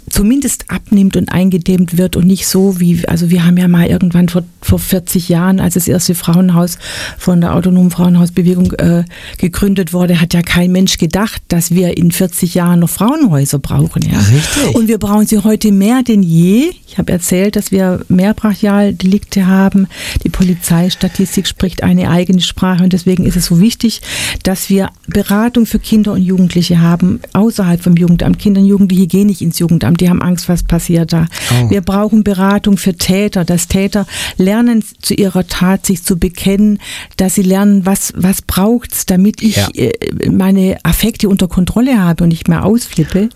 zumindest 0.10 0.66
abnimmt 0.70 1.18
und 1.18 1.30
eingedämmt 1.30 1.98
wird 1.98 2.16
und 2.16 2.28
nicht 2.28 2.48
so 2.48 2.80
wie, 2.80 3.08
also 3.08 3.30
wir 3.30 3.46
haben 3.46 3.58
ja 3.58 3.68
mal 3.68 3.88
irgendwann 3.88 4.30
vor, 4.30 4.44
vor 4.62 4.80
40 4.80 5.30
Jahren, 5.30 5.60
als 5.60 5.74
das 5.74 5.88
erste 5.88 6.16
Frauenhaus 6.16 6.78
von 7.18 7.42
der 7.42 7.56
autonomen 7.56 7.92
Frauenhausbewegung 7.92 8.74
äh, 8.74 9.04
gegründet 9.38 9.94
wurde, 9.94 10.22
hat 10.22 10.34
ja 10.34 10.42
kein 10.42 10.72
Mensch 10.72 10.98
gedacht, 10.98 11.42
dass 11.48 11.72
wir 11.72 11.98
in 11.98 12.12
40 12.12 12.54
Jahren 12.54 12.80
noch 12.80 12.90
Frauenhäuser 12.90 13.60
brauchen. 13.60 14.04
Ja. 14.04 14.20
Richtig. 14.20 14.76
Und 14.76 14.88
wir 14.88 15.00
brauchen 15.00 15.26
sie 15.26 15.40
heute 15.40 15.72
mehr 15.72 16.04
denn 16.04 16.22
je. 16.22 16.72
Ich 16.88 16.98
habe 16.98 17.12
erzählt, 17.12 17.56
dass 17.56 17.72
wir 17.72 18.02
mehr 18.08 18.34
Brachialdelikte 18.34 19.48
haben. 19.48 19.88
Die 20.24 20.30
Polizeistatistik 20.30 21.48
spricht 21.48 21.84
eine 21.84 22.10
eigene 22.10 22.42
Sprache 22.42 22.84
und 22.84 22.94
deswegen 22.94 23.26
ist 23.26 23.36
es 23.36 23.46
so 23.46 23.60
wichtig, 23.60 24.02
dass 24.44 24.70
wir 24.70 24.90
Beratung 25.08 25.66
für 25.66 25.80
Kinder 25.80 26.14
und 26.14 26.22
Jugendliche 26.22 26.80
haben, 26.80 27.20
außerhalb 27.34 27.82
vom 27.82 27.98
Jugendamt. 27.98 28.40
Kinder 28.40 28.62
und 28.62 28.68
Jugendliche 28.68 29.08
gehen 29.08 29.28
nicht 29.28 29.42
ins 29.42 29.60
Jugendamt 29.60 29.95
die 29.98 30.10
haben 30.10 30.22
Angst, 30.22 30.50
was 30.50 30.64
passiert 30.64 31.14
da. 31.14 31.28
Oh. 31.52 31.70
Wir 31.70 31.82
brauchen 31.82 32.24
Beratung 32.24 32.78
für 32.78 32.96
Täter, 32.96 33.46
dass 33.46 33.68
Täter 33.68 34.06
lernen, 34.38 34.84
zu 35.02 35.14
ihrer 35.14 35.48
Tat 35.48 35.86
sich 35.86 36.04
zu 36.04 36.18
bekennen, 36.18 36.80
dass 37.18 37.36
sie 37.36 37.44
lernen, 37.44 37.86
was, 37.86 38.14
was 38.16 38.42
braucht's, 38.42 39.06
damit 39.06 39.42
ich 39.42 39.58
ja. 39.58 39.68
Äh, 39.76 40.30
meine 40.30 40.78
Affekte 40.84 41.30
unter 41.30 41.48
Kontrolle 41.48 42.02
habe 42.02 42.24
und 42.24 42.30
nicht 42.30 42.48
mehr 42.48 42.66
ausflippe. 42.66 43.30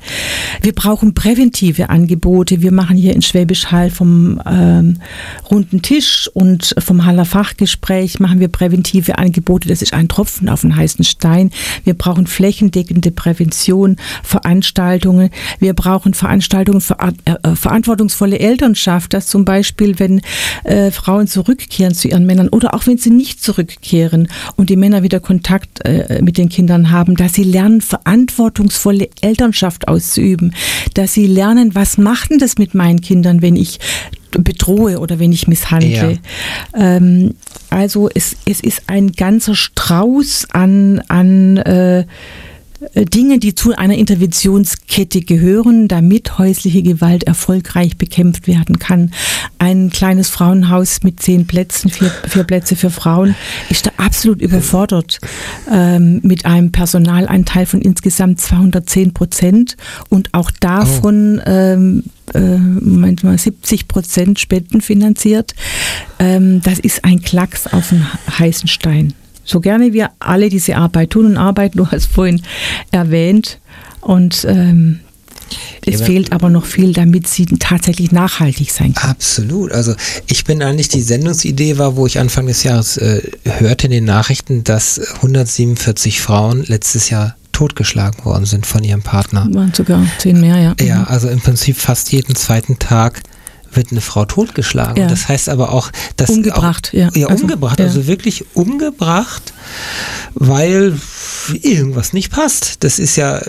Wir 0.62 0.74
brauchen 0.74 1.14
präventive 1.14 1.90
Angebote. 1.90 2.62
Wir 2.62 2.72
machen 2.72 2.98
hier 2.98 3.14
in 3.14 3.22
Schwäbisch 3.22 3.68
Hall 3.68 3.90
vom 3.90 4.42
ähm, 4.46 5.00
runden 5.50 5.82
Tisch 5.82 6.30
und 6.34 6.76
vom 6.80 7.06
Haller 7.06 7.26
Fachgespräch 7.26 8.20
machen 8.20 8.40
wir 8.40 8.48
präventive 8.48 9.18
Angebote. 9.18 9.68
Das 9.68 9.82
ist 9.82 9.94
ein 9.94 10.08
Tropfen 10.08 10.50
auf 10.50 10.62
den 10.62 10.76
heißen 10.76 11.04
Stein. 11.06 11.52
Wir 11.84 11.94
brauchen 11.94 12.28
flächendeckende 12.28 13.12
Prävention, 13.12 13.98
Veranstaltungen. 14.24 15.30
Wir 15.60 15.74
brauchen 15.74 16.14
Veranstaltungen 16.14 16.49
Veranstaltungen 16.50 16.82
ver 16.82 16.98
äh, 17.26 17.32
äh, 17.44 17.56
verantwortungsvolle 17.56 18.40
Elternschaft, 18.40 19.14
dass 19.14 19.28
zum 19.28 19.46
Beispiel, 19.46 20.00
wenn 20.00 20.22
äh, 20.64 20.92
Frauen 20.92 21.28
zurückkehren 21.28 21.94
zu 21.94 22.08
ihren 22.08 22.26
Männern 22.26 22.50
oder 22.50 22.74
auch 22.74 22.88
wenn 22.88 22.98
sie 22.98 23.12
nicht 23.12 23.42
zurückkehren 23.44 24.28
und 24.56 24.70
die 24.70 24.76
Männer 24.76 25.04
wieder 25.04 25.20
Kontakt 25.20 25.86
äh, 25.86 26.22
mit 26.22 26.38
den 26.38 26.50
Kindern 26.50 26.92
haben, 26.92 27.16
dass 27.16 27.34
sie 27.34 27.44
lernen, 27.44 27.82
verantwortungsvolle 27.82 29.10
Elternschaft 29.22 29.88
auszuüben, 29.88 30.54
dass 30.96 31.14
sie 31.14 31.28
lernen, 31.28 31.76
was 31.76 31.98
macht 31.98 32.32
denn 32.32 32.40
das 32.40 32.58
mit 32.58 32.74
meinen 32.74 33.02
Kindern, 33.02 33.42
wenn 33.42 33.56
ich 33.56 33.80
bedrohe 34.32 35.00
oder 35.00 35.20
wenn 35.20 35.32
ich 35.32 35.48
misshandle. 35.48 36.20
Ja. 36.74 36.98
Ähm, 36.98 37.36
also 37.70 38.10
es, 38.14 38.36
es 38.46 38.60
ist 38.60 38.84
ein 38.88 39.12
ganzer 39.12 39.56
Strauß 39.56 40.48
an, 40.52 41.02
an 41.08 41.58
äh, 41.58 42.00
äh, 42.02 42.06
Dinge, 42.96 43.40
die 43.40 43.56
zu 43.56 43.76
einer 43.76 43.98
Interventionskette 43.98 45.22
gehören, 45.22 45.88
damit 45.88 46.38
häusliche 46.38 46.82
Gewalt 46.82 47.24
erfolgreich 47.24 47.98
bekämpft 47.98 48.48
werden 48.48 48.80
kann. 48.80 49.12
Ein 49.58 49.90
kleines 49.90 50.30
Frauenhaus 50.30 51.04
mit 51.04 51.20
zehn 51.22 51.46
Plätzen, 51.46 51.90
vier, 51.90 52.10
vier 52.28 52.44
Plätze 52.46 52.76
für 52.76 52.90
Frauen, 52.90 53.36
ist 53.70 53.86
da 53.86 53.92
absolut 53.98 54.42
überfordert 54.42 55.20
ähm, 55.70 56.22
mit 56.24 56.46
einem 56.46 56.72
Personalanteil 56.72 57.66
von 57.66 57.82
insgesamt 57.82 58.40
210 58.40 59.14
Prozent 59.14 59.76
und 60.08 60.34
auch 60.34 60.50
davon 60.52 61.40
oh. 61.40 61.50
ähm, 61.50 62.04
äh, 62.34 62.58
manchmal 62.58 63.38
70 63.38 63.90
Prozent 63.90 64.40
spendenfinanziert. 64.40 65.54
Ähm, 66.20 66.62
das 66.62 66.80
ist 66.80 67.04
ein 67.04 67.22
Klacks 67.22 67.68
auf 67.68 67.90
den 67.90 68.06
heißen 68.40 68.68
Stein 68.70 69.14
so 69.50 69.60
gerne 69.60 69.94
wir 69.94 70.12
alle 70.20 70.50
diese 70.50 70.76
Arbeit 70.76 71.12
tun 71.12 71.26
und 71.26 71.38
arbeiten, 71.38 71.78
du 71.78 71.88
hast 71.88 72.06
vorhin 72.06 72.42
erwähnt. 72.92 73.60
Und 74.02 74.46
ähm, 74.48 75.00
es 75.86 76.02
fehlt 76.02 76.32
aber 76.32 76.50
noch 76.50 76.66
viel, 76.66 76.94
damit 76.94 77.28
sie 77.28 77.46
tatsächlich 77.46 78.12
nachhaltig 78.12 78.72
sein 78.72 78.94
kann. 78.94 79.12
Absolut. 79.12 79.72
Also 79.72 79.96
ich 80.28 80.44
bin 80.46 80.62
eigentlich, 80.62 80.90
die 80.90 81.02
Sendungsidee 81.02 81.78
war, 81.78 81.96
wo 81.96 82.06
ich 82.06 82.20
Anfang 82.20 82.46
des 82.46 82.64
Jahres 82.64 82.98
äh, 82.98 83.22
hörte 83.44 83.88
in 83.88 83.92
den 83.92 84.06
Nachrichten, 84.06 84.64
dass 84.64 85.00
147 85.16 86.22
Frauen 86.22 86.64
letztes 86.68 87.10
Jahr 87.10 87.36
totgeschlagen 87.52 88.24
worden 88.24 88.46
sind 88.46 88.66
von 88.66 88.84
ihrem 88.84 89.02
Partner. 89.02 89.48
Waren 89.52 89.74
sogar 89.74 90.06
zehn 90.20 90.40
mehr, 90.40 90.58
ja. 90.58 90.76
Ja, 90.86 91.04
also 91.06 91.28
im 91.28 91.42
Prinzip 91.42 91.76
fast 91.76 92.12
jeden 92.12 92.36
zweiten 92.36 92.80
Tag 92.80 93.22
wird 93.72 93.92
eine 93.92 94.02
Frau 94.02 94.26
totgeschlagen. 94.26 95.04
Ja. 95.04 95.08
Das 95.08 95.28
heißt 95.28 95.50
aber 95.50 95.72
auch, 95.72 95.92
dass 96.18 96.30
umgebracht, 96.30 96.90
auch, 96.90 96.98
ja, 96.98 97.10
ja 97.14 97.28
also, 97.28 97.44
umgebracht, 97.44 97.80
ja. 97.80 97.86
also 97.86 98.08
wirklich 98.08 98.46
umgebracht, 98.56 99.54
weil 100.34 101.00
irgendwas 101.62 102.14
nicht 102.14 102.32
passt. 102.32 102.84
Das 102.84 103.00
ist 103.00 103.16
ja, 103.16 103.42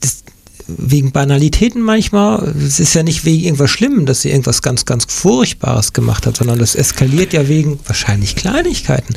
das, 0.00 0.24
wegen 0.68 1.12
Banalitäten 1.12 1.82
manchmal. 1.82 2.54
Es 2.64 2.78
ist 2.78 2.94
ja 2.94 3.02
nicht 3.02 3.24
wegen 3.24 3.44
irgendwas 3.44 3.70
Schlimmem, 3.70 4.06
dass 4.06 4.22
sie 4.22 4.30
irgendwas 4.30 4.62
ganz, 4.62 4.84
ganz 4.84 5.06
Furchtbares 5.08 5.92
gemacht 5.92 6.26
hat, 6.26 6.36
sondern 6.36 6.58
das 6.58 6.74
eskaliert 6.74 7.32
ja 7.32 7.48
wegen 7.48 7.80
wahrscheinlich 7.86 8.36
Kleinigkeiten. 8.36 9.14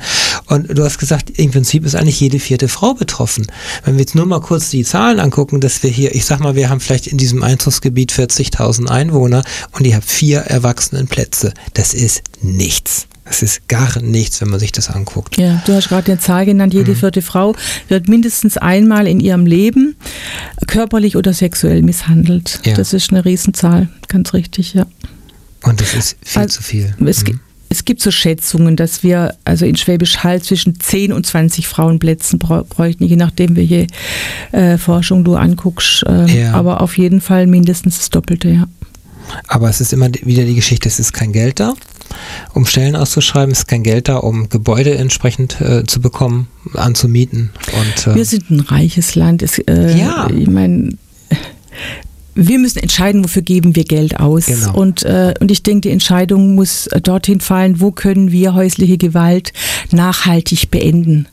Und 0.47 0.77
du 0.77 0.83
hast 0.83 0.97
gesagt, 0.97 1.29
im 1.31 1.51
Prinzip 1.51 1.85
ist 1.85 1.95
eigentlich 1.95 2.19
jede 2.19 2.39
vierte 2.39 2.67
Frau 2.67 2.93
betroffen. 2.93 3.47
Wenn 3.83 3.95
wir 3.95 4.01
jetzt 4.01 4.15
nur 4.15 4.25
mal 4.25 4.41
kurz 4.41 4.69
die 4.69 4.85
Zahlen 4.85 5.19
angucken, 5.19 5.59
dass 5.59 5.83
wir 5.83 5.89
hier, 5.89 6.15
ich 6.15 6.25
sag 6.25 6.39
mal, 6.39 6.55
wir 6.55 6.69
haben 6.69 6.79
vielleicht 6.79 7.07
in 7.07 7.17
diesem 7.17 7.43
Einzugsgebiet 7.43 8.11
40.000 8.11 8.87
Einwohner 8.87 9.43
und 9.71 9.85
ihr 9.85 9.95
habt 9.95 10.09
vier 10.09 10.39
Erwachsenenplätze. 10.39 11.53
Das 11.73 11.93
ist 11.93 12.23
nichts. 12.41 13.07
Das 13.31 13.41
ist 13.41 13.69
gar 13.69 14.01
nichts, 14.01 14.41
wenn 14.41 14.49
man 14.49 14.59
sich 14.59 14.73
das 14.73 14.89
anguckt. 14.89 15.37
Ja, 15.37 15.63
du 15.65 15.73
hast 15.73 15.87
gerade 15.87 16.11
eine 16.11 16.19
Zahl 16.19 16.45
genannt, 16.45 16.73
jede 16.73 16.91
mhm. 16.91 16.95
vierte 16.97 17.21
Frau 17.21 17.55
wird 17.87 18.09
mindestens 18.09 18.57
einmal 18.57 19.07
in 19.07 19.21
ihrem 19.21 19.45
Leben 19.45 19.95
körperlich 20.67 21.15
oder 21.15 21.33
sexuell 21.33 21.81
misshandelt. 21.81 22.59
Ja. 22.65 22.73
Das 22.73 22.91
ist 22.91 23.09
eine 23.11 23.23
Riesenzahl, 23.23 23.87
ganz 24.09 24.33
richtig, 24.33 24.73
ja. 24.73 24.85
Und 25.63 25.79
das 25.79 25.93
ist 25.93 26.17
viel 26.21 26.41
also, 26.41 26.57
zu 26.57 26.63
viel. 26.63 26.93
Es, 27.05 27.23
mhm. 27.23 27.39
es, 27.69 27.85
gibt 27.85 28.01
so 28.01 28.11
Schätzungen, 28.11 28.75
dass 28.75 29.01
wir 29.01 29.33
also 29.45 29.65
in 29.65 29.77
Schwäbisch 29.77 30.17
Hall 30.17 30.41
zwischen 30.41 30.77
10 30.77 31.13
und 31.13 31.25
20 31.25 31.69
Frauenplätzen 31.69 32.37
bräuchten, 32.37 33.05
je 33.05 33.15
nachdem, 33.15 33.55
welche 33.55 33.87
äh, 34.51 34.77
Forschung 34.77 35.23
du 35.23 35.35
anguckst. 35.35 36.03
Äh, 36.05 36.41
ja. 36.41 36.51
Aber 36.51 36.81
auf 36.81 36.97
jeden 36.97 37.21
Fall 37.21 37.47
mindestens 37.47 37.97
das 37.97 38.09
Doppelte, 38.09 38.49
ja. 38.49 38.67
Aber 39.47 39.69
es 39.69 39.79
ist 39.79 39.93
immer 39.93 40.09
wieder 40.23 40.43
die 40.43 40.55
Geschichte, 40.55 40.89
es 40.89 40.99
ist 40.99 41.13
kein 41.13 41.31
Geld 41.31 41.61
da 41.61 41.75
um 42.53 42.65
Stellen 42.65 42.95
auszuschreiben, 42.95 43.51
ist 43.51 43.67
kein 43.67 43.83
Geld 43.83 44.07
da, 44.07 44.17
um 44.17 44.49
Gebäude 44.49 44.95
entsprechend 44.95 45.61
äh, 45.61 45.85
zu 45.85 46.01
bekommen, 46.01 46.47
anzumieten. 46.73 47.51
Und, 47.73 48.07
äh 48.07 48.15
wir 48.15 48.25
sind 48.25 48.49
ein 48.49 48.59
reiches 48.59 49.15
Land. 49.15 49.41
Es, 49.41 49.57
äh, 49.59 49.97
ja. 49.97 50.29
Ich 50.29 50.47
meine, 50.47 50.97
wir 52.33 52.59
müssen 52.59 52.79
entscheiden, 52.79 53.23
wofür 53.23 53.41
geben 53.41 53.75
wir 53.75 53.83
Geld 53.83 54.19
aus. 54.19 54.45
Genau. 54.45 54.73
Und, 54.73 55.03
äh, 55.03 55.33
und 55.39 55.51
ich 55.51 55.63
denke, 55.63 55.81
die 55.81 55.93
Entscheidung 55.93 56.55
muss 56.55 56.87
äh, 56.87 57.01
dorthin 57.01 57.41
fallen, 57.41 57.81
wo 57.81 57.91
können 57.91 58.31
wir 58.31 58.53
häusliche 58.53 58.97
Gewalt 58.97 59.51
nachhaltig 59.91 60.71
beenden. 60.71 61.27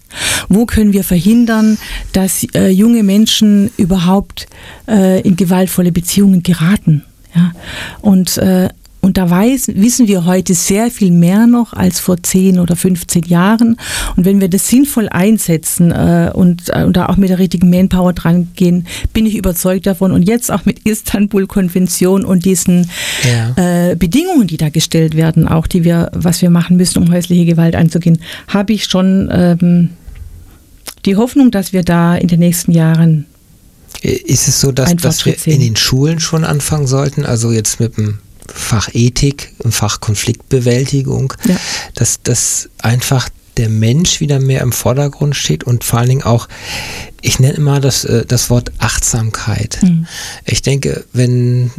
Wo 0.49 0.67
können 0.67 0.93
wir 0.93 1.05
verhindern, 1.05 1.79
dass 2.13 2.45
äh, 2.55 2.69
junge 2.69 3.03
Menschen 3.03 3.71
überhaupt 3.77 4.49
äh, 4.89 5.21
in 5.21 5.37
gewaltvolle 5.37 5.93
Beziehungen 5.93 6.43
geraten? 6.43 7.05
Ja? 7.35 7.53
Und 8.01 8.39
äh, 8.39 8.69
und 9.01 9.17
da 9.17 9.31
weiß, 9.31 9.69
wissen 9.75 10.09
wir 10.09 10.25
heute 10.25 10.55
sehr 10.55 10.91
viel 10.91 11.11
mehr 11.11 11.47
noch 11.47 11.73
als 11.73 12.01
vor 12.01 12.23
10 12.23 12.59
oder 12.59 12.75
15 12.75 13.23
Jahren. 13.25 13.77
Und 14.17 14.25
wenn 14.25 14.41
wir 14.41 14.49
das 14.49 14.69
sinnvoll 14.69 15.09
einsetzen 15.09 15.93
äh, 15.93 16.31
und, 16.35 16.65
äh, 16.69 16.85
und 16.85 16.97
da 16.97 17.07
auch 17.07 17.17
mit 17.17 17.31
der 17.31 17.39
richtigen 17.39 17.71
Manpower 17.71 18.13
dran 18.13 18.49
gehen, 18.57 18.87
bin 19.13 19.25
ich 19.25 19.37
überzeugt 19.37 19.87
davon. 19.87 20.11
Und 20.13 20.23
jetzt 20.23 20.51
auch 20.51 20.65
mit 20.65 20.81
Istanbul-Konvention 20.81 22.25
und 22.25 22.45
diesen 22.45 22.91
ja. 23.25 23.91
äh, 23.91 23.95
Bedingungen, 23.95 24.49
die 24.49 24.57
da 24.57 24.69
gestellt 24.69 25.17
werden, 25.17 25.47
auch 25.47 25.67
die 25.67 25.85
wir, 25.85 26.11
was 26.13 26.43
wir 26.43 26.51
machen 26.51 26.77
müssen, 26.77 27.03
um 27.03 27.13
häusliche 27.13 27.45
Gewalt 27.45 27.77
anzugehen, 27.77 28.19
habe 28.49 28.73
ich 28.73 28.85
schon 28.85 29.29
ähm, 29.33 29.91
die 31.05 31.17
Hoffnung, 31.17 31.51
dass 31.51 31.73
wir 31.73 31.85
da 31.85 32.17
in 32.17 32.29
den 32.29 32.41
nächsten 32.41 32.73
Jahren 32.73 33.27
ist 34.03 34.47
es 34.49 34.61
so, 34.61 34.71
dass, 34.71 34.95
dass 34.97 35.25
wir 35.25 35.35
in 35.47 35.61
den 35.61 35.77
Schulen 35.77 36.21
schon 36.21 36.45
anfangen 36.45 36.87
sollten, 36.87 37.25
also 37.25 37.51
jetzt 37.51 37.81
mit 37.81 37.97
dem 37.97 38.19
Fach 38.55 38.89
Ethik, 38.93 39.53
im 39.63 39.73
Fach 39.73 40.01
Konfliktbewältigung, 40.01 41.35
ja. 41.45 41.57
dass 41.95 42.21
das 42.23 42.69
einfach 42.79 43.29
der 43.57 43.69
Mensch 43.69 44.21
wieder 44.21 44.39
mehr 44.39 44.63
im 44.63 44.73
Vordergrund 44.73 45.35
steht 45.35 45.65
und 45.65 45.83
vor 45.85 45.99
allen 45.99 46.09
Dingen 46.09 46.23
auch, 46.23 46.49
ich 47.21 47.41
nenne 47.41 47.55
immer 47.55 47.81
das, 47.81 48.05
äh, 48.05 48.25
das 48.25 48.51
Wort 48.51 48.73
Achtsamkeit. 48.79 49.79
Mhm. 49.83 50.07
Ich 50.45 50.63
denke, 50.63 51.05
wenn, 51.13 51.73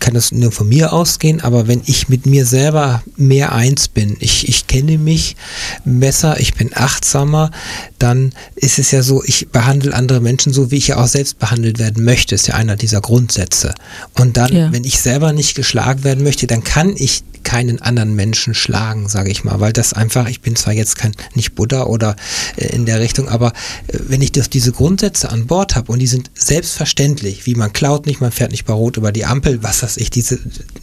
kann 0.00 0.14
das 0.14 0.32
nur 0.32 0.52
von 0.52 0.68
mir 0.68 0.92
ausgehen, 0.92 1.40
aber 1.40 1.68
wenn 1.68 1.82
ich 1.86 2.08
mit 2.08 2.26
mir 2.26 2.46
selber 2.46 3.02
mehr 3.16 3.52
eins 3.52 3.88
bin, 3.88 4.16
ich, 4.20 4.48
ich 4.48 4.66
kenne 4.66 4.98
mich 4.98 5.36
besser, 5.84 6.40
ich 6.40 6.54
bin 6.54 6.70
achtsamer, 6.74 7.50
dann 7.98 8.32
ist 8.54 8.78
es 8.78 8.90
ja 8.90 9.02
so, 9.02 9.22
ich 9.24 9.48
behandle 9.48 9.94
andere 9.94 10.20
Menschen 10.20 10.52
so, 10.52 10.70
wie 10.70 10.76
ich 10.76 10.88
ja 10.88 10.96
auch 10.96 11.08
selbst 11.08 11.38
behandelt 11.38 11.78
werden 11.78 12.04
möchte, 12.04 12.34
ist 12.34 12.46
ja 12.46 12.54
einer 12.54 12.76
dieser 12.76 13.00
Grundsätze. 13.00 13.74
Und 14.14 14.36
dann, 14.36 14.54
ja. 14.54 14.72
wenn 14.72 14.84
ich 14.84 15.00
selber 15.00 15.32
nicht 15.32 15.54
geschlagen 15.54 16.04
werden 16.04 16.24
möchte, 16.24 16.46
dann 16.46 16.64
kann 16.64 16.94
ich 16.96 17.22
keinen 17.44 17.80
anderen 17.80 18.14
Menschen 18.16 18.54
schlagen, 18.54 19.08
sage 19.08 19.30
ich 19.30 19.44
mal, 19.44 19.60
weil 19.60 19.72
das 19.72 19.92
einfach, 19.92 20.28
ich 20.28 20.40
bin 20.40 20.56
zwar 20.56 20.72
jetzt 20.72 20.96
kein, 20.96 21.12
nicht 21.34 21.54
Buddha 21.54 21.84
oder 21.84 22.16
äh, 22.56 22.74
in 22.74 22.86
der 22.86 23.00
Richtung, 23.00 23.28
aber 23.28 23.52
äh, 23.86 23.98
wenn 24.08 24.22
ich 24.22 24.32
das, 24.32 24.50
diese 24.50 24.72
Grundsätze 24.72 25.30
an 25.30 25.46
Bord 25.46 25.76
habe 25.76 25.92
und 25.92 26.00
die 26.00 26.06
sind 26.06 26.30
selbstverständlich, 26.34 27.46
wie 27.46 27.54
man 27.54 27.72
klaut 27.72 28.06
nicht, 28.06 28.20
man 28.20 28.32
fährt 28.32 28.50
nicht 28.50 28.64
bei 28.64 28.72
Rot 28.72 28.96
über 28.96 29.12
die 29.12 29.26
Ampel, 29.26 29.62
was 29.62 29.82
weiß 29.84 29.98
ich, 29.98 30.10
diese, 30.10 30.38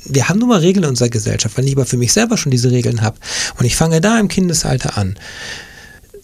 wir 0.05 0.29
haben 0.29 0.39
nun 0.39 0.49
mal 0.49 0.59
Regeln 0.59 0.83
in 0.83 0.89
unserer 0.91 1.09
Gesellschaft, 1.09 1.57
wenn 1.57 1.67
ich 1.67 1.75
aber 1.75 1.85
für 1.85 1.97
mich 1.97 2.13
selber 2.13 2.37
schon 2.37 2.51
diese 2.51 2.71
Regeln 2.71 3.01
habe 3.01 3.17
und 3.57 3.65
ich 3.65 3.75
fange 3.75 3.99
da 3.99 4.19
im 4.19 4.27
Kindesalter 4.27 4.97
an, 4.97 5.17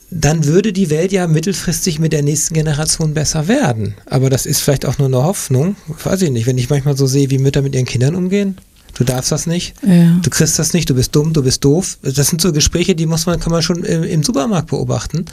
dann 0.10 0.46
würde 0.46 0.72
die 0.72 0.90
Welt 0.90 1.12
ja 1.12 1.28
mittelfristig 1.28 2.00
mit 2.00 2.14
der 2.14 2.24
nächsten 2.24 2.54
Generation 2.54 3.14
besser 3.14 3.48
werden. 3.50 3.96
Aber 4.06 4.30
das 4.30 4.46
ist 4.46 4.62
vielleicht 4.62 4.86
auch 4.86 4.98
nur 5.00 5.08
eine 5.08 5.24
Hoffnung. 5.24 5.76
Weiß 5.88 6.22
ich 6.22 6.32
nicht, 6.32 6.48
wenn 6.48 6.58
ich 6.58 6.70
manchmal 6.70 6.96
so 6.96 7.08
sehe, 7.08 7.30
wie 7.30 7.40
Mütter 7.40 7.62
mit 7.62 7.76
ihren 7.76 7.86
Kindern 7.86 8.16
umgehen 8.16 8.58
du 8.96 9.04
darfst 9.04 9.32
das 9.32 9.48
nicht, 9.48 9.74
ja. 9.86 10.20
du 10.22 10.30
kriegst 10.30 10.58
das 10.60 10.74
nicht, 10.74 10.90
du 10.90 10.96
bist 10.96 11.16
dumm, 11.16 11.34
du 11.34 11.44
bist 11.44 11.64
doof. 11.64 11.98
Das 12.02 12.28
sind 12.28 12.42
so 12.42 12.52
Gespräche, 12.52 12.96
die 12.96 13.06
muss 13.06 13.26
man, 13.26 13.40
kann 13.40 13.52
man 13.52 13.62
schon 13.62 13.84
im, 13.84 14.04
im 14.04 14.24
Supermarkt 14.24 14.70
beobachten. 14.70 15.26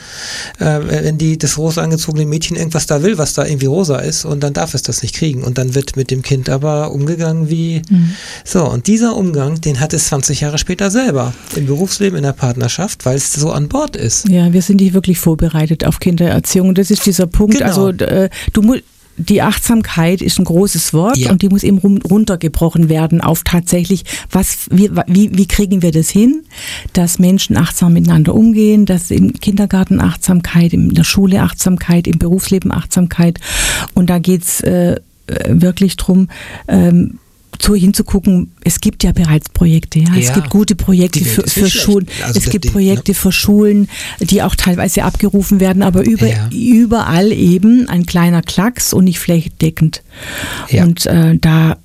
Äh, 0.58 0.80
wenn 0.88 1.18
die, 1.18 1.38
das 1.38 1.58
rosa 1.58 1.82
angezogene 1.82 2.26
Mädchen 2.26 2.56
irgendwas 2.56 2.86
da 2.86 3.02
will, 3.02 3.18
was 3.18 3.34
da 3.34 3.44
irgendwie 3.44 3.66
rosa 3.66 3.98
ist, 3.98 4.24
und 4.24 4.42
dann 4.42 4.52
darf 4.52 4.74
es 4.74 4.82
das 4.82 5.02
nicht 5.02 5.14
kriegen. 5.14 5.42
Und 5.42 5.58
dann 5.58 5.74
wird 5.74 5.96
mit 5.96 6.10
dem 6.10 6.22
Kind 6.22 6.48
aber 6.48 6.92
umgegangen 6.92 7.48
wie, 7.48 7.82
mhm. 7.88 8.10
so. 8.44 8.64
Und 8.68 8.86
dieser 8.86 9.16
Umgang, 9.16 9.60
den 9.60 9.80
hat 9.80 9.92
es 9.92 10.06
20 10.08 10.40
Jahre 10.40 10.58
später 10.58 10.90
selber 10.90 11.32
im 11.56 11.66
Berufsleben, 11.66 12.16
in 12.16 12.24
der 12.24 12.32
Partnerschaft, 12.32 13.06
weil 13.06 13.16
es 13.16 13.32
so 13.32 13.50
an 13.50 13.68
Bord 13.68 13.96
ist. 13.96 14.28
Ja, 14.28 14.52
wir 14.52 14.62
sind 14.62 14.80
nicht 14.80 14.94
wirklich 14.94 15.18
vorbereitet 15.18 15.84
auf 15.84 16.00
Kindererziehung. 16.00 16.74
Das 16.74 16.90
ist 16.90 17.06
dieser 17.06 17.26
Punkt. 17.26 17.58
Genau. 17.58 17.66
Also, 17.66 17.88
äh, 17.88 18.30
du 18.52 18.62
musst, 18.62 18.82
die 19.16 19.42
Achtsamkeit 19.42 20.22
ist 20.22 20.38
ein 20.38 20.44
großes 20.44 20.92
Wort 20.92 21.16
ja. 21.16 21.30
und 21.30 21.42
die 21.42 21.48
muss 21.48 21.62
eben 21.62 21.78
runtergebrochen 21.78 22.88
werden 22.88 23.20
auf 23.20 23.42
tatsächlich, 23.44 24.04
was, 24.30 24.66
wie, 24.70 24.90
wie, 25.06 25.36
wie 25.36 25.46
kriegen 25.46 25.82
wir 25.82 25.92
das 25.92 26.10
hin, 26.10 26.44
dass 26.92 27.18
Menschen 27.18 27.56
achtsam 27.56 27.92
miteinander 27.92 28.34
umgehen, 28.34 28.86
dass 28.86 29.10
im 29.10 29.34
Kindergarten 29.34 30.00
Achtsamkeit, 30.00 30.72
in 30.72 30.90
der 30.90 31.04
Schule 31.04 31.42
Achtsamkeit, 31.42 32.06
im 32.06 32.18
Berufsleben 32.18 32.72
Achtsamkeit. 32.72 33.38
Und 33.94 34.10
da 34.10 34.18
geht's 34.18 34.60
äh, 34.62 35.00
wirklich 35.26 35.96
drum, 35.96 36.28
ähm, 36.68 37.18
zu 37.58 37.74
hinzugucken, 37.74 38.52
es 38.64 38.80
gibt 38.80 39.04
ja 39.04 39.12
bereits 39.12 39.48
Projekte, 39.48 40.00
ja. 40.00 40.14
ja 40.14 40.20
es 40.20 40.32
gibt 40.32 40.50
gute 40.50 40.74
Projekte 40.74 41.24
für, 41.24 41.42
für 41.42 41.70
Schulen, 41.70 42.06
also 42.24 42.38
es 42.38 42.50
gibt 42.50 42.72
Projekte 42.72 43.12
ne? 43.12 43.14
für 43.14 43.32
Schulen, 43.32 43.88
die 44.20 44.42
auch 44.42 44.54
teilweise 44.54 45.04
abgerufen 45.04 45.60
werden, 45.60 45.82
aber 45.82 46.04
über, 46.04 46.26
ja. 46.26 46.48
überall 46.50 47.32
eben 47.32 47.88
ein 47.88 48.06
kleiner 48.06 48.42
Klacks 48.42 48.92
und 48.92 49.04
nicht 49.04 49.18
flächendeckend. 49.18 50.02
Ja. 50.70 50.84
Und 50.84 51.06
äh, 51.06 51.36
da 51.38 51.76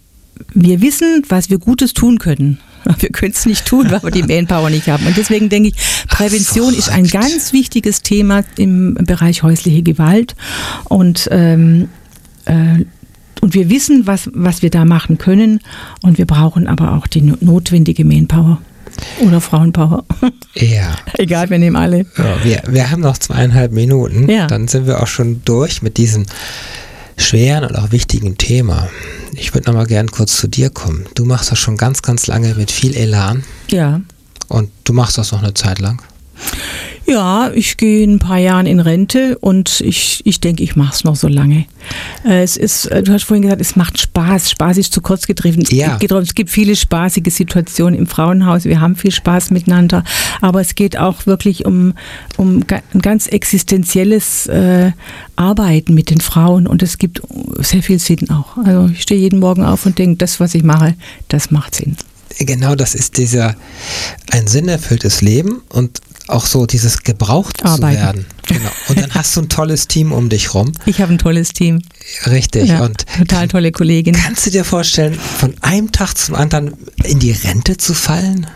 wir 0.53 0.81
wissen, 0.81 1.23
was 1.27 1.49
wir 1.49 1.59
Gutes 1.59 1.93
tun 1.93 2.17
können. 2.19 2.59
Wir 2.99 3.09
können 3.09 3.33
es 3.33 3.45
nicht 3.45 3.65
tun, 3.65 3.91
weil 3.91 4.01
wir 4.03 4.11
die 4.11 4.23
Manpower 4.33 4.69
nicht 4.69 4.87
haben. 4.87 5.05
Und 5.05 5.17
deswegen 5.17 5.49
denke 5.49 5.69
ich, 5.69 5.75
Prävention 6.07 6.73
ist 6.73 6.87
ein 6.87 7.05
ganz 7.07 7.51
wichtiges 7.51 8.03
Thema 8.03 8.45
im 8.57 8.93
Bereich 8.93 9.43
häusliche 9.43 9.83
Gewalt. 9.83 10.33
Und 10.85 11.27
ähm, 11.29 11.89
äh, 12.45 12.85
und 13.41 13.53
wir 13.53 13.69
wissen, 13.69 14.07
was, 14.07 14.29
was 14.33 14.61
wir 14.61 14.69
da 14.69 14.85
machen 14.85 15.17
können. 15.17 15.59
Und 16.01 16.17
wir 16.17 16.25
brauchen 16.25 16.67
aber 16.67 16.93
auch 16.93 17.07
die 17.07 17.21
notwendige 17.21 18.05
Manpower. 18.05 18.59
Oder 19.21 19.39
Frauenpower. 19.39 20.03
Ja. 20.55 20.95
Egal, 21.13 21.49
wir 21.49 21.59
nehmen 21.59 21.75
alle. 21.75 22.05
Ja, 22.17 22.43
wir, 22.43 22.63
wir 22.67 22.91
haben 22.91 23.01
noch 23.01 23.17
zweieinhalb 23.17 23.71
Minuten. 23.71 24.29
Ja. 24.29 24.47
Dann 24.47 24.67
sind 24.67 24.87
wir 24.87 25.01
auch 25.01 25.07
schon 25.07 25.41
durch 25.45 25.81
mit 25.81 25.97
diesem 25.97 26.25
schweren 27.17 27.65
und 27.65 27.75
auch 27.77 27.91
wichtigen 27.91 28.37
Thema. 28.37 28.89
Ich 29.33 29.53
würde 29.53 29.67
nochmal 29.67 29.85
gern 29.85 30.09
kurz 30.09 30.37
zu 30.37 30.47
dir 30.47 30.69
kommen. 30.69 31.05
Du 31.15 31.25
machst 31.25 31.51
das 31.51 31.59
schon 31.59 31.77
ganz, 31.77 32.01
ganz 32.01 32.27
lange 32.27 32.55
mit 32.55 32.71
viel 32.71 32.95
Elan. 32.95 33.43
Ja. 33.69 34.01
Und 34.47 34.69
du 34.83 34.93
machst 34.93 35.17
das 35.17 35.31
noch 35.31 35.43
eine 35.43 35.53
Zeit 35.53 35.79
lang. 35.79 36.01
Ja, 37.09 37.49
ich 37.55 37.77
gehe 37.77 38.03
in 38.03 38.15
ein 38.15 38.19
paar 38.19 38.37
Jahren 38.37 38.67
in 38.67 38.79
Rente 38.79 39.35
und 39.39 39.81
ich, 39.81 40.21
ich 40.25 40.39
denke, 40.41 40.61
ich 40.61 40.75
mache 40.75 40.93
es 40.93 41.03
noch 41.03 41.15
so 41.15 41.27
lange. 41.27 41.65
Äh, 42.23 42.43
es 42.43 42.55
ist, 42.55 42.85
äh, 42.85 43.01
du 43.01 43.11
hast 43.11 43.23
vorhin 43.23 43.41
gesagt, 43.41 43.61
es 43.61 43.75
macht 43.75 43.99
Spaß. 43.99 44.51
Spaß 44.51 44.77
ist 44.77 44.93
zu 44.93 45.01
kurz 45.01 45.25
getrieben. 45.25 45.63
Ja. 45.71 45.97
Es 45.99 46.35
gibt 46.35 46.51
viele 46.51 46.75
spaßige 46.75 47.33
Situationen 47.33 47.97
im 47.97 48.05
Frauenhaus. 48.05 48.65
Wir 48.65 48.79
haben 48.79 48.95
viel 48.95 49.11
Spaß 49.11 49.49
miteinander. 49.49 50.03
Aber 50.41 50.61
es 50.61 50.75
geht 50.75 50.97
auch 50.97 51.25
wirklich 51.25 51.65
um, 51.65 51.95
um 52.37 52.63
ein 52.93 53.01
ganz 53.01 53.25
existenzielles 53.25 54.45
äh, 54.45 54.91
Arbeiten 55.35 55.95
mit 55.95 56.11
den 56.11 56.21
Frauen 56.21 56.67
und 56.67 56.83
es 56.83 56.99
gibt 56.99 57.21
sehr 57.57 57.81
viel 57.81 57.97
Sinn 57.97 58.29
auch. 58.29 58.55
Also 58.57 58.91
ich 58.93 59.01
stehe 59.01 59.19
jeden 59.19 59.39
Morgen 59.39 59.63
auf 59.63 59.87
und 59.87 59.97
denke, 59.97 60.17
das, 60.17 60.39
was 60.39 60.53
ich 60.53 60.63
mache, 60.63 60.93
das 61.27 61.49
macht 61.49 61.73
Sinn 61.73 61.97
genau 62.45 62.75
das 62.75 62.95
ist 62.95 63.17
dieser 63.17 63.55
ein 64.31 64.47
sinnerfülltes 64.47 65.21
Leben 65.21 65.61
und 65.69 65.99
auch 66.29 66.45
so 66.45 66.65
dieses 66.65 67.03
gebraucht 67.03 67.63
Arbeiten. 67.65 67.97
zu 67.97 68.03
werden. 68.03 68.25
Genau. 68.47 68.69
Und 68.87 68.99
dann 68.99 69.13
hast 69.13 69.35
du 69.35 69.41
ein 69.41 69.49
tolles 69.49 69.87
Team 69.87 70.11
um 70.11 70.29
dich 70.29 70.53
rum. 70.53 70.71
Ich 70.85 71.01
habe 71.01 71.13
ein 71.13 71.17
tolles 71.17 71.49
Team. 71.53 71.81
Richtig. 72.25 72.69
Ja, 72.69 72.83
und 72.83 73.05
total 73.17 73.47
tolle 73.47 73.71
Kollegin. 73.71 74.15
Kannst 74.15 74.45
du 74.45 74.51
dir 74.51 74.63
vorstellen, 74.63 75.13
von 75.13 75.53
einem 75.61 75.91
Tag 75.91 76.15
zum 76.17 76.35
anderen 76.35 76.73
in 77.03 77.19
die 77.19 77.31
Rente 77.31 77.77
zu 77.77 77.93
fallen? 77.93 78.47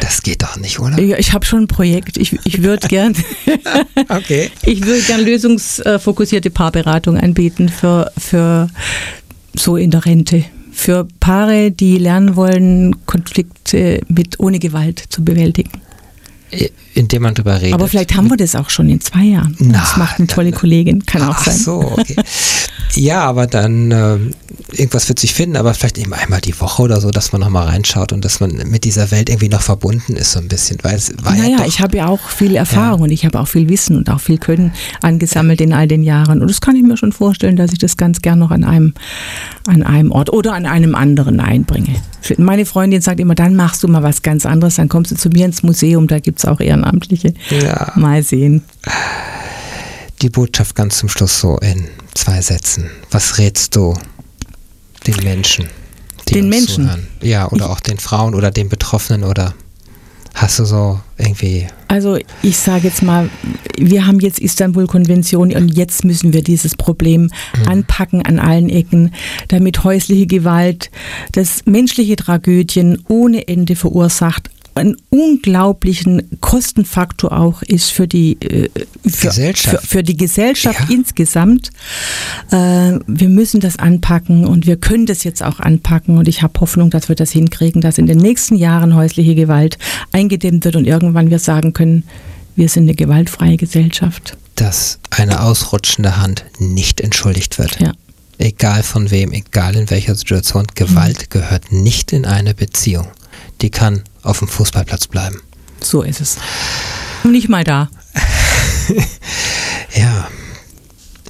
Das 0.00 0.22
geht 0.22 0.42
doch 0.42 0.56
nicht, 0.56 0.78
oder? 0.80 0.98
Ja, 1.00 1.18
ich 1.18 1.32
habe 1.32 1.44
schon 1.44 1.64
ein 1.64 1.68
Projekt. 1.68 2.16
Ich, 2.16 2.38
ich 2.44 2.62
würde 2.62 2.88
gern, 2.88 3.14
okay. 4.08 4.50
ich 4.62 4.84
würde 4.86 5.02
gern 5.02 5.20
lösungsfokussierte 5.20 6.50
Paarberatung 6.50 7.18
anbieten 7.18 7.68
für, 7.68 8.10
für 8.16 8.68
so 9.54 9.76
in 9.76 9.90
der 9.90 10.06
Rente 10.06 10.44
für 10.72 11.06
Paare, 11.18 11.70
die 11.70 11.98
lernen 11.98 12.36
wollen, 12.36 13.04
Konflikte 13.04 14.00
mit 14.08 14.40
ohne 14.40 14.58
Gewalt 14.58 15.02
zu 15.10 15.22
bewältigen. 15.22 15.72
Indem 16.94 17.22
man 17.22 17.34
drüber 17.34 17.60
redet. 17.60 17.74
Aber 17.74 17.88
vielleicht 17.88 18.14
haben 18.14 18.28
wir 18.28 18.36
das 18.36 18.56
auch 18.56 18.70
schon 18.70 18.88
in 18.88 19.00
zwei 19.00 19.22
Jahren. 19.22 19.56
Na, 19.58 19.80
das 19.80 19.96
macht 19.96 20.18
eine 20.18 20.26
tolle 20.26 20.50
Kollegin, 20.52 21.06
kann 21.06 21.22
auch 21.22 21.38
sein. 21.38 21.54
Ach 21.56 21.60
so, 21.60 21.94
okay. 21.98 22.16
Ja, 22.94 23.22
aber 23.22 23.46
dann 23.46 23.90
äh, 23.90 24.18
irgendwas 24.72 25.08
wird 25.08 25.18
sich 25.18 25.34
finden, 25.34 25.56
aber 25.56 25.74
vielleicht 25.74 25.98
eben 25.98 26.12
einmal 26.12 26.40
die 26.40 26.58
Woche 26.60 26.82
oder 26.82 27.00
so, 27.00 27.10
dass 27.10 27.32
man 27.32 27.40
nochmal 27.40 27.66
reinschaut 27.68 28.12
und 28.12 28.24
dass 28.24 28.40
man 28.40 28.52
mit 28.68 28.84
dieser 28.84 29.10
Welt 29.10 29.28
irgendwie 29.28 29.48
noch 29.48 29.62
verbunden 29.62 30.16
ist 30.16 30.32
so 30.32 30.40
ein 30.40 30.48
bisschen. 30.48 30.78
Weil 30.82 30.96
es 30.96 31.12
war 31.22 31.34
naja, 31.34 31.58
ja 31.58 31.66
ich 31.66 31.80
habe 31.80 31.98
ja 31.98 32.06
auch 32.06 32.20
viel 32.28 32.56
Erfahrung 32.56 33.00
ja. 33.00 33.04
und 33.04 33.10
ich 33.10 33.24
habe 33.24 33.38
auch 33.38 33.48
viel 33.48 33.68
Wissen 33.68 33.96
und 33.96 34.10
auch 34.10 34.20
viel 34.20 34.38
Können 34.38 34.72
angesammelt 35.02 35.60
in 35.60 35.72
all 35.72 35.86
den 35.86 36.02
Jahren. 36.02 36.40
Und 36.40 36.48
das 36.48 36.60
kann 36.60 36.76
ich 36.76 36.82
mir 36.82 36.96
schon 36.96 37.12
vorstellen, 37.12 37.56
dass 37.56 37.72
ich 37.72 37.78
das 37.78 37.96
ganz 37.96 38.22
gern 38.22 38.38
noch 38.38 38.50
an 38.50 38.64
einem, 38.64 38.94
an 39.66 39.82
einem 39.82 40.12
Ort 40.12 40.32
oder 40.32 40.54
an 40.54 40.66
einem 40.66 40.94
anderen 40.94 41.40
einbringe. 41.40 41.96
Meine 42.38 42.66
Freundin 42.66 43.00
sagt 43.00 43.20
immer, 43.20 43.34
dann 43.34 43.56
machst 43.56 43.82
du 43.82 43.88
mal 43.88 44.02
was 44.02 44.22
ganz 44.22 44.46
anderes, 44.46 44.76
dann 44.76 44.88
kommst 44.88 45.10
du 45.10 45.16
zu 45.16 45.30
mir 45.30 45.46
ins 45.46 45.62
Museum, 45.62 46.06
da 46.06 46.18
gibt 46.18 46.38
es 46.38 46.44
auch 46.44 46.60
Ehrenamtliche. 46.60 47.34
Ja. 47.50 47.92
Mal 47.96 48.22
sehen. 48.22 48.62
Die 50.22 50.30
Botschaft 50.30 50.76
ganz 50.76 50.98
zum 50.98 51.08
Schluss 51.08 51.40
so 51.40 51.56
in 51.58 51.88
zwei 52.14 52.40
Sätzen. 52.42 52.90
Was 53.10 53.38
rätst 53.38 53.74
du 53.76 53.94
den 55.06 55.16
Menschen? 55.24 55.68
den 56.34 56.48
Menschen? 56.48 56.84
Zuhören? 56.84 57.06
Ja, 57.22 57.48
oder 57.48 57.66
ich, 57.66 57.70
auch 57.70 57.80
den 57.80 57.98
Frauen 57.98 58.34
oder 58.34 58.50
den 58.50 58.68
Betroffenen 58.68 59.24
oder 59.24 59.54
hast 60.34 60.58
du 60.58 60.64
so 60.64 61.00
irgendwie. 61.18 61.66
Also 61.88 62.18
ich 62.42 62.56
sage 62.56 62.88
jetzt 62.88 63.02
mal, 63.02 63.28
wir 63.76 64.06
haben 64.06 64.20
jetzt 64.20 64.38
Istanbul-Konvention 64.38 65.52
und 65.54 65.68
jetzt 65.70 66.04
müssen 66.04 66.32
wir 66.32 66.42
dieses 66.42 66.76
Problem 66.76 67.30
mhm. 67.56 67.68
anpacken 67.68 68.24
an 68.24 68.38
allen 68.38 68.68
Ecken, 68.68 69.12
damit 69.48 69.84
häusliche 69.84 70.26
Gewalt, 70.26 70.90
das 71.32 71.66
menschliche 71.66 72.16
Tragödien 72.16 73.02
ohne 73.08 73.48
Ende 73.48 73.76
verursacht, 73.76 74.50
einen 74.74 74.96
unglaublichen 75.10 76.38
Kostenfaktor 76.40 77.32
auch 77.32 77.62
ist 77.62 77.90
für 77.90 78.06
die, 78.06 78.40
äh, 78.40 78.68
für, 79.06 79.28
Gesellschaft, 79.28 79.80
für, 79.80 79.86
für 79.86 80.02
die 80.02 80.16
Gesellschaft 80.16 80.88
ja. 80.88 80.94
insgesamt. 80.94 81.70
Äh, 82.50 82.98
wir 83.06 83.28
müssen 83.28 83.60
das 83.60 83.78
anpacken 83.78 84.46
und 84.46 84.66
wir 84.66 84.76
können 84.76 85.06
das 85.06 85.24
jetzt 85.24 85.42
auch 85.42 85.60
anpacken 85.60 86.18
und 86.18 86.28
ich 86.28 86.42
habe 86.42 86.60
Hoffnung, 86.60 86.90
dass 86.90 87.08
wir 87.08 87.16
das 87.16 87.30
hinkriegen, 87.30 87.80
dass 87.80 87.98
in 87.98 88.06
den 88.06 88.18
nächsten 88.18 88.56
Jahren 88.56 88.94
häusliche 88.94 89.34
Gewalt 89.34 89.78
eingedämmt 90.12 90.64
wird 90.64 90.76
und 90.76 90.86
irgendwann 90.86 91.30
wir 91.30 91.38
sagen 91.38 91.72
können, 91.72 92.04
wir 92.56 92.68
sind 92.68 92.84
eine 92.84 92.94
gewaltfreie 92.94 93.56
Gesellschaft. 93.56 94.36
Dass 94.54 94.98
eine 95.10 95.42
ausrutschende 95.42 96.18
Hand 96.18 96.44
nicht 96.58 97.00
entschuldigt 97.00 97.58
wird. 97.58 97.80
Ja. 97.80 97.92
Egal 98.40 98.82
von 98.82 99.10
wem, 99.10 99.32
egal 99.32 99.76
in 99.76 99.90
welcher 99.90 100.14
Situation, 100.14 100.66
Gewalt 100.74 101.20
mhm. 101.20 101.26
gehört 101.28 101.72
nicht 101.72 102.10
in 102.10 102.24
eine 102.24 102.54
Beziehung. 102.54 103.06
Die 103.60 103.68
kann 103.68 104.02
auf 104.22 104.38
dem 104.38 104.48
Fußballplatz 104.48 105.08
bleiben. 105.08 105.42
So 105.82 106.00
ist 106.00 106.22
es. 106.22 106.38
Nicht 107.22 107.50
mal 107.50 107.64
da. 107.64 107.90
ja, 109.94 110.26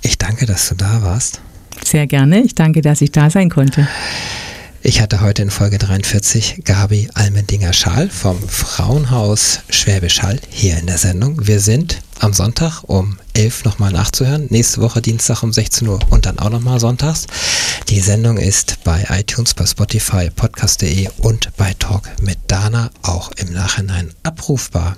ich 0.03 0.19
danke, 0.19 0.47
dass 0.47 0.69
du 0.69 0.77
da 0.77 1.03
warst. 1.03 1.41
Sehr 1.85 2.07
gerne. 2.07 2.43
Ich 2.43 2.55
danke, 2.55 2.81
dass 2.81 3.01
ich 3.01 3.11
da 3.11 3.29
sein 3.29 3.51
konnte. 3.51 3.89
Ich 4.83 5.03
hatte 5.03 5.21
heute 5.21 5.43
in 5.43 5.51
Folge 5.51 5.77
43 5.77 6.63
Gabi 6.65 7.11
Almendinger-Schal 7.13 8.09
vom 8.09 8.41
Frauenhaus 8.41 9.61
Schwäbisch 9.69 10.23
Hall 10.23 10.41
hier 10.49 10.79
in 10.79 10.87
der 10.87 10.97
Sendung. 10.97 11.47
Wir 11.47 11.61
sind 11.61 12.01
am 12.19 12.33
Sonntag 12.33 12.85
um 12.85 13.19
11 13.35 13.65
nochmal 13.65 13.93
nachzuhören. 13.93 14.47
Nächste 14.49 14.81
Woche 14.81 15.03
Dienstag 15.03 15.43
um 15.43 15.53
16 15.53 15.87
Uhr 15.87 16.01
und 16.09 16.25
dann 16.25 16.39
auch 16.39 16.49
nochmal 16.49 16.81
sonntags. 16.81 17.27
Die 17.91 18.01
Sendung 18.01 18.39
ist 18.39 18.83
bei 18.83 19.07
iTunes, 19.11 19.53
bei 19.53 19.67
Spotify, 19.67 20.31
podcast.de 20.31 21.11
und 21.19 21.55
bei 21.59 21.75
Talk 21.79 22.09
mit 22.23 22.39
Dana 22.47 22.91
auch 23.03 23.33
im 23.33 23.53
Nachhinein 23.53 24.15
abrufbar. 24.23 24.97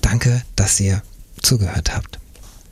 Danke, 0.00 0.42
dass 0.56 0.80
ihr 0.80 1.02
zugehört 1.40 1.94
habt. 1.94 2.18